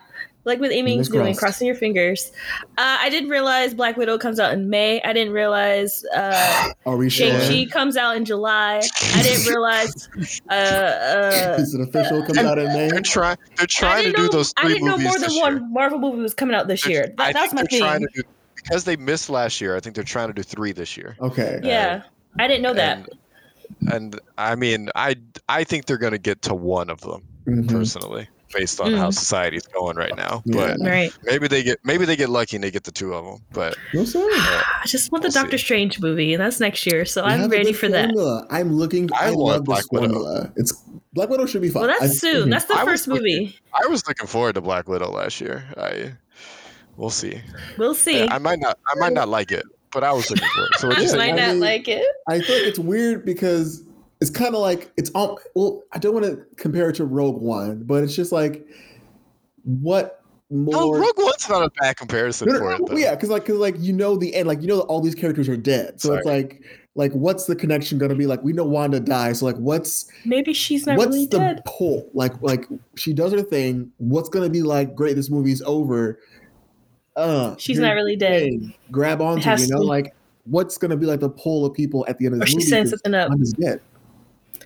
like 0.44 0.60
with 0.60 0.70
aiming's 0.72 1.08
Fingers 1.08 1.22
doing, 1.22 1.34
crossed. 1.34 1.40
crossing 1.40 1.66
your 1.66 1.76
fingers. 1.76 2.32
Uh, 2.78 2.98
I 3.00 3.08
didn't 3.10 3.28
realize 3.30 3.74
Black 3.74 3.96
Widow 3.96 4.18
comes 4.18 4.38
out 4.40 4.52
in 4.52 4.68
May. 4.70 5.00
I 5.02 5.12
didn't 5.12 5.32
realize 5.34 6.04
uh, 6.14 6.70
Are 6.86 6.96
we 6.96 7.08
sure? 7.10 7.28
Shang 7.28 7.66
Chi 7.66 7.70
comes 7.70 7.96
out 7.96 8.16
in 8.16 8.24
July. 8.24 8.80
I 9.14 9.22
didn't 9.22 9.46
realize. 9.52 10.08
Uh, 10.50 10.54
uh, 10.54 11.56
Is 11.58 11.74
it 11.74 11.80
official? 11.82 12.22
Comes 12.24 12.38
out 12.38 12.58
in 12.58 12.66
May. 12.72 12.88
they're 12.90 13.00
trying 13.00 13.36
they're 13.56 13.66
trying 13.66 14.04
to 14.04 14.10
didn't 14.10 14.16
do 14.16 14.22
know, 14.24 14.28
those 14.28 14.54
I 14.56 14.62
three 14.62 14.74
didn't 14.74 14.86
know 14.86 14.92
movies 14.96 15.06
more 15.06 15.18
than 15.18 15.28
this 15.28 15.40
one. 15.40 15.72
Marvel 15.72 15.98
movie 15.98 16.20
was 16.22 16.34
coming 16.34 16.54
out 16.54 16.66
this 16.68 16.86
year. 16.86 17.12
That, 17.18 17.34
that's 17.34 17.52
my 17.52 17.64
they're 17.70 17.78
trying 17.80 18.06
thing. 18.08 18.24
To 18.64 18.68
because 18.70 18.84
they 18.84 18.96
missed 18.96 19.28
last 19.30 19.60
year. 19.60 19.76
I 19.76 19.80
think 19.80 19.94
they're 19.94 20.04
trying 20.04 20.28
to 20.28 20.34
do 20.34 20.42
three 20.42 20.72
this 20.72 20.96
year. 20.96 21.16
Okay. 21.20 21.60
Yeah, 21.62 22.02
I 22.38 22.46
didn't 22.48 22.62
know 22.62 22.74
that. 22.74 23.08
And, 23.80 23.92
and 23.92 24.20
I 24.38 24.54
mean, 24.54 24.90
I 24.94 25.16
I 25.48 25.64
think 25.64 25.86
they're 25.86 25.98
going 25.98 26.12
to 26.12 26.18
get 26.18 26.42
to 26.42 26.54
one 26.54 26.90
of 26.90 27.00
them 27.00 27.22
Mhm. 27.46 27.68
personally, 27.68 28.28
based 28.54 28.80
on 28.80 28.92
how 28.94 29.08
Mm. 29.08 29.14
society's 29.14 29.66
going 29.66 29.96
right 29.96 30.16
now. 30.16 30.42
Yeah. 30.46 30.76
But 30.76 30.76
Right. 30.80 31.12
maybe 31.24 31.48
they 31.48 31.62
get 31.62 31.78
maybe 31.84 32.04
they 32.04 32.16
get 32.16 32.28
lucky 32.30 32.56
and 32.56 32.64
they 32.64 32.70
get 32.70 32.84
the 32.84 32.90
two 32.92 33.12
of 33.14 33.24
them. 33.24 33.42
But 33.52 33.76
We'll 33.92 34.06
see. 34.06 34.18
I 34.20 34.62
just 34.86 35.10
want 35.12 35.22
the 35.22 35.28
We'll 35.28 35.42
Doctor 35.42 35.58
see. 35.58 35.64
Strange 35.64 36.00
movie, 36.00 36.32
and 36.34 36.40
that's 36.42 36.60
next 36.60 36.86
year. 36.86 37.04
So 37.04 37.24
We 37.24 37.30
I'm 37.32 37.48
ready 37.50 37.64
good 37.72 37.76
for 37.76 37.88
that. 37.88 38.10
I'm 38.50 38.72
looking. 38.74 39.10
I 39.12 39.26
I, 39.26 39.30
want 39.30 39.38
love 39.38 39.64
Black 39.64 39.80
this 39.82 39.88
Widow. 39.92 40.08
formula. 40.12 40.52
It's 40.56 40.72
Black 41.12 41.28
Widow 41.28 41.46
should 41.46 41.62
be 41.62 41.68
fun. 41.68 41.82
Well, 41.82 41.90
I- 42.00 42.06
that's 42.06 42.18
soon. 42.18 42.50
That's 42.50 42.64
the 42.66 42.74
I 42.74 42.84
was 42.84 42.92
first 42.92 43.08
looking- 43.08 43.22
movie. 43.22 43.58
I 43.72 43.86
was 43.88 44.06
looking 44.08 44.26
forward 44.26 44.54
to 44.54 44.60
Black 44.60 44.88
Widow 44.88 45.10
last 45.10 45.40
year. 45.40 45.64
I 45.76 46.12
we'll 46.96 47.10
see. 47.10 47.40
We'll 47.78 47.94
see. 47.94 48.26
I 48.28 48.38
might 48.38 48.58
not 48.60 48.78
I 48.86 48.98
might 48.98 49.12
not 49.12 49.28
like 49.28 49.52
it, 49.52 49.64
but 49.92 50.04
I 50.04 50.12
was 50.12 50.30
looking 50.30 50.48
for 50.54 50.64
it. 50.64 50.78
So 50.78 50.88
what 50.88 50.98
I 50.98 51.00
you 51.02 51.06
Yeah, 51.08 51.12
might 51.16 51.18
saying? 51.20 51.34
I 51.34 51.36
not 51.46 51.50
mean- 51.52 51.60
like 51.60 51.88
it. 51.88 52.06
I 52.28 52.38
think 52.38 52.66
it's 52.66 52.78
weird 52.78 53.24
because 53.24 53.82
it's 54.20 54.30
kind 54.30 54.54
of 54.54 54.60
like 54.60 54.90
it's 54.96 55.10
all. 55.10 55.38
Well, 55.54 55.82
I 55.92 55.98
don't 55.98 56.14
want 56.14 56.24
to 56.26 56.36
compare 56.56 56.88
it 56.90 56.94
to 56.96 57.04
Rogue 57.04 57.40
One, 57.42 57.82
but 57.84 58.02
it's 58.04 58.14
just 58.14 58.32
like 58.32 58.66
what 59.64 60.22
more. 60.50 60.72
No, 60.74 60.92
Rogue 60.92 61.14
One's 61.18 61.48
not 61.48 61.62
a 61.64 61.70
bad 61.80 61.96
comparison 61.96 62.48
No, 62.48 62.54
no, 62.54 62.58
for 62.60 62.72
it. 62.74 62.82
Though. 62.86 62.96
yeah, 62.96 63.14
because 63.14 63.30
like, 63.30 63.44
cause 63.46 63.56
like 63.56 63.76
you 63.78 63.92
know 63.92 64.16
the 64.16 64.34
end, 64.34 64.46
like 64.48 64.60
you 64.62 64.68
know 64.68 64.80
all 64.80 65.00
these 65.00 65.14
characters 65.14 65.48
are 65.48 65.56
dead, 65.56 66.00
so 66.00 66.14
it's 66.14 66.26
like, 66.26 66.62
like 66.94 67.12
what's 67.12 67.46
the 67.46 67.56
connection 67.56 67.98
going 67.98 68.10
to 68.10 68.14
be? 68.16 68.26
Like 68.26 68.42
we 68.42 68.52
know 68.52 68.64
Wanda 68.64 69.00
dies, 69.00 69.40
so 69.40 69.46
like 69.46 69.56
what's 69.56 70.06
Maybe 70.24 70.52
she's 70.52 70.86
not 70.86 70.96
what's 70.96 71.08
really 71.08 71.26
the 71.26 71.38
dead. 71.38 71.62
pull? 71.66 72.08
Like 72.14 72.40
like 72.40 72.66
she 72.96 73.12
does 73.12 73.32
her 73.32 73.42
thing. 73.42 73.90
What's 73.98 74.28
going 74.28 74.44
to 74.44 74.50
be 74.50 74.62
like? 74.62 74.94
Great, 74.94 75.16
this 75.16 75.28
movie's 75.30 75.60
over. 75.62 76.20
Uh, 77.16 77.54
She's 77.58 77.78
not 77.78 77.92
really 77.92 78.16
dead. 78.16 78.42
thing. 78.42 78.74
Grab 78.90 79.20
onto, 79.20 79.48
you 79.50 79.68
know, 79.68 79.78
to. 79.78 79.82
like 79.84 80.14
what's 80.46 80.76
going 80.76 80.90
to 80.90 80.96
be 80.96 81.06
like 81.06 81.20
the 81.20 81.28
pull 81.30 81.64
of 81.64 81.72
people 81.74 82.04
at 82.08 82.18
the 82.18 82.26
end 82.26 82.34
of 82.34 82.40
Or 82.40 82.44
the 82.44 82.46
she's 82.46 82.56
movie? 82.56 82.66
setting 82.68 82.84
'cause 82.84 82.90
something 82.90 83.14
up. 83.14 83.28
Wanda's 83.30 83.52
dead. 83.52 83.80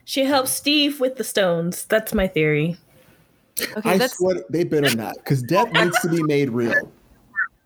She 0.05 0.25
helps 0.25 0.51
Steve 0.53 0.99
with 1.01 1.17
the 1.17 1.25
stones. 1.25 1.85
That's 1.85 2.15
my 2.15 2.27
theory. 2.27 2.77
Okay, 3.77 3.91
I 3.91 3.99
that's 3.99 4.17
swear 4.17 4.37
they 4.49 4.65
better 4.65 4.95
not, 4.97 5.17
because 5.17 5.43
death 5.43 5.71
needs 5.73 5.99
to 6.01 6.09
be 6.09 6.23
made 6.23 6.49
real. 6.51 6.91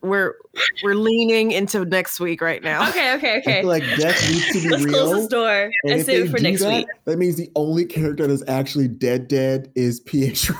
We're 0.02 0.34
we're 0.82 0.94
leaning 0.94 1.52
into 1.52 1.84
next 1.84 2.18
week 2.20 2.40
right 2.40 2.62
now. 2.62 2.88
Okay, 2.90 3.14
okay, 3.14 3.34
I 3.34 3.38
okay. 3.38 3.60
feel 3.60 3.68
like 3.68 3.84
death 3.96 4.30
needs 4.30 4.46
to 4.48 4.60
be 4.62 4.68
Let's 4.68 4.86
close 4.86 5.10
real. 5.10 5.16
this 5.20 5.26
door 5.28 5.70
and, 5.84 6.00
if 6.00 6.06
save 6.06 6.26
it 6.26 6.30
for 6.30 6.38
next 6.40 6.62
that, 6.62 6.68
week. 6.68 6.86
That 7.04 7.18
means 7.18 7.36
the 7.36 7.50
only 7.54 7.84
character 7.86 8.26
that's 8.26 8.42
actually 8.48 8.88
dead 8.88 9.28
dead 9.28 9.70
is 9.74 10.00
Pietro. 10.00 10.56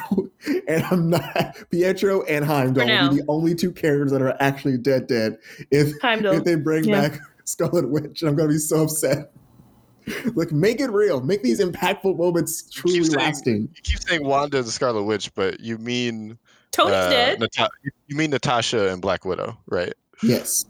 and 0.69 0.85
I'm 0.85 1.11
not 1.11 1.57
Pietro 1.71 2.23
and 2.23 2.45
Heimdall 2.45 2.87
will 2.87 3.11
be 3.11 3.17
the 3.17 3.25
only 3.29 3.55
two 3.55 3.73
characters 3.73 4.13
that 4.13 4.23
are 4.23 4.37
actually 4.41 4.79
dead 4.79 5.07
dead. 5.09 5.39
If 5.71 5.93
Heimdall. 6.01 6.35
if 6.35 6.45
they 6.45 6.55
bring 6.55 6.85
Yeah. 6.85 7.09
back 7.09 7.21
Scarlet 7.45 7.91
Witch, 7.91 8.23
I'm 8.23 8.37
gonna 8.37 8.49
be 8.49 8.59
so 8.59 8.85
upset. 8.85 9.33
like 10.35 10.53
make 10.53 10.81
it 10.81 10.91
real. 10.91 11.21
Make 11.21 11.43
these 11.43 11.61
impactful 11.61 12.17
moments 12.17 12.71
truly 12.71 13.03
saying- 13.05 13.19
lasting. 13.19 13.61
You 13.75 13.83
keep 13.83 14.01
saying 14.01 14.25
Wanda 14.25 14.59
and 14.59 14.67
the 14.67 14.71
Scarlet 14.73 15.03
Witch, 15.03 15.35
but 15.35 15.61
you 15.61 15.79
mean 15.79 16.39
Tony's 16.73 16.95
uh, 16.95 17.11
dead. 17.11 17.41
Nata- 17.41 17.71
you 18.09 18.17
mean 18.17 18.31
Natasha 18.31 18.89
and 18.91 19.01
Black 19.01 19.25
Widow, 19.25 19.57
right? 19.67 19.93
Yes. 20.23 20.65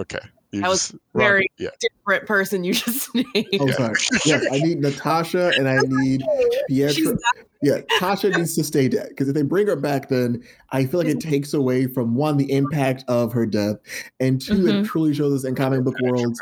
Okay. 0.00 0.20
You 0.52 0.60
That 0.60 0.68
was 0.70 0.90
just- 0.90 1.00
very- 1.14 1.50
yeah. 1.58 1.70
Different 1.80 2.26
person 2.26 2.62
you 2.62 2.74
just 2.74 3.12
named. 3.14 3.28
Oh, 3.60 3.66
Yeah. 3.66 3.72
sorry. 3.74 3.94
Yes, 4.24 4.44
I 4.52 4.58
need 4.60 4.80
Natasha 4.80 5.52
and 5.56 5.68
I 5.68 5.78
need 5.82 6.22
She's 6.68 6.96
Pietro. 6.96 7.16
Yeah, 7.62 7.78
Tasha 7.98 8.36
needs 8.36 8.54
to 8.56 8.62
stay 8.64 8.88
dead 8.88 9.08
because 9.08 9.26
if 9.26 9.34
they 9.34 9.40
bring 9.42 9.66
her 9.68 9.76
back, 9.76 10.10
then 10.10 10.44
I 10.72 10.84
feel 10.84 11.00
like 11.00 11.08
it 11.08 11.18
takes 11.20 11.54
away 11.54 11.86
from 11.86 12.14
one 12.14 12.36
the 12.36 12.52
impact 12.52 13.04
of 13.08 13.32
her 13.32 13.46
death, 13.46 13.76
and 14.20 14.38
2 14.38 14.66
it 14.68 14.72
Mhm. 14.74 14.86
truly 14.86 15.14
shows 15.14 15.32
us 15.32 15.48
in 15.48 15.54
comic 15.54 15.82
book 15.82 15.94
worlds 16.02 16.38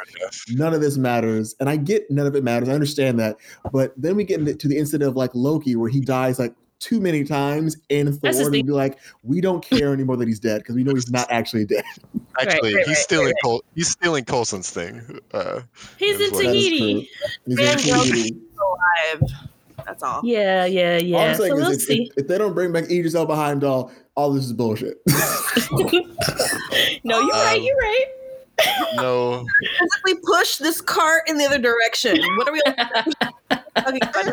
none 0.50 0.74
of 0.74 0.80
this 0.80 0.96
matters. 0.98 1.54
And 1.60 1.70
I 1.70 1.76
get 1.76 2.10
none 2.10 2.26
of 2.26 2.34
it 2.34 2.42
matters. 2.42 2.68
I 2.68 2.72
understand 2.72 3.20
that, 3.20 3.36
but 3.72 3.92
then 3.96 4.16
we 4.16 4.24
get 4.24 4.40
into 4.40 4.66
the 4.66 4.76
incident 4.76 5.08
of 5.08 5.14
like 5.16 5.30
Loki 5.32 5.76
where 5.76 5.88
he 5.88 6.00
dies 6.00 6.40
like 6.40 6.54
too 6.82 7.00
many 7.00 7.24
times, 7.24 7.76
and 7.90 8.08
That's 8.08 8.18
Thor 8.18 8.30
his 8.30 8.50
would 8.50 8.66
be 8.66 8.72
like, 8.72 8.98
we 9.22 9.40
don't 9.40 9.64
care 9.64 9.92
anymore 9.92 10.16
that 10.16 10.26
he's 10.28 10.40
dead 10.40 10.58
because 10.58 10.74
we 10.74 10.82
know 10.84 10.92
he's 10.94 11.10
not 11.10 11.30
actually 11.30 11.64
dead. 11.64 11.84
Actually, 12.40 12.74
right, 12.74 12.86
he's 12.86 12.96
right, 12.96 12.96
stealing 12.96 13.34
Col- 13.44 13.62
he's 13.74 13.90
stealing 13.90 14.24
Coulson's 14.24 14.70
thing. 14.70 15.18
Uh, 15.34 15.60
He's 15.98 16.14
in 16.14 16.20
That's 16.20 16.32
what- 16.32 16.42
Tahiti. 16.44 17.10
He's 17.46 17.56
Man, 17.58 17.72
in 17.74 17.78
Tahiti. 17.78 18.40
Alive. 18.58 19.30
That's 19.84 20.02
all. 20.02 20.22
Yeah, 20.24 20.64
yeah, 20.64 20.94
All 20.94 21.02
yeah. 21.02 21.18
I'm 21.18 21.36
saying 21.36 21.50
So 21.50 21.56
we'll 21.56 21.70
if, 21.72 21.82
see. 21.82 22.04
if, 22.04 22.22
if 22.22 22.28
they 22.28 22.38
don't 22.38 22.54
bring 22.54 22.72
back 22.72 22.84
Idris 22.84 23.14
Elba 23.14 23.36
Heimdall, 23.36 23.92
all 24.14 24.32
this 24.32 24.44
is 24.44 24.52
bullshit. 24.54 25.02
no, 27.04 27.20
you're 27.20 27.30
right. 27.34 27.56
Um, 27.58 27.62
You're 27.62 27.76
right. 27.76 28.04
no, 28.94 29.44
Physically 29.78 30.22
push 30.24 30.56
this 30.56 30.80
cart 30.80 31.22
in 31.26 31.36
the 31.36 31.44
other 31.44 31.58
direction. 31.58 32.16
What 32.38 32.48
are 32.48 32.52
we 32.52 32.60
talking 32.62 33.12
about? 33.20 34.32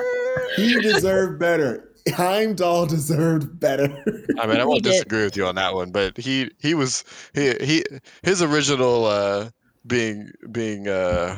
he 0.55 0.79
deserved 0.81 1.39
better. 1.39 1.89
Heimdall 2.07 2.85
deserved 2.85 3.59
better. 3.59 4.03
I 4.39 4.47
mean 4.47 4.59
I 4.59 4.65
won't 4.65 4.83
disagree 4.83 5.23
with 5.23 5.35
you 5.35 5.45
on 5.45 5.55
that 5.55 5.73
one, 5.73 5.91
but 5.91 6.17
he 6.17 6.49
he 6.59 6.73
was 6.73 7.03
he 7.33 7.53
he 7.61 7.83
his 8.23 8.41
original 8.41 9.05
uh, 9.05 9.49
being 9.85 10.31
being 10.51 10.87
uh, 10.87 11.37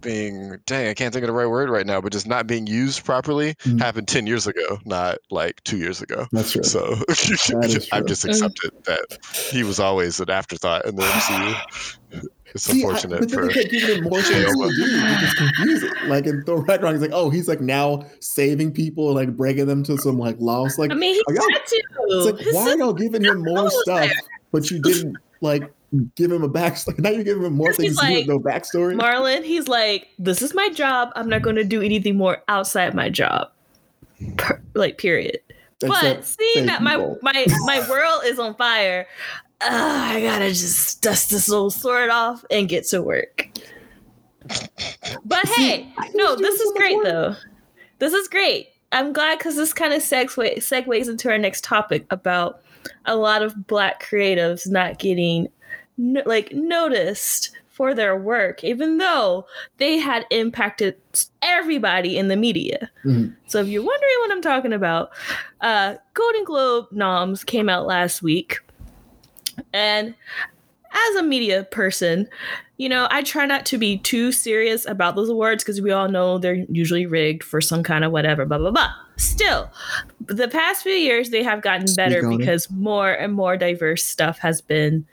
being 0.00 0.58
dang 0.66 0.88
I 0.88 0.94
can't 0.94 1.12
think 1.12 1.24
of 1.24 1.28
the 1.28 1.32
right 1.32 1.46
word 1.46 1.68
right 1.70 1.86
now, 1.86 2.00
but 2.00 2.12
just 2.12 2.26
not 2.26 2.46
being 2.46 2.66
used 2.66 3.04
properly 3.04 3.54
Mhm. 3.66 3.80
happened 3.80 4.08
ten 4.08 4.26
years 4.26 4.46
ago, 4.46 4.78
not 4.84 5.18
like 5.30 5.62
two 5.64 5.76
years 5.78 6.00
ago. 6.00 6.26
That's 6.32 6.52
true. 6.52 6.62
So 6.62 6.96
is 7.08 7.88
I've 7.92 8.06
just 8.06 8.24
accepted 8.24 8.70
that 8.86 9.04
he 9.50 9.62
was 9.64 9.80
always 9.80 10.20
an 10.20 10.30
afterthought 10.30 10.86
in 10.86 10.96
the 10.96 11.02
MCU. 11.02 11.54
it's 12.58 12.64
See, 12.66 12.84
I- 12.84 12.88
unfortunate 12.88 13.20
but 13.20 13.28
then 13.30 13.38
for. 13.40 13.46
they 13.46 13.52
kept 13.54 13.70
giving 13.70 13.96
him 13.98 14.04
more 14.04 14.20
things 14.22 14.44
to 14.44 14.50
Chioma. 14.52 14.74
do, 14.74 15.12
which 15.14 15.22
is 15.22 15.34
confusing. 15.34 15.90
Like 16.08 16.26
in 16.26 16.42
Thor 16.44 16.62
Ragnarok, 16.64 16.92
he's 16.94 17.02
like, 17.02 17.10
oh, 17.12 17.30
he's 17.30 17.48
like 17.48 17.60
now 17.60 18.04
saving 18.20 18.72
people, 18.72 19.08
and 19.08 19.16
like 19.28 19.36
breaking 19.36 19.66
them 19.66 19.82
to 19.84 19.96
some 19.98 20.18
like 20.18 20.36
laws. 20.40 20.78
Like, 20.78 20.90
I 20.90 20.94
mean, 20.94 21.14
he 21.14 21.22
are 21.28 21.34
y'all- 21.34 21.50
had 21.52 21.66
to. 21.66 21.82
it's 22.08 22.26
like 22.26 22.38
His 22.38 22.54
why 22.54 22.70
are 22.72 22.78
y'all 22.78 22.92
giving 22.92 23.24
him 23.24 23.42
more 23.44 23.70
stuff, 23.70 24.00
there. 24.00 24.12
but 24.52 24.70
you 24.70 24.80
didn't 24.82 25.16
like 25.40 25.72
give 26.16 26.30
him 26.32 26.42
a 26.42 26.48
backstory? 26.48 26.98
Now 26.98 27.10
you're 27.10 27.24
giving 27.24 27.44
him 27.44 27.54
more 27.54 27.72
things 27.72 27.96
like, 27.96 28.26
no 28.26 28.38
backstory. 28.38 28.94
Marlon, 29.00 29.44
he's 29.44 29.68
like, 29.68 30.08
this 30.18 30.42
is 30.42 30.54
my 30.54 30.68
job. 30.70 31.10
I'm 31.16 31.28
not 31.28 31.42
going 31.42 31.56
to 31.56 31.64
do 31.64 31.80
anything 31.80 32.16
more 32.16 32.42
outside 32.48 32.92
my 32.94 33.08
job. 33.08 33.50
Per- 34.36 34.60
like, 34.74 34.98
period. 34.98 35.38
But 35.80 36.24
seeing 36.24 36.54
save 36.54 36.66
that 36.66 36.82
my 36.82 36.96
my 37.22 37.46
my 37.66 37.86
world 37.90 38.22
is 38.24 38.40
on 38.40 38.56
fire, 38.56 39.06
uh, 39.60 39.68
I 39.70 40.20
gotta 40.20 40.48
just 40.48 41.02
dust 41.02 41.30
this 41.30 41.48
little 41.48 41.70
sword 41.70 42.10
off 42.10 42.44
and 42.50 42.68
get 42.68 42.86
to 42.88 43.02
work. 43.02 43.48
But 45.24 45.46
hey, 45.48 45.92
no, 46.14 46.36
this 46.36 46.60
is 46.60 46.72
great 46.76 46.98
though. 47.04 47.34
This 47.98 48.12
is 48.12 48.28
great. 48.28 48.68
I'm 48.92 49.12
glad 49.12 49.38
because 49.38 49.56
this 49.56 49.74
kind 49.74 49.92
of 49.92 50.00
segue 50.00 50.56
segues 50.58 51.08
into 51.08 51.28
our 51.30 51.38
next 51.38 51.64
topic 51.64 52.06
about 52.10 52.62
a 53.04 53.16
lot 53.16 53.42
of 53.42 53.66
Black 53.66 54.02
creatives 54.02 54.70
not 54.70 54.98
getting 54.98 55.48
no, 55.98 56.22
like 56.24 56.52
noticed 56.52 57.50
for 57.68 57.94
their 57.94 58.16
work, 58.16 58.64
even 58.64 58.98
though 58.98 59.46
they 59.76 59.98
had 59.98 60.26
impacted 60.30 60.96
everybody 61.42 62.16
in 62.16 62.28
the 62.28 62.36
media. 62.36 62.90
Mhm. 63.04 63.36
So 63.46 63.60
if 63.60 63.68
you're 63.68 63.84
wondering 63.84 64.14
what 64.20 64.32
I'm 64.32 64.42
talking 64.42 64.72
about, 64.72 65.10
uh, 65.60 65.94
Golden 66.14 66.44
Globe 66.44 66.86
noms 66.90 67.44
came 67.44 67.68
out 67.68 67.86
last 67.86 68.22
week, 68.22 68.58
and 69.72 70.14
as 70.92 71.16
a 71.16 71.22
media 71.22 71.64
person, 71.64 72.28
you 72.76 72.88
know, 72.88 73.08
I 73.10 73.22
try 73.22 73.44
not 73.44 73.66
to 73.66 73.78
be 73.78 73.98
too 73.98 74.32
serious 74.32 74.86
about 74.86 75.16
those 75.16 75.28
awards 75.28 75.64
because 75.64 75.80
we 75.80 75.90
all 75.90 76.08
know 76.08 76.38
they're 76.38 76.64
usually 76.70 77.06
rigged 77.06 77.42
for 77.42 77.60
some 77.60 77.82
kind 77.82 78.04
of 78.04 78.12
whatever, 78.12 78.46
blah, 78.46 78.58
blah, 78.58 78.70
blah. 78.70 78.92
Still, 79.16 79.70
the 80.26 80.48
past 80.48 80.84
few 80.84 80.92
years, 80.92 81.30
they 81.30 81.42
have 81.42 81.60
gotten 81.60 81.86
better 81.96 82.28
because 82.28 82.70
more 82.70 83.10
and 83.10 83.34
more 83.34 83.56
diverse 83.56 84.04
stuff 84.04 84.38
has 84.38 84.60
been 84.60 85.04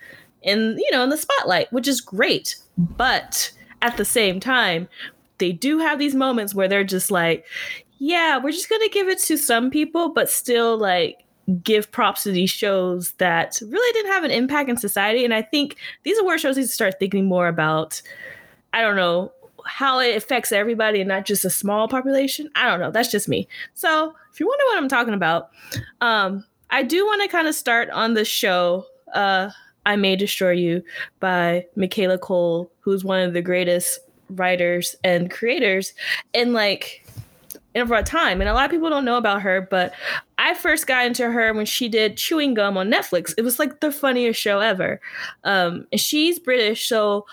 in, 0.44 0.78
you 0.78 0.92
know, 0.92 1.04
in 1.04 1.10
the 1.10 1.18
spotlight, 1.18 1.74
which 1.74 1.88
is 1.88 2.02
great. 2.02 2.56
But 2.78 3.52
at 3.82 3.98
the 3.98 4.06
same 4.06 4.40
time, 4.40 4.88
they 5.40 5.52
do 5.52 5.80
have 5.80 5.98
these 5.98 6.16
moments 6.16 6.54
where 6.54 6.68
they're 6.68 6.84
just 6.84 7.10
like, 7.10 7.46
yeah, 7.98 8.38
we're 8.38 8.52
just 8.52 8.70
going 8.70 8.82
to 8.82 8.90
give 8.90 9.08
it 9.08 9.20
to 9.24 9.38
some 9.38 9.72
people, 9.72 10.10
but 10.10 10.30
still 10.30 10.78
like 10.78 11.25
give 11.62 11.92
props 11.92 12.24
to 12.24 12.32
these 12.32 12.50
shows 12.50 13.12
that 13.14 13.60
really 13.62 13.94
didn't 13.94 14.12
have 14.12 14.24
an 14.24 14.32
impact 14.32 14.70
in 14.70 14.78
society. 14.78 15.24
And 15.24 15.34
I 15.34 15.42
think 15.42 15.78
these 16.04 16.18
award 16.20 16.40
shows 16.40 16.58
need 16.58 16.64
to 16.64 16.68
start 16.70 17.00
thinking 17.00 17.26
more 17.26 17.48
about, 17.48 18.02
I 18.74 18.82
don't 18.82 18.96
know, 18.96 19.32
how 19.66 20.00
it 20.00 20.16
affects 20.16 20.52
everybody 20.52 21.02
and 21.02 21.08
not 21.08 21.26
just 21.26 21.46
a 21.46 21.50
small 21.50 21.88
population. 21.88 22.50
I 22.56 22.70
don't 22.70 22.80
know. 22.80 22.92
That's 22.92 23.12
just 23.12 23.28
me. 23.28 23.48
So 23.74 24.14
if 24.32 24.40
you 24.40 24.48
wonder 24.48 24.64
what 24.66 24.78
I'm 24.78 24.90
talking 24.90 25.14
about, 25.14 25.50
um, 26.02 26.46
I 26.70 26.84
do 26.84 27.06
want 27.06 27.22
to 27.22 27.28
kind 27.28 27.48
of 27.48 27.56
start 27.56 27.90
on 27.92 28.14
the 28.14 28.26
show. 28.26 28.86
Uh, 29.14 29.50
I 29.86 29.96
May 29.96 30.16
Destroy 30.16 30.52
You 30.52 30.84
by 31.20 31.66
Michaela 31.76 32.18
Coel, 32.18 32.72
who's 32.80 33.04
one 33.04 33.22
of 33.22 33.34
the 33.34 33.42
greatest 33.42 34.00
writers 34.32 34.96
and 35.04 35.30
creators 35.30 35.94
in 36.34 36.54
like 36.54 37.05
in 37.76 37.82
of 37.82 37.92
our 37.92 38.02
time. 38.02 38.40
And 38.42 38.50
a 38.50 38.54
lot 38.54 38.66
of 38.66 38.72
people 38.72 38.90
don't 38.90 39.06
know 39.06 39.18
about 39.18 39.42
her, 39.42 39.68
but 39.70 39.94
I 40.38 40.54
first 40.54 40.88
got 40.88 41.06
into 41.06 41.30
her 41.30 41.54
when 41.54 41.66
she 41.66 41.90
did 41.90 42.16
Chewing 42.16 42.54
Gum 42.54 42.78
on 42.78 42.90
Netflix. 42.90 43.34
It 43.38 43.42
was 43.44 43.60
like 43.60 43.82
the 43.82 43.92
funniest 43.92 44.40
show 44.40 44.60
ever. 44.62 45.02
Um, 45.44 45.86
and 45.92 46.00
she's 46.00 46.40
British, 46.40 46.88
so 46.88 47.26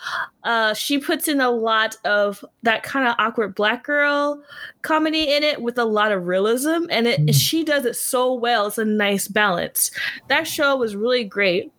uh, 0.43 0.75
she 0.75 0.99
puts 0.99 1.29
in 1.29 1.41
a 1.41 1.51
lot 1.51 1.97
of 2.05 2.45
that 2.65 2.83
kind 2.83 3.07
of 3.07 3.15
awkward 3.19 3.55
black 3.55 3.85
girl 3.85 4.43
comedy 4.83 5.33
in 5.33 5.45
it 5.45 5.63
with 5.63 5.79
a 5.79 5.85
lot 5.85 6.11
of 6.11 6.27
realism, 6.27 6.87
and 6.91 7.07
it 7.07 7.21
Mm. 7.21 7.35
she 7.35 7.63
does 7.63 7.85
it 7.85 7.95
so 7.95 8.35
well. 8.35 8.67
It's 8.67 8.79
a 8.79 8.85
nice 8.85 9.29
balance. 9.29 9.93
That 10.29 10.49
show 10.49 10.77
was 10.77 10.97
really 10.97 11.23
great, 11.25 11.71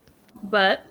but 0.44 0.86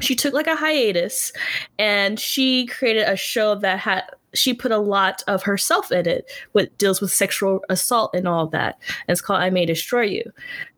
she 0.00 0.14
took 0.14 0.34
like 0.34 0.46
a 0.46 0.56
hiatus 0.56 1.32
and 1.78 2.18
she 2.20 2.66
created 2.66 3.08
a 3.08 3.16
show 3.16 3.54
that 3.56 3.78
had 3.78 4.04
she 4.34 4.54
put 4.54 4.72
a 4.72 4.78
lot 4.78 5.22
of 5.26 5.42
herself 5.42 5.90
in 5.92 6.08
it 6.08 6.30
what 6.52 6.76
deals 6.78 7.00
with 7.00 7.12
sexual 7.12 7.60
assault 7.68 8.14
and 8.14 8.28
all 8.28 8.46
that. 8.48 8.78
And 9.06 9.14
it's 9.14 9.20
called 9.20 9.40
i 9.40 9.50
may 9.50 9.66
destroy 9.66 10.02
you. 10.02 10.24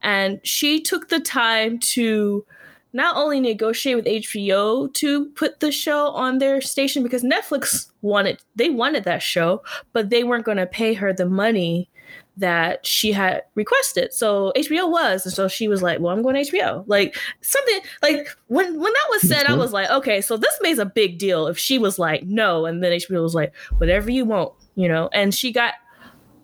And 0.02 0.40
she 0.44 0.80
took 0.80 1.08
the 1.08 1.20
time 1.20 1.78
to 1.78 2.44
not 2.92 3.16
only 3.16 3.40
negotiate 3.40 3.96
with 3.96 4.06
hbo 4.06 4.92
to 4.94 5.26
put 5.30 5.60
the 5.60 5.70
show 5.70 6.08
on 6.10 6.38
their 6.38 6.60
station 6.62 7.02
because 7.02 7.22
netflix 7.22 7.90
wanted 8.00 8.38
they 8.54 8.70
wanted 8.70 9.04
that 9.04 9.22
show 9.22 9.62
but 9.92 10.08
they 10.08 10.24
weren't 10.24 10.46
going 10.46 10.56
to 10.56 10.66
pay 10.66 10.94
her 10.94 11.12
the 11.12 11.26
money 11.26 11.90
that 12.36 12.84
she 12.84 13.12
had 13.12 13.42
requested. 13.54 14.12
So 14.12 14.52
HBO 14.56 14.90
was, 14.90 15.24
and 15.24 15.34
so 15.34 15.48
she 15.48 15.68
was 15.68 15.82
like, 15.82 16.00
"Well, 16.00 16.14
I'm 16.14 16.22
going 16.22 16.34
to 16.34 16.50
HBO." 16.50 16.84
Like 16.86 17.16
something 17.40 17.80
like 18.02 18.28
when 18.48 18.78
when 18.78 18.92
that 18.92 19.06
was 19.10 19.28
said, 19.28 19.44
I 19.44 19.50
mm-hmm. 19.50 19.60
was 19.60 19.72
like, 19.72 19.90
"Okay, 19.90 20.20
so 20.20 20.36
this 20.36 20.56
makes 20.60 20.78
a 20.78 20.86
big 20.86 21.18
deal." 21.18 21.46
If 21.46 21.58
she 21.58 21.78
was 21.78 21.98
like, 21.98 22.24
"No," 22.24 22.66
and 22.66 22.82
then 22.82 22.92
HBO 22.92 23.22
was 23.22 23.34
like, 23.34 23.54
"Whatever 23.78 24.10
you 24.10 24.24
want," 24.24 24.52
you 24.74 24.88
know, 24.88 25.08
and 25.12 25.34
she 25.34 25.52
got 25.52 25.74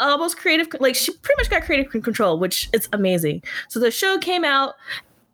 almost 0.00 0.36
creative, 0.36 0.68
like 0.80 0.94
she 0.94 1.12
pretty 1.12 1.40
much 1.40 1.50
got 1.50 1.62
creative 1.62 1.90
control, 2.02 2.38
which 2.38 2.68
is 2.72 2.88
amazing. 2.92 3.42
So 3.68 3.80
the 3.80 3.90
show 3.90 4.18
came 4.18 4.44
out. 4.44 4.74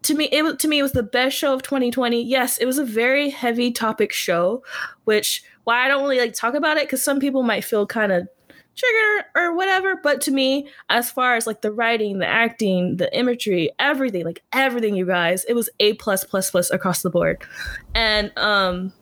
To 0.05 0.15
me, 0.15 0.29
it 0.31 0.43
was 0.45 0.57
to 0.59 0.69
me 0.69 0.79
it 0.79 0.83
was 0.83 0.93
the 0.93 1.03
best 1.03 1.37
show 1.37 1.53
of 1.53 1.63
2020. 1.63 2.23
Yes, 2.23 2.59
it 2.59 2.67
was 2.67 2.79
a 2.79 2.85
very 2.85 3.31
heavy 3.31 3.73
topic 3.73 4.13
show, 4.13 4.63
which 5.05 5.43
why 5.65 5.85
I 5.85 5.89
don't 5.89 6.03
really 6.03 6.21
like 6.21 6.35
talk 6.35 6.55
about 6.55 6.77
it 6.77 6.85
because 6.85 7.03
some 7.03 7.19
people 7.19 7.43
might 7.43 7.65
feel 7.65 7.85
kind 7.85 8.13
of 8.13 8.29
trigger 8.79 9.29
or 9.35 9.55
whatever 9.55 9.97
but 10.03 10.21
to 10.21 10.31
me 10.31 10.69
as 10.89 11.11
far 11.11 11.35
as 11.37 11.47
like 11.47 11.61
the 11.63 11.73
writing 11.73 12.19
the 12.19 12.27
acting 12.27 12.97
the 12.97 13.15
imagery 13.19 13.71
everything 13.79 14.25
like 14.25 14.43
everything 14.53 14.95
you 14.95 15.05
guys 15.05 15.45
it 15.45 15.55
was 15.55 15.69
a 15.81 15.95
plus 15.95 16.25
plus 16.25 16.51
plus 16.51 16.71
across 16.71 17.03
the 17.03 17.11
board. 17.11 17.43
And 17.95 18.33
um 18.37 18.93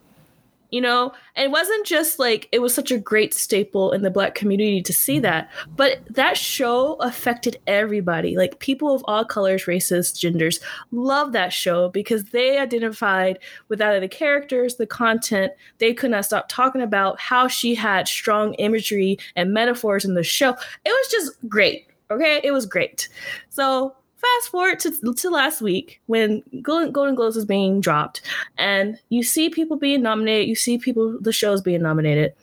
you 0.69 0.81
know? 0.81 1.13
And 1.35 1.45
it 1.45 1.51
wasn't 1.51 1.85
just 1.85 2.19
like 2.19 2.47
it 2.51 2.59
was 2.59 2.73
such 2.73 2.91
a 2.91 2.97
great 2.97 3.33
staple 3.33 3.91
in 3.91 4.01
the 4.01 4.09
black 4.09 4.35
community 4.35 4.81
to 4.81 4.93
see 4.93 5.19
that 5.19 5.49
but 5.75 5.99
that 6.09 6.37
show 6.37 6.93
affected 6.95 7.57
everybody. 7.67 8.37
Like 8.37 8.59
people 8.59 8.93
of 8.93 9.03
all 9.07 9.25
colors 9.25 9.67
races 9.67 10.11
genders 10.11 10.59
love 10.91 11.31
that 11.33 11.53
show 11.53 11.89
because 11.89 12.25
they 12.25 12.57
identified 12.57 13.39
with 13.69 13.81
either 13.81 13.99
the 13.99 14.07
characters 14.07 14.75
the 14.75 14.87
content. 14.87 15.51
They 15.77 15.93
could 15.93 16.11
not 16.11 16.25
stop 16.25 16.47
talking 16.49 16.81
about 16.81 17.19
how 17.19 17.47
she 17.47 17.75
had 17.75 18.07
strong 18.07 18.53
imagery 18.55 19.17
and 19.35 19.53
metaphors 19.53 20.05
in 20.05 20.13
the 20.13 20.23
show. 20.23 20.51
It 20.85 20.89
was 20.89 21.07
just 21.11 21.49
great 21.49 21.87
okay? 22.11 22.39
It 22.43 22.51
was 22.51 22.65
great. 22.65 23.09
So 23.49 23.95
fast 24.17 24.49
forward 24.49 24.79
to, 24.79 25.13
to 25.13 25.29
last 25.29 25.61
week 25.61 26.01
when 26.07 26.43
Golden, 26.61 26.91
Golden 26.91 27.15
Globes 27.15 27.35
was 27.35 27.45
being 27.45 27.81
dropped, 27.81 28.21
and 28.57 28.99
you 29.09 29.23
see 29.23 29.49
people 29.49 29.77
being 29.77 30.01
nominated, 30.01 30.47
you 30.47 30.55
see 30.55 30.77
people, 30.77 31.17
the 31.21 31.31
shows 31.31 31.61
being 31.61 31.81
nominated. 31.81 32.33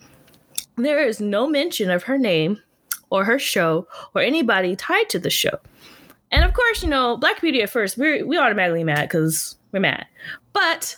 There 0.76 1.06
is 1.06 1.20
no 1.20 1.46
mention 1.46 1.90
of 1.90 2.04
her 2.04 2.18
name 2.18 2.60
or 3.10 3.24
her 3.24 3.38
show 3.38 3.86
or 4.14 4.22
anybody 4.22 4.74
tied 4.74 5.08
to 5.10 5.18
the 5.18 5.30
show. 5.30 5.58
And 6.32 6.44
of 6.44 6.52
course, 6.52 6.82
you 6.82 6.88
know, 6.88 7.16
Black 7.16 7.40
Beauty 7.40 7.62
at 7.62 7.70
first, 7.70 7.96
we 7.96 8.22
we 8.24 8.36
automatically 8.36 8.82
mad 8.82 9.02
because 9.02 9.56
we're 9.70 9.80
mad. 9.80 10.06
But 10.52 10.96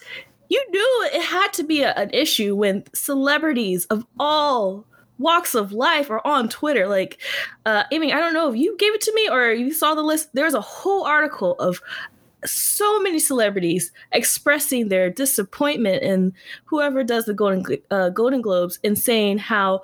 you 0.49 0.65
knew 0.71 1.11
it 1.13 1.23
had 1.23 1.53
to 1.55 1.63
be 1.63 1.83
a, 1.83 1.93
an 1.93 2.11
issue 2.11 2.57
when 2.57 2.85
celebrities 2.95 3.85
of 3.87 4.07
all 4.19 4.87
walks 5.19 5.55
of 5.55 5.73
life 5.73 6.11
are 6.11 6.25
on 6.27 6.49
Twitter. 6.49 6.89
Like, 6.89 7.19
uh, 7.65 7.85
Amy, 7.93 8.13
I 8.13 8.21
don't 8.21 8.35
know 8.35 8.51
if 8.51 8.57
you 8.57 8.77
gave 8.77 8.95
it 8.95 9.01
to 9.03 9.15
me 9.15 9.29
or 9.29 9.53
you 9.53 9.73
saw 9.73 9.95
the 9.95 10.03
list. 10.03 10.31
There's 10.35 10.55
a 10.55 10.61
whole 10.61 11.05
article 11.05 11.55
of 11.59 11.81
so 12.45 13.01
many 13.01 13.19
celebrities 13.19 13.93
expressing 14.13 14.89
their 14.89 15.11
disappointment 15.11 16.03
in 16.03 16.35
whoever 16.67 17.03
does 17.03 17.25
the 17.25 17.35
Golden 17.35 17.65
uh, 17.91 18.11
Golden 18.11 18.43
Globes 18.43 18.79
and 18.85 18.99
saying 18.99 19.39
how 19.39 19.83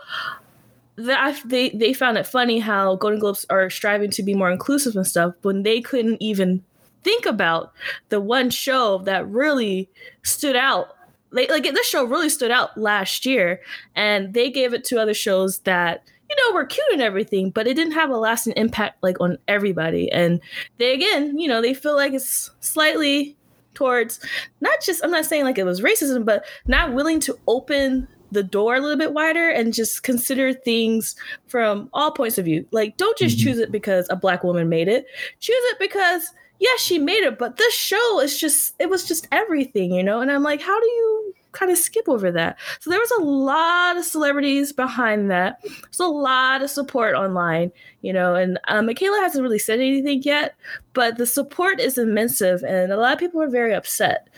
that 0.96 1.40
they 1.44 1.70
they 1.70 1.92
found 1.92 2.18
it 2.18 2.26
funny 2.26 2.58
how 2.58 2.96
Golden 2.96 3.18
Globes 3.18 3.46
are 3.50 3.70
striving 3.70 4.10
to 4.10 4.22
be 4.22 4.34
more 4.34 4.50
inclusive 4.50 4.96
and 4.96 5.06
stuff 5.06 5.34
when 5.42 5.62
they 5.62 5.80
couldn't 5.80 6.20
even 6.20 6.62
think 7.02 7.26
about 7.26 7.72
the 8.10 8.20
one 8.20 8.50
show 8.50 8.98
that 8.98 9.26
really 9.28 9.88
stood 10.22 10.56
out. 10.56 10.96
Like, 11.32 11.50
like 11.50 11.64
this 11.64 11.88
show 11.88 12.04
really 12.04 12.28
stood 12.28 12.50
out 12.50 12.76
last 12.78 13.24
year, 13.26 13.60
and 13.96 14.34
they 14.34 14.50
gave 14.50 14.72
it 14.74 14.84
to 14.84 15.00
other 15.00 15.14
shows 15.14 15.60
that 15.60 16.04
you 16.30 16.36
know 16.36 16.54
were 16.54 16.64
cute 16.64 16.86
and 16.92 17.02
everything, 17.02 17.50
but 17.50 17.66
it 17.66 17.74
didn't 17.74 17.92
have 17.94 18.10
a 18.10 18.16
lasting 18.16 18.54
impact 18.56 19.02
like 19.02 19.20
on 19.20 19.38
everybody. 19.48 20.10
And 20.12 20.40
they 20.78 20.94
again, 20.94 21.38
you 21.38 21.48
know, 21.48 21.60
they 21.60 21.74
feel 21.74 21.94
like 21.96 22.12
it's 22.12 22.50
slightly 22.60 23.36
towards 23.74 24.20
not 24.60 24.78
just 24.82 25.02
I'm 25.04 25.10
not 25.10 25.24
saying 25.26 25.44
like 25.44 25.58
it 25.58 25.64
was 25.64 25.80
racism, 25.80 26.24
but 26.24 26.44
not 26.66 26.92
willing 26.94 27.20
to 27.20 27.36
open 27.48 28.06
the 28.30 28.42
door 28.42 28.76
a 28.76 28.80
little 28.80 28.96
bit 28.96 29.12
wider 29.12 29.50
and 29.50 29.74
just 29.74 30.02
consider 30.04 30.54
things 30.54 31.14
from 31.48 31.90
all 31.92 32.10
points 32.12 32.38
of 32.38 32.46
view. 32.46 32.66
Like, 32.70 32.96
don't 32.96 33.18
just 33.18 33.36
Mhm. 33.36 33.42
choose 33.42 33.58
it 33.58 33.70
because 33.70 34.06
a 34.08 34.16
black 34.16 34.42
woman 34.42 34.70
made 34.70 34.88
it. 34.88 35.04
Choose 35.38 35.54
it 35.64 35.78
because 35.78 36.32
yes, 36.62 36.80
she 36.80 36.98
made 36.98 37.24
it, 37.24 37.38
but 37.38 37.56
this 37.58 37.74
show 37.74 38.20
is 38.20 38.38
just 38.38 38.74
it 38.78 38.88
was 38.88 39.06
just 39.06 39.28
everything, 39.32 39.92
you 39.92 40.02
know. 40.02 40.20
And 40.20 40.30
I'm 40.30 40.42
like, 40.42 40.62
how 40.62 40.80
do 40.80 40.86
you 40.86 41.34
kind 41.52 41.70
of 41.70 41.76
skip 41.76 42.08
over 42.08 42.32
that. 42.32 42.58
So 42.80 42.88
there 42.88 42.98
was 42.98 43.10
a 43.10 43.22
lot 43.22 43.98
of 43.98 44.06
celebrities 44.06 44.72
behind 44.72 45.30
that. 45.30 45.60
There's 45.62 46.00
a 46.00 46.06
lot 46.06 46.62
of 46.62 46.70
support 46.70 47.14
online, 47.14 47.70
you 48.00 48.10
know, 48.10 48.34
and 48.34 48.58
um, 48.68 48.86
Michaela 48.86 49.20
hasn't 49.20 49.42
really 49.42 49.58
said 49.58 49.78
anything 49.78 50.22
yet, 50.22 50.54
but 50.94 51.18
the 51.18 51.26
support 51.26 51.78
is 51.78 51.98
immense, 51.98 52.40
and 52.40 52.90
a 52.90 52.96
lot 52.96 53.12
of 53.12 53.18
people 53.18 53.42
are 53.42 53.50
very 53.50 53.74
upset. 53.74 54.28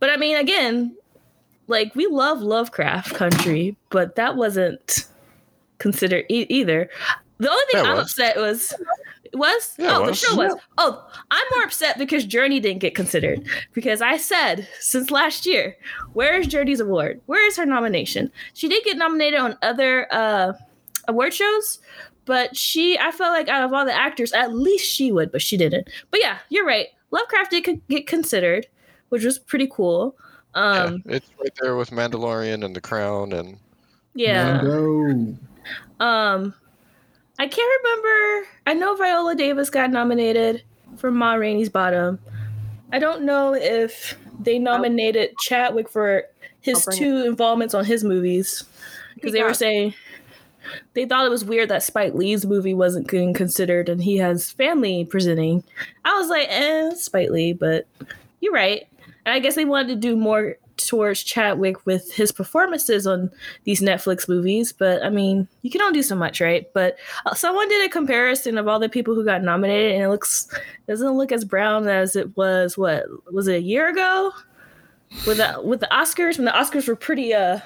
But 0.00 0.10
I 0.10 0.18
mean, 0.18 0.36
again, 0.36 0.94
like 1.66 1.94
we 1.94 2.06
love 2.06 2.40
Lovecraft 2.42 3.14
Country, 3.14 3.74
but 3.88 4.16
that 4.16 4.36
wasn't 4.36 5.06
considered 5.78 6.26
e- 6.28 6.46
either. 6.50 6.90
The 7.38 7.50
only 7.50 7.62
thing 7.72 7.82
Yeah, 7.84 7.88
it 7.88 7.92
I'm 7.92 7.96
was. 7.96 8.10
upset 8.10 8.36
was 8.36 8.74
was? 9.34 9.74
Yeah, 9.78 9.96
it 9.96 10.02
oh 10.02 10.06
the 10.06 10.14
show 10.14 10.34
was. 10.34 10.54
Oh 10.78 11.06
I'm 11.30 11.46
more 11.54 11.64
upset 11.64 11.98
because 11.98 12.26
Jurnee 12.26 12.60
didn't 12.60 12.80
get 12.80 12.94
considered. 12.94 13.46
Because 13.72 14.00
I 14.00 14.16
said 14.16 14.68
since 14.78 15.10
last 15.10 15.46
year 15.46 15.76
where 16.12 16.38
is 16.38 16.46
Jurnee's 16.48 16.80
award? 16.80 17.20
Where 17.26 17.46
is 17.46 17.56
her 17.56 17.66
nomination? 17.66 18.30
She 18.54 18.68
did 18.68 18.84
get 18.84 18.96
nominated 18.96 19.40
on 19.40 19.56
other 19.62 20.06
uh 20.12 20.52
award 21.08 21.34
shows 21.34 21.80
but 22.24 22.56
she 22.56 22.98
I 22.98 23.10
felt 23.10 23.32
like 23.32 23.48
out 23.48 23.64
of 23.64 23.72
all 23.72 23.84
the 23.84 23.96
actors 23.96 24.32
at 24.32 24.54
least 24.54 24.86
she 24.86 25.12
would 25.12 25.32
but 25.32 25.42
she 25.42 25.56
didn't. 25.56 25.88
But 26.10 26.20
yeah 26.20 26.38
you're 26.48 26.66
right. 26.66 26.88
Lovecraft 27.10 27.50
did 27.50 27.80
get 27.88 28.06
considered 28.06 28.66
which 29.10 29.24
was 29.24 29.38
pretty 29.38 29.68
cool. 29.70 30.16
Um 30.54 31.02
yeah, 31.06 31.16
it's 31.16 31.30
right 31.40 31.52
there 31.60 31.76
with 31.76 31.90
Mandalorian 31.90 32.64
and 32.64 32.74
The 32.74 32.80
Crown, 32.80 33.32
and 33.32 33.58
yeah. 34.14 34.62
Mando. 34.62 35.36
Um, 36.00 36.54
I 37.40 37.48
can't 37.48 37.82
remember. 37.82 38.48
I 38.66 38.74
know 38.74 38.94
Viola 38.96 39.34
Davis 39.34 39.70
got 39.70 39.90
nominated 39.90 40.62
for 40.98 41.10
Ma 41.10 41.32
Rainey's 41.32 41.70
Bottom. 41.70 42.18
I 42.92 42.98
don't 42.98 43.22
know 43.22 43.54
if 43.54 44.18
they 44.38 44.58
nominated 44.58 45.38
Chadwick 45.38 45.88
for 45.88 46.24
his 46.60 46.86
two 46.92 47.24
involvements 47.24 47.72
on 47.72 47.86
his 47.86 48.04
movies 48.04 48.64
because 49.14 49.32
He 49.32 49.38
they 49.38 49.42
were 49.42 49.54
saying 49.54 49.94
they 50.92 51.06
thought 51.06 51.24
it 51.24 51.30
was 51.30 51.42
weird 51.42 51.70
that 51.70 51.82
Spike 51.82 52.12
Lee's 52.12 52.44
movie 52.44 52.74
wasn't 52.74 53.08
getting 53.08 53.32
considered 53.32 53.88
and 53.88 54.02
he 54.02 54.18
has 54.18 54.50
family 54.50 55.06
presenting. 55.06 55.64
I 56.04 56.18
was 56.18 56.28
like, 56.28 56.46
eh, 56.50 56.90
Spike 56.90 57.30
Lee, 57.30 57.54
but 57.54 57.86
you're 58.40 58.52
right. 58.52 58.86
And 59.24 59.32
I 59.34 59.38
guess 59.38 59.54
they 59.54 59.64
wanted 59.64 59.88
to 59.88 59.96
do 59.96 60.14
more 60.14 60.58
towards 60.86 61.22
Chadwick 61.22 61.84
with 61.86 62.12
his 62.12 62.32
performances 62.32 63.06
on 63.06 63.30
these 63.64 63.80
Netflix 63.80 64.28
movies. 64.28 64.72
But 64.72 65.02
I 65.02 65.10
mean, 65.10 65.46
you 65.62 65.70
can 65.70 65.80
only 65.82 65.94
do 65.98 66.02
so 66.02 66.14
much, 66.16 66.40
right? 66.40 66.66
But 66.74 66.96
uh, 67.26 67.34
someone 67.34 67.68
did 67.68 67.84
a 67.84 67.92
comparison 67.92 68.58
of 68.58 68.68
all 68.68 68.78
the 68.78 68.88
people 68.88 69.14
who 69.14 69.24
got 69.24 69.42
nominated, 69.42 69.92
and 69.94 70.04
it 70.04 70.08
looks 70.08 70.48
doesn't 70.88 71.12
look 71.16 71.32
as 71.32 71.44
brown 71.44 71.88
as 71.88 72.16
it 72.16 72.36
was. 72.36 72.76
What 72.78 73.04
was 73.32 73.48
it 73.48 73.56
a 73.56 73.60
year 73.62 73.88
ago? 73.88 74.32
With 75.26 75.38
the 75.38 75.60
with 75.64 75.80
the 75.80 75.88
Oscars, 75.90 76.36
when 76.38 76.44
the 76.44 76.52
Oscars 76.52 76.86
were 76.86 76.94
pretty 76.96 77.34
uh 77.34 77.58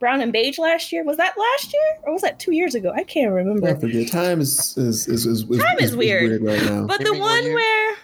brown 0.00 0.20
and 0.20 0.32
beige 0.32 0.58
last 0.58 0.90
year. 0.90 1.04
Was 1.04 1.16
that 1.16 1.32
last 1.38 1.72
year 1.72 1.82
or 2.02 2.12
was 2.12 2.22
that 2.22 2.40
two 2.40 2.52
years 2.52 2.74
ago? 2.74 2.92
I 2.92 3.04
can't 3.04 3.30
remember. 3.32 3.68
I 3.68 3.74
forget. 3.74 4.10
Time 4.10 4.40
is 4.40 4.76
is 4.76 5.06
is, 5.06 5.24
is, 5.26 5.48
is 5.48 5.62
Time 5.62 5.78
is 5.78 5.94
weird. 5.94 6.42
right 6.42 6.60
now. 6.64 6.84
But 6.88 6.98
You 7.00 7.06
the 7.06 7.12
mean 7.12 7.20
one 7.20 7.44
year? 7.44 7.54
where 7.54 7.94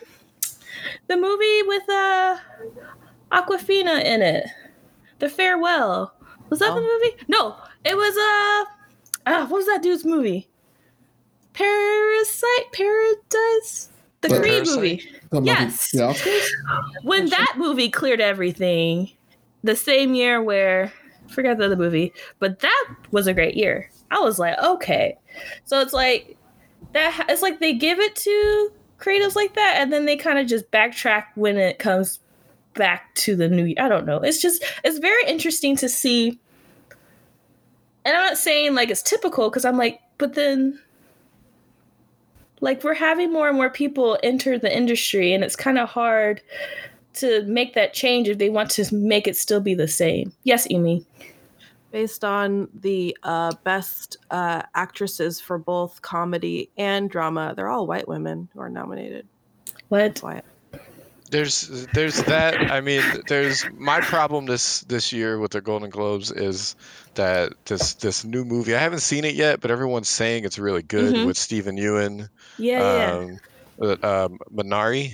the 1.08 1.16
movie 1.16 1.62
with 1.66 1.88
uh 1.88 2.36
Awkwafina 3.32 4.04
in 4.04 4.22
it, 4.22 4.46
The 5.18 5.28
Farewell, 5.28 6.12
was 6.50 6.60
that 6.60 6.74
the 6.74 6.80
Oh. 6.80 7.00
movie? 7.02 7.16
No, 7.28 7.56
it 7.84 7.96
was 7.96 8.16
uh, 8.16 9.30
uh 9.30 9.46
what 9.46 9.58
was 9.58 9.66
that 9.66 9.82
dude's 9.82 10.04
movie? 10.04 10.48
Parasite, 11.52 12.72
Paradise, 12.72 13.88
the 14.20 14.28
What? 14.28 14.40
Creed 14.40 14.52
Parasite? 14.64 14.76
movie. 14.76 14.96
Talking 15.30 15.48
about 15.50 15.60
yes. 15.60 15.90
The, 15.92 15.98
the 15.98 17.00
When 17.02 17.28
that 17.30 17.54
movie 17.56 17.88
cleared 17.90 18.20
everything, 18.20 19.10
the 19.64 19.76
same 19.76 20.14
year 20.14 20.40
where 20.42 20.92
I 21.28 21.32
forgot 21.32 21.58
the 21.58 21.66
other 21.66 21.76
movie, 21.76 22.12
but 22.38 22.60
that 22.60 22.86
was 23.10 23.26
a 23.26 23.34
great 23.34 23.56
year. 23.56 23.90
I 24.10 24.20
was 24.20 24.38
like, 24.38 24.56
okay, 24.58 25.18
so 25.64 25.80
it's 25.80 25.92
like 25.92 26.36
that. 26.92 27.26
It's 27.28 27.42
like 27.42 27.60
they 27.60 27.74
give 27.74 27.98
it 27.98 28.16
to 28.16 28.70
creatives 28.98 29.34
like 29.36 29.54
that, 29.54 29.76
and 29.78 29.92
then 29.92 30.06
they 30.06 30.16
kind 30.16 30.38
of 30.38 30.46
just 30.46 30.70
backtrack 30.70 31.24
when 31.34 31.56
it 31.58 31.78
comes 31.78 32.20
back 32.74 33.14
to 33.16 33.36
the 33.36 33.48
new. 33.48 33.74
I 33.78 33.88
don't 33.88 34.06
know. 34.06 34.18
It's 34.18 34.40
just 34.40 34.64
it's 34.84 34.98
very 34.98 35.22
interesting 35.26 35.76
to 35.76 35.88
see. 35.88 36.38
And 38.04 38.16
I'm 38.16 38.22
not 38.22 38.38
saying 38.38 38.74
like 38.74 38.90
it's 38.90 39.02
typical 39.02 39.50
because 39.50 39.64
I'm 39.64 39.76
like, 39.76 40.00
but 40.16 40.34
then 40.34 40.80
like 42.60 42.82
we're 42.82 42.94
having 42.94 43.32
more 43.32 43.48
and 43.48 43.56
more 43.56 43.70
people 43.70 44.18
enter 44.22 44.58
the 44.58 44.74
industry 44.74 45.32
and 45.32 45.44
it's 45.44 45.56
kind 45.56 45.78
of 45.78 45.88
hard 45.88 46.40
to 47.14 47.42
make 47.46 47.74
that 47.74 47.94
change 47.94 48.28
if 48.28 48.38
they 48.38 48.48
want 48.48 48.70
to 48.70 48.94
make 48.94 49.26
it 49.26 49.36
still 49.36 49.60
be 49.60 49.74
the 49.74 49.88
same. 49.88 50.32
Yes, 50.44 50.66
Amy. 50.70 51.04
based 51.90 52.24
on 52.24 52.68
the 52.80 53.16
uh, 53.22 53.52
best 53.64 54.18
uh, 54.30 54.62
actresses 54.74 55.40
for 55.40 55.58
both 55.58 56.02
comedy 56.02 56.70
and 56.76 57.10
drama. 57.10 57.54
They're 57.56 57.68
all 57.68 57.86
white 57.86 58.08
women 58.08 58.48
who 58.52 58.60
are 58.60 58.68
nominated. 58.68 59.26
What? 59.88 60.22
There's 61.30 61.86
there's 61.94 62.22
that. 62.24 62.70
I 62.70 62.80
mean, 62.80 63.02
there's 63.28 63.64
my 63.76 64.00
problem 64.00 64.46
this 64.46 64.80
this 64.82 65.12
year 65.12 65.38
with 65.38 65.52
the 65.52 65.60
Golden 65.60 65.90
Globes 65.90 66.30
is 66.32 66.74
that 67.14 67.52
this 67.66 67.94
this 67.94 68.24
new 68.24 68.44
movie. 68.44 68.74
I 68.74 68.78
haven't 68.78 69.00
seen 69.00 69.24
it 69.24 69.34
yet, 69.34 69.60
but 69.60 69.70
everyone's 69.70 70.08
saying 70.08 70.44
it's 70.44 70.58
really 70.58 70.82
good 70.82 71.14
Mhm. 71.14 71.26
with 71.26 71.36
Steven 71.36 71.76
Yeun, 71.76 72.28
Yeah, 72.58 72.80
yeah. 72.96 73.12
um, 73.16 73.38
uh, 74.02 74.24
um, 74.26 74.38
Minari, 74.54 75.12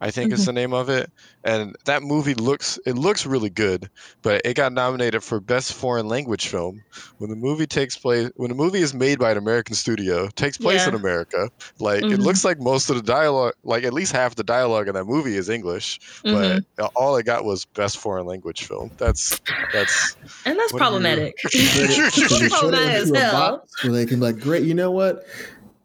I 0.00 0.10
think 0.10 0.32
is 0.32 0.44
the 0.44 0.52
name 0.52 0.74
of 0.74 0.88
it. 0.90 1.10
And 1.44 1.74
that 1.84 2.02
movie 2.02 2.34
looks 2.34 2.78
it 2.86 2.96
looks 2.96 3.24
really 3.24 3.48
good, 3.50 3.88
but 4.22 4.42
it 4.44 4.54
got 4.54 4.72
nominated 4.72 5.22
for 5.22 5.40
best 5.40 5.72
foreign 5.72 6.06
language 6.08 6.48
film. 6.48 6.82
When 7.18 7.30
the 7.30 7.36
movie 7.36 7.66
takes 7.66 7.96
place, 7.96 8.30
when 8.36 8.48
the 8.50 8.56
movie 8.56 8.80
is 8.80 8.92
made 8.92 9.18
by 9.18 9.30
an 9.30 9.38
American 9.38 9.74
studio, 9.74 10.28
takes 10.34 10.58
place 10.58 10.86
in 10.86 10.94
America, 10.94 11.48
like 11.78 12.02
Mhm. 12.02 12.12
it 12.14 12.18
looks 12.20 12.44
like 12.44 12.58
most 12.60 12.90
of 12.90 12.96
the 12.96 13.02
dialogue, 13.02 13.54
like 13.64 13.84
at 13.84 13.92
least 13.94 14.12
half 14.12 14.34
the 14.34 14.42
dialogue 14.44 14.88
in 14.88 14.94
that 14.94 15.04
movie 15.04 15.36
is 15.36 15.48
English, 15.48 16.00
Mhm. 16.24 16.64
but 16.76 16.90
all 16.96 17.16
I 17.16 17.22
got 17.22 17.44
was 17.44 17.64
best 17.64 17.96
foreign 17.98 18.26
language 18.26 18.64
film. 18.64 18.90
That's 18.98 19.40
that's 19.72 20.16
and 20.44 20.58
that's 20.58 20.72
what 20.72 20.78
do 20.80 20.84
you- 20.84 20.90
problematic. 20.90 21.34
Put 21.42 21.54
it- 21.54 22.12
put 22.28 22.42
it 22.42 22.50
Problematic 22.50 22.88
as 22.90 23.08
into 23.08 23.20
a 23.20 23.22
hell. 23.24 23.32
box 23.58 23.84
Where 23.84 23.92
they 23.92 24.04
can 24.06 24.18
be 24.18 24.26
like, 24.26 24.40
great, 24.40 24.64
you 24.64 24.74
know 24.74 24.90
what? 24.90 25.24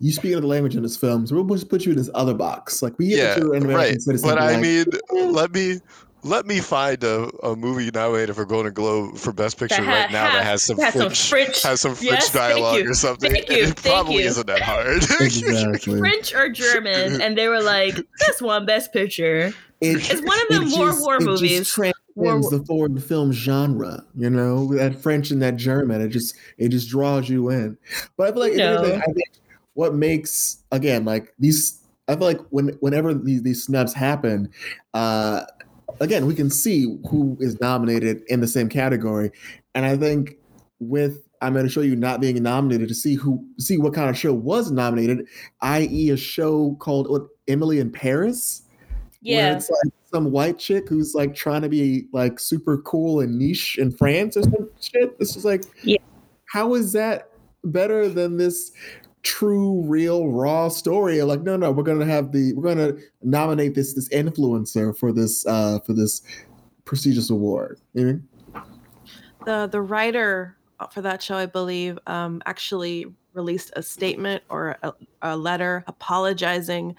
You 0.02 0.12
speak 0.12 0.32
another 0.32 0.48
language 0.48 0.76
in 0.76 0.82
this 0.84 0.98
film, 0.98 1.28
so 1.28 1.36
we'll 1.42 1.56
just 1.56 1.70
put 1.70 1.86
you 1.86 1.92
in 1.92 1.98
this 1.98 2.10
other 2.16 2.34
box. 2.34 2.82
Like 2.82 2.98
we 2.98 3.10
get 3.10 3.18
yeah, 3.20 3.34
that 3.36 3.40
you're 3.40 3.54
an 3.56 3.68
right. 3.68 4.02
citizen. 4.02 4.28
But 4.30 4.40
I 4.40 4.54
like, 4.54 4.62
mean, 4.62 4.86
let 5.32 5.52
me 5.54 5.80
let 6.24 6.46
me 6.46 6.60
find 6.60 7.04
a, 7.04 7.30
a 7.46 7.56
movie 7.56 7.90
nominated 7.94 8.36
for 8.36 8.46
Golden 8.46 8.74
Globe 8.74 9.18
for 9.18 9.32
Best 9.32 9.58
Picture 9.60 9.84
That 9.84 9.88
right 9.88 10.10
ha- 10.10 10.12
now 10.12 10.32
that 10.34 10.44
has 10.44 10.64
some 10.66 10.78
has 10.78 10.94
some 10.94 11.02
French, 11.12 11.30
French- 11.30 11.62
has 11.64 11.82
some 11.82 11.96
French 11.96 12.12
Yes, 12.12 12.30
thank 12.30 12.54
dialogue 12.56 12.80
you. 12.80 12.90
or 12.90 12.94
something. 12.94 13.32
Thank 13.32 13.50
and 13.50 13.58
you, 13.58 13.64
it 13.66 13.80
thank 13.80 13.94
probably 13.94 14.24
you. 14.24 14.28
isn't 14.30 14.48
that 14.48 14.62
hard. 14.62 14.98
exactly. 15.22 16.00
French 16.00 16.34
or 16.34 16.50
German, 16.50 17.22
and 17.22 17.38
they 17.38 17.48
were 17.48 17.62
like, 17.62 17.96
"This 18.20 18.42
one, 18.42 18.66
Best 18.66 18.92
Picture." 18.94 19.54
It- 19.82 20.12
It's 20.12 20.22
one 20.22 20.40
of 20.42 20.48
them 20.50 20.64
it 20.68 20.78
war 20.78 20.88
just- 20.90 21.02
war 21.02 21.16
it 21.18 21.24
movies. 21.24 21.58
Just 21.60 21.74
transcends 21.74 21.96
War- 22.16 22.42
the 22.52 22.64
foreign 22.68 23.00
film 23.00 23.32
genre, 23.32 24.04
you 24.16 24.30
know, 24.30 24.74
that 24.76 24.96
French 25.02 25.32
and 25.32 25.42
that 25.42 25.56
German. 25.56 26.02
It 26.02 26.10
just 26.10 26.36
it 26.58 26.70
just 26.70 26.90
draws 26.90 27.30
you 27.30 27.50
in. 27.50 27.78
But 28.18 28.30
I 28.30 28.32
feel 28.32 28.40
like 28.42 28.54
No. 28.54 28.78
anything, 28.84 29.02
I 29.02 29.06
think 29.06 29.28
what 29.74 29.94
makes 29.96 30.64
again 30.72 31.06
like 31.06 31.34
these. 31.40 31.78
I 32.08 32.16
feel 32.16 32.28
like 32.28 32.42
when 32.50 32.70
whenever 32.80 33.14
these 33.14 33.44
these 33.44 33.64
snubs 33.64 33.94
happen, 33.94 34.50
uh, 34.94 35.44
again 36.00 36.26
we 36.26 36.36
can 36.36 36.50
see 36.50 36.98
who 37.10 37.38
is 37.40 37.60
nominated 37.62 38.24
in 38.28 38.42
the 38.42 38.48
same 38.48 38.70
category, 38.70 39.32
and 39.76 39.86
I 39.86 39.96
think 39.98 40.38
with 40.80 41.24
I'm 41.42 41.54
going 41.54 41.66
to 41.66 41.72
show 41.72 41.82
you 41.82 41.96
not 41.96 42.22
being 42.22 42.42
nominated 42.44 42.88
to 42.90 42.96
see 42.96 43.16
who 43.16 43.44
see 43.58 43.78
what 43.78 43.94
kind 43.94 44.10
of 44.10 44.18
show 44.18 44.34
was 44.34 44.72
nominated, 44.72 45.28
i.e., 45.62 46.10
a 46.10 46.18
show 46.18 46.76
called 46.80 47.10
what, 47.10 47.24
Emily 47.48 47.80
in 47.80 47.92
Paris 47.92 48.64
where 49.24 49.52
Yeah, 49.52 49.56
it's 49.56 49.70
like 49.70 49.94
some 50.12 50.32
white 50.32 50.58
chick 50.58 50.90
who's 50.90 51.14
like 51.14 51.36
trying 51.36 51.62
to 51.62 51.70
be 51.70 52.08
like 52.12 52.40
super 52.40 52.80
cool 52.80 53.20
and 53.20 53.38
niche 53.38 53.78
in 53.78 53.92
France 53.92 54.36
or 54.36 54.44
some 54.44 54.70
shit. 54.80 55.18
This 55.20 55.36
is 55.36 55.46
like, 55.46 55.64
Yeah. 55.84 55.98
how 56.52 56.74
is 56.74 56.92
that 56.94 57.30
better 57.64 58.10
than 58.10 58.38
this 58.38 58.72
true, 59.24 59.82
real, 59.86 60.30
raw 60.30 60.68
story? 60.70 61.22
Like, 61.22 61.42
no, 61.42 61.58
no, 61.58 61.72
we're 61.72 61.84
gonna 61.84 62.06
have 62.06 62.32
the 62.32 62.54
we're 62.54 62.74
gonna 62.74 62.98
nominate 63.22 63.76
this 63.76 63.94
this 63.94 64.10
influencer 64.10 64.98
for 64.98 65.12
this 65.12 65.46
uh 65.46 65.80
for 65.86 65.94
this 65.94 66.22
prestigious 66.86 67.30
award. 67.30 67.80
You 67.94 68.06
know? 68.54 68.62
The 69.46 69.68
the 69.68 69.82
writer 69.82 70.58
for 70.92 71.02
that 71.02 71.22
show, 71.22 71.36
I 71.36 71.46
believe, 71.46 72.00
um, 72.08 72.42
actually 72.46 73.06
released 73.34 73.72
a 73.76 73.84
statement 73.84 74.44
or 74.50 74.78
a, 74.84 74.94
a 75.22 75.38
letter 75.38 75.84
apologizing 75.88 76.96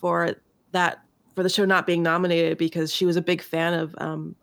for 0.00 0.34
that 0.72 1.02
for 1.34 1.42
the 1.42 1.48
show 1.48 1.64
not 1.64 1.86
being 1.86 2.02
nominated 2.02 2.58
because 2.58 2.92
she 2.92 3.04
was 3.04 3.16
a 3.16 3.22
big 3.22 3.42
fan 3.42 3.74
of 3.74 3.94
um, 3.98 4.34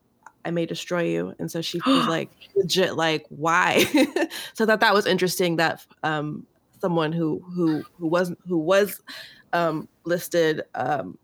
I 0.45 0.51
May 0.51 0.65
Destroy 0.65 1.03
You, 1.03 1.35
and 1.39 1.49
so 1.49 1.61
she 1.61 1.79
was 1.85 2.07
like 2.09 2.29
legit 2.55 2.95
like 2.95 3.25
why? 3.29 3.83
so 4.53 4.63
I 4.63 4.67
thought 4.67 4.79
that 4.79 4.93
was 4.93 5.05
interesting 5.05 5.57
that 5.57 5.85
um, 6.03 6.45
someone 6.83 7.13
who 7.13 7.41
who 7.55 7.81
who 7.97 8.07
wasn't 8.07 8.37
who 8.45 8.57
was 8.57 9.01
um, 9.53 9.87
listed 10.03 10.63
um, 10.75 11.17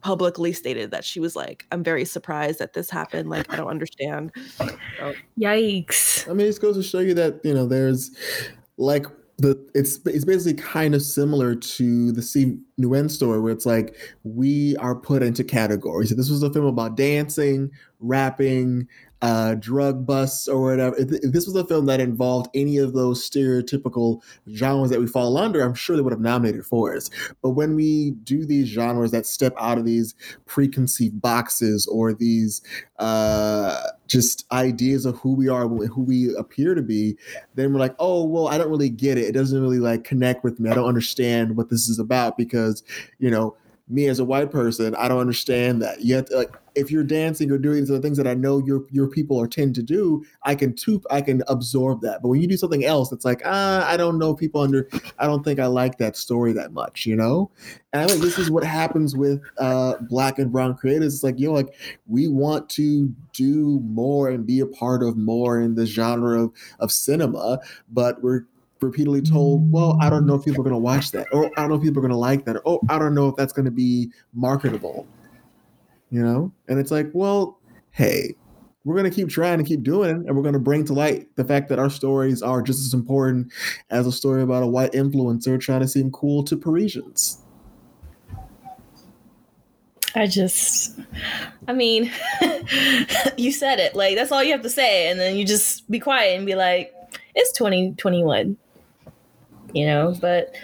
publicly 0.00 0.52
stated 0.52 0.92
that 0.92 1.04
she 1.04 1.18
was 1.18 1.34
like, 1.34 1.66
"I'm 1.72 1.82
very 1.82 2.04
surprised 2.04 2.60
that 2.60 2.72
this 2.72 2.88
happened. 2.88 3.28
Like, 3.28 3.52
I 3.52 3.56
don't 3.56 3.66
understand." 3.66 4.30
So, 4.56 5.14
Yikes. 5.40 6.30
I 6.30 6.34
mean, 6.34 6.46
it 6.46 6.60
goes 6.60 6.76
to 6.76 6.84
show 6.84 7.00
you 7.00 7.14
that 7.14 7.40
you 7.42 7.52
know 7.52 7.66
there's 7.66 8.12
like 8.76 9.06
the 9.38 9.58
it's 9.74 9.98
it's 10.06 10.24
basically 10.24 10.62
kind 10.62 10.94
of 10.94 11.02
similar 11.02 11.56
to 11.56 12.12
the 12.12 12.22
Steven 12.22 12.64
Yeun 12.78 13.10
story 13.10 13.40
where 13.40 13.52
it's 13.52 13.66
like 13.66 13.96
we 14.22 14.76
are 14.76 14.94
put 14.94 15.24
into 15.24 15.42
categories. 15.42 16.10
So 16.10 16.14
this 16.14 16.30
was 16.30 16.44
a 16.44 16.52
film 16.52 16.66
about 16.66 16.96
dancing, 16.96 17.72
rapping, 17.98 18.86
uh, 19.22 19.54
drug 19.54 20.04
busts 20.04 20.48
or 20.48 20.60
whatever. 20.60 20.96
If, 20.96 21.12
if 21.12 21.32
this 21.32 21.46
was 21.46 21.54
a 21.54 21.64
film 21.64 21.86
that 21.86 22.00
involved 22.00 22.50
any 22.54 22.76
of 22.78 22.92
those 22.92 23.28
stereotypical 23.28 24.20
genres 24.52 24.90
that 24.90 24.98
we 24.98 25.06
fall 25.06 25.38
under, 25.38 25.62
I'm 25.62 25.74
sure 25.74 25.96
they 25.96 26.02
would 26.02 26.12
have 26.12 26.20
nominated 26.20 26.66
for 26.66 26.94
us. 26.94 27.08
But 27.40 27.50
when 27.50 27.76
we 27.76 28.10
do 28.24 28.44
these 28.44 28.68
genres 28.68 29.12
that 29.12 29.24
step 29.26 29.54
out 29.58 29.78
of 29.78 29.84
these 29.84 30.16
preconceived 30.46 31.22
boxes 31.22 31.86
or 31.86 32.12
these 32.12 32.62
uh, 32.98 33.80
just 34.08 34.44
ideas 34.50 35.06
of 35.06 35.16
who 35.18 35.34
we 35.34 35.48
are, 35.48 35.68
who 35.68 36.02
we 36.02 36.34
appear 36.36 36.74
to 36.74 36.82
be, 36.82 37.16
then 37.54 37.72
we're 37.72 37.78
like, 37.78 37.94
oh, 38.00 38.24
well, 38.24 38.48
I 38.48 38.58
don't 38.58 38.70
really 38.70 38.90
get 38.90 39.18
it. 39.18 39.26
It 39.26 39.32
doesn't 39.32 39.62
really 39.62 39.78
like 39.78 40.02
connect 40.02 40.42
with 40.42 40.58
me. 40.58 40.68
I 40.68 40.74
don't 40.74 40.88
understand 40.88 41.56
what 41.56 41.70
this 41.70 41.88
is 41.88 42.00
about 42.00 42.36
because, 42.36 42.82
you 43.20 43.30
know, 43.30 43.56
me 43.88 44.06
as 44.06 44.18
a 44.18 44.24
white 44.24 44.50
person, 44.50 44.94
I 44.94 45.08
don't 45.08 45.20
understand 45.20 45.82
that. 45.82 46.02
Yet, 46.02 46.30
like, 46.32 46.54
if 46.74 46.90
you're 46.90 47.04
dancing 47.04 47.50
or 47.50 47.58
doing 47.58 47.84
the 47.84 48.00
things 48.00 48.16
that 48.16 48.26
I 48.26 48.34
know 48.34 48.58
your 48.58 48.86
your 48.90 49.08
people 49.08 49.40
are 49.40 49.46
tend 49.46 49.74
to 49.74 49.82
do, 49.82 50.24
I 50.44 50.54
can 50.54 50.74
too 50.74 51.02
I 51.10 51.20
can 51.20 51.42
absorb 51.48 52.00
that. 52.02 52.22
But 52.22 52.28
when 52.28 52.40
you 52.40 52.46
do 52.46 52.56
something 52.56 52.84
else, 52.84 53.12
it's 53.12 53.24
like 53.24 53.42
ah, 53.44 53.86
I 53.86 53.96
don't 53.96 54.18
know 54.18 54.34
people 54.34 54.60
under. 54.60 54.88
I 55.18 55.26
don't 55.26 55.44
think 55.44 55.60
I 55.60 55.66
like 55.66 55.98
that 55.98 56.16
story 56.16 56.52
that 56.54 56.72
much, 56.72 57.06
you 57.06 57.16
know. 57.16 57.50
And 57.92 58.02
I 58.02 58.06
think 58.06 58.22
this 58.22 58.38
is 58.38 58.50
what 58.50 58.64
happens 58.64 59.14
with 59.16 59.42
uh, 59.58 59.96
black 60.08 60.38
and 60.38 60.50
brown 60.50 60.74
creators. 60.76 61.14
It's 61.14 61.22
like 61.22 61.38
you 61.38 61.48
know, 61.48 61.54
like 61.54 61.74
we 62.06 62.28
want 62.28 62.70
to 62.70 63.14
do 63.32 63.80
more 63.80 64.30
and 64.30 64.46
be 64.46 64.60
a 64.60 64.66
part 64.66 65.02
of 65.02 65.16
more 65.16 65.60
in 65.60 65.74
the 65.74 65.86
genre 65.86 66.44
of 66.44 66.52
of 66.78 66.90
cinema, 66.90 67.58
but 67.90 68.22
we're 68.22 68.46
repeatedly 68.82 69.22
told, 69.22 69.70
well, 69.70 69.96
I 70.00 70.10
don't 70.10 70.26
know 70.26 70.34
if 70.34 70.44
people 70.44 70.60
are 70.60 70.64
going 70.64 70.74
to 70.74 70.78
watch 70.78 71.10
that, 71.12 71.26
or 71.32 71.46
I 71.56 71.62
don't 71.62 71.70
know 71.70 71.76
if 71.76 71.82
people 71.82 71.98
are 71.98 72.02
going 72.02 72.10
to 72.10 72.16
like 72.16 72.44
that, 72.46 72.56
or 72.56 72.62
oh, 72.66 72.80
I 72.88 72.98
don't 72.98 73.14
know 73.14 73.28
if 73.28 73.36
that's 73.36 73.52
going 73.52 73.64
to 73.66 73.70
be 73.70 74.10
marketable 74.34 75.06
you 76.12 76.22
know? 76.22 76.52
And 76.68 76.78
it's 76.78 76.92
like, 76.92 77.10
well, 77.14 77.58
hey, 77.90 78.36
we're 78.84 78.94
going 78.94 79.10
to 79.10 79.14
keep 79.14 79.28
trying 79.28 79.58
to 79.58 79.64
keep 79.64 79.82
doing 79.82 80.24
and 80.26 80.36
we're 80.36 80.42
going 80.42 80.52
to 80.52 80.60
bring 80.60 80.84
to 80.84 80.92
light 80.92 81.34
the 81.36 81.44
fact 81.44 81.68
that 81.70 81.78
our 81.78 81.90
stories 81.90 82.42
are 82.42 82.62
just 82.62 82.80
as 82.80 82.94
important 82.94 83.50
as 83.90 84.06
a 84.06 84.12
story 84.12 84.42
about 84.42 84.62
a 84.62 84.66
white 84.66 84.92
influencer 84.92 85.58
trying 85.58 85.80
to 85.80 85.88
seem 85.88 86.10
cool 86.10 86.44
to 86.44 86.56
Parisians. 86.56 87.38
I 90.14 90.26
just, 90.26 90.98
I 91.66 91.72
mean, 91.72 92.12
you 93.38 93.50
said 93.50 93.80
it. 93.80 93.94
Like, 93.96 94.14
that's 94.14 94.30
all 94.30 94.44
you 94.44 94.52
have 94.52 94.62
to 94.62 94.70
say. 94.70 95.10
And 95.10 95.18
then 95.18 95.36
you 95.36 95.46
just 95.46 95.90
be 95.90 95.98
quiet 95.98 96.36
and 96.36 96.44
be 96.44 96.54
like, 96.54 96.92
it's 97.34 97.56
2021, 97.56 98.58
you 99.74 99.86
know? 99.86 100.14
But, 100.20 100.54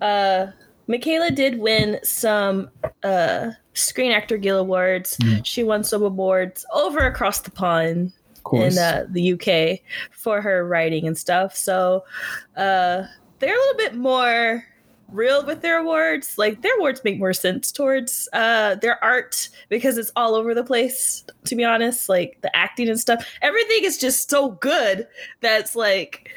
uh, 0.00 0.48
Michaela 0.88 1.30
did 1.30 1.58
win 1.58 1.98
some 2.02 2.70
uh, 3.02 3.50
Screen 3.74 4.12
Actor 4.12 4.38
Guild 4.38 4.60
Awards. 4.60 5.16
Mm. 5.18 5.44
She 5.44 5.64
won 5.64 5.84
some 5.84 6.02
awards 6.02 6.64
over 6.72 7.00
across 7.00 7.40
the 7.40 7.50
pond 7.50 8.12
in 8.52 8.78
uh, 8.78 9.06
the 9.10 9.32
UK 9.32 9.80
for 10.12 10.40
her 10.40 10.66
writing 10.66 11.06
and 11.06 11.18
stuff. 11.18 11.56
So 11.56 12.04
uh, 12.56 13.02
they're 13.38 13.54
a 13.54 13.58
little 13.58 13.76
bit 13.76 13.94
more 13.96 14.64
real 15.12 15.44
with 15.44 15.62
their 15.62 15.78
awards. 15.78 16.38
Like 16.38 16.62
their 16.62 16.76
awards 16.76 17.02
make 17.04 17.18
more 17.18 17.32
sense 17.32 17.72
towards 17.72 18.28
uh, 18.32 18.76
their 18.76 19.02
art 19.02 19.48
because 19.68 19.98
it's 19.98 20.12
all 20.16 20.34
over 20.34 20.54
the 20.54 20.64
place. 20.64 21.24
To 21.46 21.56
be 21.56 21.64
honest, 21.64 22.08
like 22.08 22.38
the 22.42 22.54
acting 22.56 22.88
and 22.88 22.98
stuff, 22.98 23.26
everything 23.42 23.84
is 23.84 23.98
just 23.98 24.30
so 24.30 24.50
good 24.50 25.06
that's 25.40 25.74
like 25.74 26.30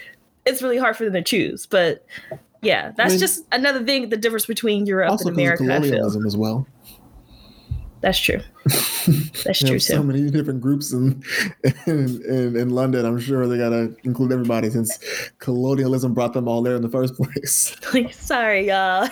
it's 0.50 0.62
really 0.62 0.78
hard 0.78 0.97
for 0.97 1.06
them 1.06 1.14
to 1.14 1.22
choose. 1.22 1.66
But 1.66 2.06
yeah, 2.62 2.91
that's 2.97 3.12
I 3.12 3.14
mean, 3.14 3.20
just 3.20 3.45
another 3.52 3.84
thing. 3.84 4.10
The 4.10 4.18
difference 4.18 4.45
between 4.45 4.86
Europe 4.86 5.20
and 5.20 5.30
America. 5.30 5.64
Colonialism 5.64 6.26
as 6.26 6.36
well. 6.36 6.68
That's 8.02 8.20
true. 8.20 8.39
That's 9.43 9.60
true 9.60 9.72
too. 9.72 9.80
So 9.80 10.02
many 10.02 10.30
different 10.30 10.62
groups 10.62 10.93
in, 10.93 11.22
in, 11.86 12.24
in 12.26 12.56
in 12.56 12.70
London. 12.70 13.06
I'm 13.06 13.20
sure 13.20 13.45
they 13.45 13.58
gotta 13.58 13.93
include 14.04 14.32
everybody 14.32 14.70
since 14.70 15.00
colonialism 15.39 16.14
brought 16.14 16.34
them 16.34 16.47
all 16.47 16.62
there 16.62 16.76
in 16.76 16.82
the 16.82 16.89
first 16.89 17.16
place. 17.16 17.76
Sorry, 18.18 18.68
y'all. 18.68 19.10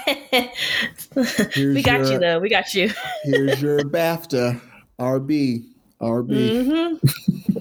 we 1.58 1.82
got 1.82 2.00
your, 2.00 2.14
you 2.14 2.20
though. 2.20 2.40
We 2.40 2.50
got 2.50 2.74
you. 2.74 2.90
here's 3.24 3.62
your 3.62 3.80
BAFTA, 3.80 4.62
RB, 5.00 5.66
RB. 6.00 6.30
Mm-hmm. 6.30 7.57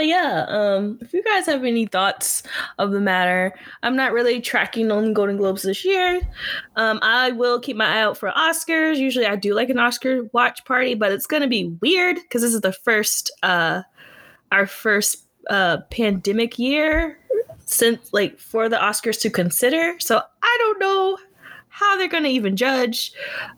But 0.00 0.06
yeah, 0.06 0.46
um, 0.48 0.98
if 1.02 1.12
you 1.12 1.22
guys 1.22 1.44
have 1.44 1.62
any 1.62 1.84
thoughts 1.84 2.42
of 2.78 2.90
the 2.90 3.02
matter, 3.02 3.52
I'm 3.82 3.96
not 3.96 4.14
really 4.14 4.40
tracking 4.40 4.90
on 4.90 5.12
Golden 5.12 5.36
Globes 5.36 5.60
this 5.60 5.84
year. 5.84 6.22
Um, 6.76 7.00
I 7.02 7.32
will 7.32 7.60
keep 7.60 7.76
my 7.76 7.84
eye 7.84 8.00
out 8.00 8.16
for 8.16 8.30
Oscars. 8.30 8.96
Usually, 8.96 9.26
I 9.26 9.36
do 9.36 9.52
like 9.52 9.68
an 9.68 9.78
Oscar 9.78 10.22
watch 10.32 10.64
party, 10.64 10.94
but 10.94 11.12
it's 11.12 11.26
gonna 11.26 11.48
be 11.48 11.76
weird 11.82 12.16
because 12.16 12.40
this 12.40 12.54
is 12.54 12.62
the 12.62 12.72
first, 12.72 13.30
uh, 13.42 13.82
our 14.50 14.66
first 14.66 15.26
uh, 15.50 15.82
pandemic 15.90 16.58
year 16.58 17.18
since 17.66 18.10
like 18.14 18.38
for 18.38 18.70
the 18.70 18.76
Oscars 18.76 19.20
to 19.20 19.28
consider. 19.28 20.00
So 20.00 20.18
I 20.42 20.56
don't 20.60 20.80
know 20.80 21.18
how 21.68 21.98
they're 21.98 22.08
going 22.08 22.24
to 22.24 22.30
even 22.30 22.56
judge 22.56 23.12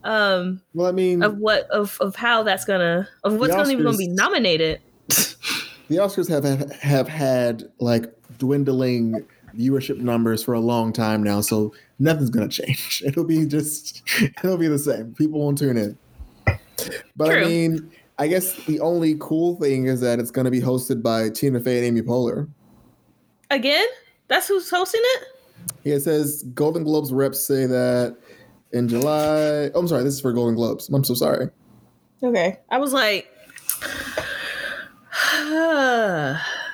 um 0.05 0.61
well 0.75 0.87
i 0.87 0.93
mean 0.93 1.23
of 1.23 1.39
what 1.39 1.63
of 1.71 1.97
of 2.03 2.15
how 2.15 2.43
that's 2.43 2.67
gonna 2.67 3.09
of 3.25 3.37
what's 3.37 3.55
gonna 3.55 3.71
even 3.71 3.85
gonna 3.85 3.97
be 3.97 4.07
nominated 4.07 4.81
the 5.93 5.99
Oscars 5.99 6.29
have 6.29 6.73
have 6.81 7.07
had 7.07 7.65
like 7.79 8.07
dwindling 8.39 9.27
viewership 9.55 9.99
numbers 9.99 10.43
for 10.43 10.55
a 10.55 10.61
long 10.61 10.91
time 10.91 11.23
now, 11.23 11.43
so 11.43 11.75
nothing's 11.99 12.31
gonna 12.31 12.49
change. 12.49 13.03
It'll 13.07 13.25
be 13.25 13.45
just 13.45 14.03
it'll 14.43 14.57
be 14.57 14.69
the 14.69 14.79
same. 14.79 15.15
People 15.15 15.41
won't 15.41 15.59
tune 15.59 15.77
in. 15.77 15.99
But 17.15 17.27
True. 17.27 17.43
I 17.43 17.45
mean, 17.45 17.93
I 18.19 18.27
guess 18.27 18.55
the 18.65 18.81
only 18.81 19.17
cool 19.21 19.57
thing 19.57 19.87
is 19.87 20.01
that 20.01 20.19
it's 20.19 20.31
gonna 20.31 20.51
be 20.51 20.63
hosted 20.63 21.03
by 21.03 21.29
Tina 21.29 21.61
Fey 21.61 21.77
and 21.77 21.87
Amy 21.87 22.01
Poehler. 22.01 22.49
Again, 23.51 23.87
that's 24.29 24.49
who's 24.49 24.71
hosting 24.71 25.03
it. 25.05 25.25
Yeah, 25.85 25.97
it 25.97 26.01
says 26.01 26.43
Golden 26.55 26.85
Globes 26.85 27.13
reps 27.13 27.39
say 27.39 27.67
that 27.67 28.17
in 28.73 28.89
July. 28.89 29.71
Oh, 29.75 29.81
I'm 29.81 29.89
sorry, 29.89 30.05
this 30.05 30.15
is 30.15 30.23
for 30.23 30.33
Golden 30.33 30.55
Globes. 30.55 30.89
I'm 30.89 31.05
so 31.05 31.13
sorry. 31.13 31.51
Okay, 32.23 32.59
I 32.71 32.79
was 32.79 32.95
like. 32.95 33.29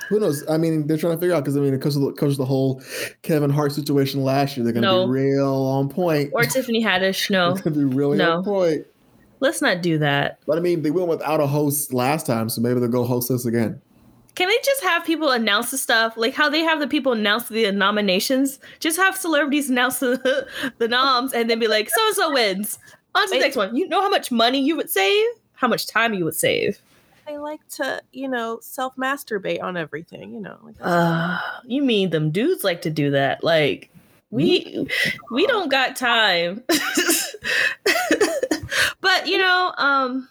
Who 0.09 0.21
knows? 0.21 0.49
I 0.49 0.57
mean, 0.57 0.87
they're 0.87 0.97
trying 0.97 1.15
to 1.15 1.21
figure 1.21 1.35
out 1.35 1.45
because 1.45 1.57
I 1.57 1.61
mean, 1.61 1.73
because 1.73 1.97
of, 1.97 2.03
the, 2.03 2.11
because 2.11 2.33
of 2.33 2.39
the 2.39 2.45
whole 2.47 2.83
Kevin 3.23 3.51
Hart 3.51 3.73
situation 3.73 4.23
last 4.25 4.57
year, 4.57 4.65
they're 4.65 4.73
going 4.73 4.83
to 4.83 4.89
no. 4.89 5.07
be 5.07 5.13
real 5.13 5.55
on 5.55 5.89
point. 5.89 6.31
Or 6.33 6.43
Tiffany 6.45 6.83
Haddish, 6.83 7.31
no, 7.31 7.55
they're 7.55 7.65
going 7.65 7.75
to 7.75 7.89
be 7.89 7.97
really 7.97 8.19
no. 8.19 8.39
on 8.39 8.45
point. 8.45 8.87
Let's 9.41 9.63
not 9.63 9.83
do 9.83 9.99
that. 9.99 10.41
But 10.47 10.59
I 10.59 10.61
mean, 10.61 10.83
they 10.83 10.91
went 10.91 11.09
without 11.09 11.41
a 11.41 11.47
host 11.47 11.93
last 11.93 12.27
time, 12.27 12.49
so 12.49 12.61
maybe 12.61 12.81
they'll 12.81 12.89
go 12.89 13.05
host 13.05 13.29
this 13.29 13.47
again. 13.47 13.81
Can 14.35 14.49
they 14.49 14.59
just 14.65 14.83
have 14.85 15.05
people 15.05 15.31
announce 15.31 15.73
the 15.73 15.79
stuff 15.79 16.17
like 16.17 16.33
how 16.33 16.49
they 16.49 16.61
have 16.61 16.79
the 16.79 16.87
people 16.87 17.13
announce 17.13 17.49
the 17.49 17.71
nominations? 17.73 18.61
Just 18.79 18.97
have 18.97 19.17
celebrities 19.17 19.69
announce 19.69 19.99
the, 19.99 20.47
the 20.79 20.87
noms 20.89 21.33
and 21.33 21.51
then 21.51 21.59
be 21.59 21.67
like, 21.67 21.91
so 21.91 22.07
and 22.07 22.17
so 22.17 22.33
wins. 22.33 22.79
On 23.15 23.27
to 23.27 23.35
the 23.35 23.41
next 23.41 23.57
one. 23.57 23.75
You 23.75 23.89
know 23.89 24.01
how 24.01 24.09
much 24.09 24.31
money 24.31 24.61
you 24.61 24.77
would 24.77 24.91
save? 24.91 25.27
How 25.55 25.67
much 25.67 25.89
time 25.89 26.15
you 26.15 26.25
would 26.25 26.37
save? 26.37 26.81
They 27.29 27.39
like 27.39 27.67
to, 27.69 28.03
you 28.13 28.29
know, 28.29 28.59
self 28.61 28.97
masturbate 28.97 29.63
on 29.63 29.77
everything, 29.77 30.33
you 30.33 30.41
know. 30.41 30.59
Like 30.63 30.77
uh, 30.81 31.39
you 31.65 31.83
mean 31.83 32.11
them 32.11 32.31
dudes 32.31 32.65
like 32.65 32.83
to 32.83 32.91
do 32.91 33.11
that? 33.13 33.45
Like 33.45 33.91
we 34.31 34.89
we 35.31 35.47
don't 35.47 35.71
got 35.71 35.97
time. 35.97 36.65
but 39.01 39.27
you 39.27 39.39
know, 39.39 39.73
um 39.79 40.29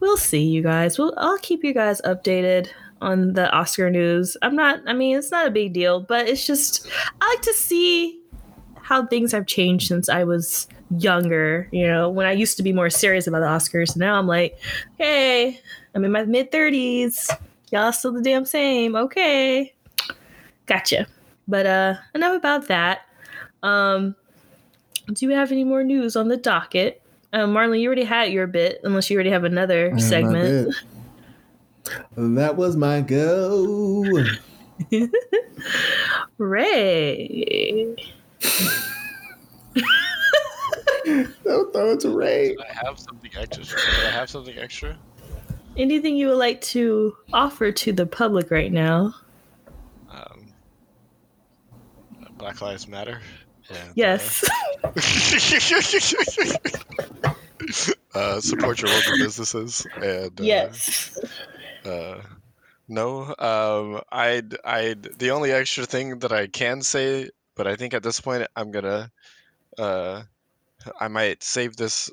we'll 0.00 0.16
see 0.16 0.42
you 0.42 0.62
guys. 0.62 0.98
We'll 0.98 1.14
I'll 1.16 1.38
keep 1.38 1.64
you 1.64 1.72
guys 1.74 2.00
updated 2.02 2.68
on 3.00 3.34
the 3.34 3.50
Oscar 3.50 3.90
news. 3.90 4.36
I'm 4.42 4.56
not 4.56 4.80
I 4.86 4.92
mean, 4.92 5.16
it's 5.16 5.30
not 5.30 5.46
a 5.46 5.50
big 5.50 5.72
deal, 5.72 6.00
but 6.00 6.28
it's 6.28 6.46
just 6.46 6.88
I 7.20 7.28
like 7.28 7.42
to 7.42 7.54
see 7.54 8.20
how 8.80 9.06
things 9.06 9.32
have 9.32 9.46
changed 9.46 9.86
since 9.86 10.08
I 10.08 10.24
was 10.24 10.66
younger, 10.96 11.68
you 11.70 11.86
know, 11.86 12.08
when 12.08 12.26
I 12.26 12.32
used 12.32 12.56
to 12.56 12.62
be 12.62 12.72
more 12.72 12.90
serious 12.90 13.26
about 13.26 13.40
the 13.40 13.46
Oscars. 13.46 13.96
Now 13.96 14.18
I'm 14.18 14.26
like, 14.26 14.58
hey, 14.98 15.60
I'm 15.94 16.04
in 16.04 16.12
my 16.12 16.24
mid 16.24 16.50
30s. 16.50 17.30
Y'all 17.70 17.92
still 17.92 18.12
the 18.12 18.22
damn 18.22 18.44
same. 18.44 18.96
Okay. 18.96 19.74
Gotcha. 20.66 21.06
But 21.46 21.66
uh 21.66 21.94
enough 22.14 22.36
about 22.36 22.68
that. 22.68 23.02
Um 23.62 24.14
do 25.12 25.26
you 25.26 25.32
have 25.32 25.52
any 25.52 25.64
more 25.64 25.82
news 25.82 26.16
on 26.16 26.28
the 26.28 26.36
docket? 26.36 27.02
Um, 27.32 27.52
Marlon, 27.52 27.80
you 27.80 27.86
already 27.86 28.04
had 28.04 28.32
your 28.32 28.46
bit, 28.46 28.80
unless 28.84 29.10
you 29.10 29.16
already 29.16 29.30
have 29.30 29.44
another 29.44 29.98
segment. 29.98 30.74
That 32.16 32.56
was 32.56 32.76
my 32.76 33.00
go. 33.00 34.04
Ray. 36.38 37.96
that, 41.04 41.34
Shout 41.44 41.76
out 41.76 42.00
to 42.00 42.10
Ray. 42.10 42.56
I 42.56 42.86
have 42.86 42.98
something 42.98 43.30
extra. 43.36 43.64
Did 43.64 44.06
I 44.06 44.10
have 44.10 44.30
something 44.30 44.58
extra? 44.58 44.96
Anything 45.76 46.16
you 46.16 46.28
would 46.28 46.38
like 46.38 46.60
to 46.62 47.16
offer 47.32 47.70
to 47.70 47.92
the 47.92 48.06
public 48.06 48.50
right 48.50 48.72
now? 48.72 49.14
Um, 50.10 50.52
Black 52.36 52.60
Lives 52.60 52.88
Matter. 52.88 53.20
And, 53.70 53.92
Yes. 53.94 54.44
Uh, 54.82 54.90
uh, 58.14 58.40
support 58.40 58.80
your 58.80 58.90
local 58.90 59.18
businesses 59.18 59.86
and 59.96 60.40
uh, 60.40 60.44
yes. 60.44 61.18
Uh, 61.84 62.20
no, 62.88 63.34
um, 63.38 64.00
I'd, 64.10 64.56
I'd. 64.64 65.02
The 65.18 65.30
only 65.30 65.52
extra 65.52 65.84
thing 65.84 66.20
that 66.20 66.32
I 66.32 66.46
can 66.46 66.80
say, 66.80 67.28
but 67.54 67.66
I 67.66 67.76
think 67.76 67.92
at 67.92 68.02
this 68.02 68.20
point 68.20 68.46
I'm 68.56 68.70
gonna, 68.70 69.10
uh, 69.76 70.22
I 71.00 71.08
might 71.08 71.42
save 71.42 71.76
this 71.76 72.10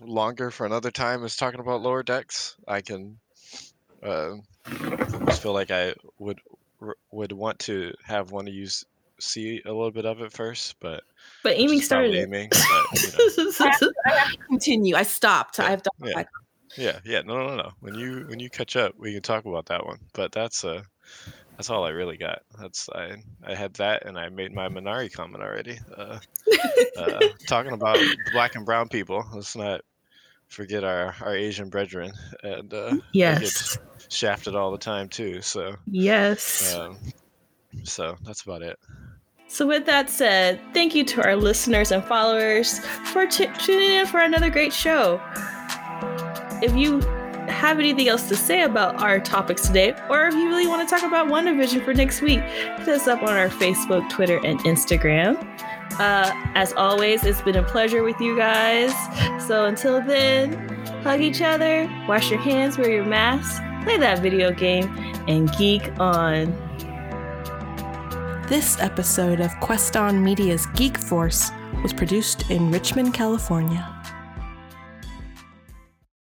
longer 0.00 0.50
for 0.50 0.66
another 0.66 0.90
time. 0.90 1.24
Is 1.24 1.36
talking 1.36 1.60
about 1.60 1.82
lower 1.82 2.02
decks. 2.02 2.56
I 2.66 2.80
can, 2.80 3.18
uh, 4.02 4.36
just 5.26 5.42
feel 5.42 5.52
like 5.52 5.70
I 5.70 5.94
would 6.18 6.40
would 7.10 7.32
want 7.32 7.58
to 7.60 7.92
have 8.04 8.30
one 8.30 8.48
of 8.48 8.54
you 8.54 8.66
see 9.18 9.60
a 9.66 9.68
little 9.68 9.90
bit 9.90 10.06
of 10.06 10.20
it 10.20 10.32
first, 10.32 10.76
but 10.80 11.04
But 11.42 11.58
aiming 11.58 11.82
started 11.82 12.14
aiming, 12.14 12.48
but, 12.50 13.02
you 13.02 13.08
know. 13.60 13.90
Continue. 14.48 14.96
I 14.96 15.02
stopped. 15.02 15.58
Yeah, 15.58 15.66
I've 15.66 15.82
done 15.82 16.08
yeah. 16.08 16.22
Yeah, 16.76 17.00
yeah, 17.04 17.22
no, 17.22 17.46
no, 17.46 17.56
no. 17.56 17.72
When 17.80 17.94
you 17.94 18.26
when 18.28 18.38
you 18.38 18.48
catch 18.48 18.76
up, 18.76 18.94
we 18.96 19.12
can 19.12 19.22
talk 19.22 19.44
about 19.44 19.66
that 19.66 19.84
one. 19.84 19.98
But 20.12 20.30
that's 20.32 20.64
uh, 20.64 20.82
that's 21.60 21.68
all 21.68 21.84
I 21.84 21.90
really 21.90 22.16
got. 22.16 22.40
That's 22.58 22.88
I 22.88 23.16
I 23.46 23.54
had 23.54 23.74
that, 23.74 24.06
and 24.06 24.18
I 24.18 24.30
made 24.30 24.54
my 24.54 24.66
Minari 24.70 25.12
comment 25.12 25.44
already. 25.44 25.78
Uh, 25.94 26.18
uh, 26.96 27.20
talking 27.46 27.72
about 27.72 27.98
black 28.32 28.54
and 28.54 28.64
brown 28.64 28.88
people. 28.88 29.26
Let's 29.34 29.54
not 29.54 29.82
forget 30.48 30.84
our 30.84 31.14
our 31.20 31.36
Asian 31.36 31.68
brethren, 31.68 32.12
and 32.42 32.72
uh, 32.72 32.96
yes. 33.12 33.76
get 33.76 34.10
shafted 34.10 34.54
all 34.54 34.72
the 34.72 34.78
time 34.78 35.10
too. 35.10 35.42
So 35.42 35.76
Yes. 35.86 36.74
um, 36.74 36.96
so 37.84 38.16
that's 38.24 38.40
about 38.40 38.62
it. 38.62 38.78
So, 39.46 39.66
with 39.66 39.84
that 39.84 40.08
said, 40.08 40.58
thank 40.72 40.94
you 40.94 41.04
to 41.04 41.22
our 41.22 41.36
listeners 41.36 41.92
and 41.92 42.02
followers 42.02 42.78
for 43.12 43.26
t- 43.26 43.50
tuning 43.58 43.90
in 43.90 44.06
for 44.06 44.20
another 44.20 44.48
great 44.48 44.72
show. 44.72 45.20
If 46.62 46.74
you 46.74 47.02
have 47.50 47.78
anything 47.78 48.08
else 48.08 48.28
to 48.28 48.36
say 48.36 48.62
about 48.62 49.00
our 49.02 49.20
topics 49.20 49.66
today, 49.66 49.94
or 50.08 50.26
if 50.26 50.34
you 50.34 50.48
really 50.48 50.66
want 50.66 50.88
to 50.88 50.94
talk 50.94 51.06
about 51.06 51.28
WandaVision 51.28 51.84
for 51.84 51.94
next 51.94 52.22
week, 52.22 52.40
hit 52.40 52.88
us 52.88 53.06
up 53.08 53.22
on 53.22 53.30
our 53.30 53.48
Facebook, 53.48 54.08
Twitter, 54.08 54.40
and 54.44 54.58
Instagram. 54.60 55.36
Uh, 55.98 56.32
as 56.54 56.72
always, 56.74 57.24
it's 57.24 57.42
been 57.42 57.56
a 57.56 57.62
pleasure 57.62 58.02
with 58.02 58.18
you 58.20 58.36
guys. 58.36 58.92
So, 59.46 59.66
until 59.66 60.00
then, 60.00 60.52
hug 61.02 61.20
each 61.20 61.42
other, 61.42 61.90
wash 62.08 62.30
your 62.30 62.40
hands, 62.40 62.78
wear 62.78 62.90
your 62.90 63.04
masks, 63.04 63.58
play 63.84 63.98
that 63.98 64.20
video 64.20 64.52
game, 64.52 64.88
and 65.28 65.50
geek 65.56 65.98
on. 66.00 66.52
This 68.48 68.80
episode 68.80 69.40
of 69.40 69.50
Queston 69.60 70.22
Media's 70.22 70.66
Geek 70.74 70.98
Force 70.98 71.50
was 71.82 71.92
produced 71.92 72.50
in 72.50 72.70
Richmond, 72.70 73.14
California. 73.14 73.99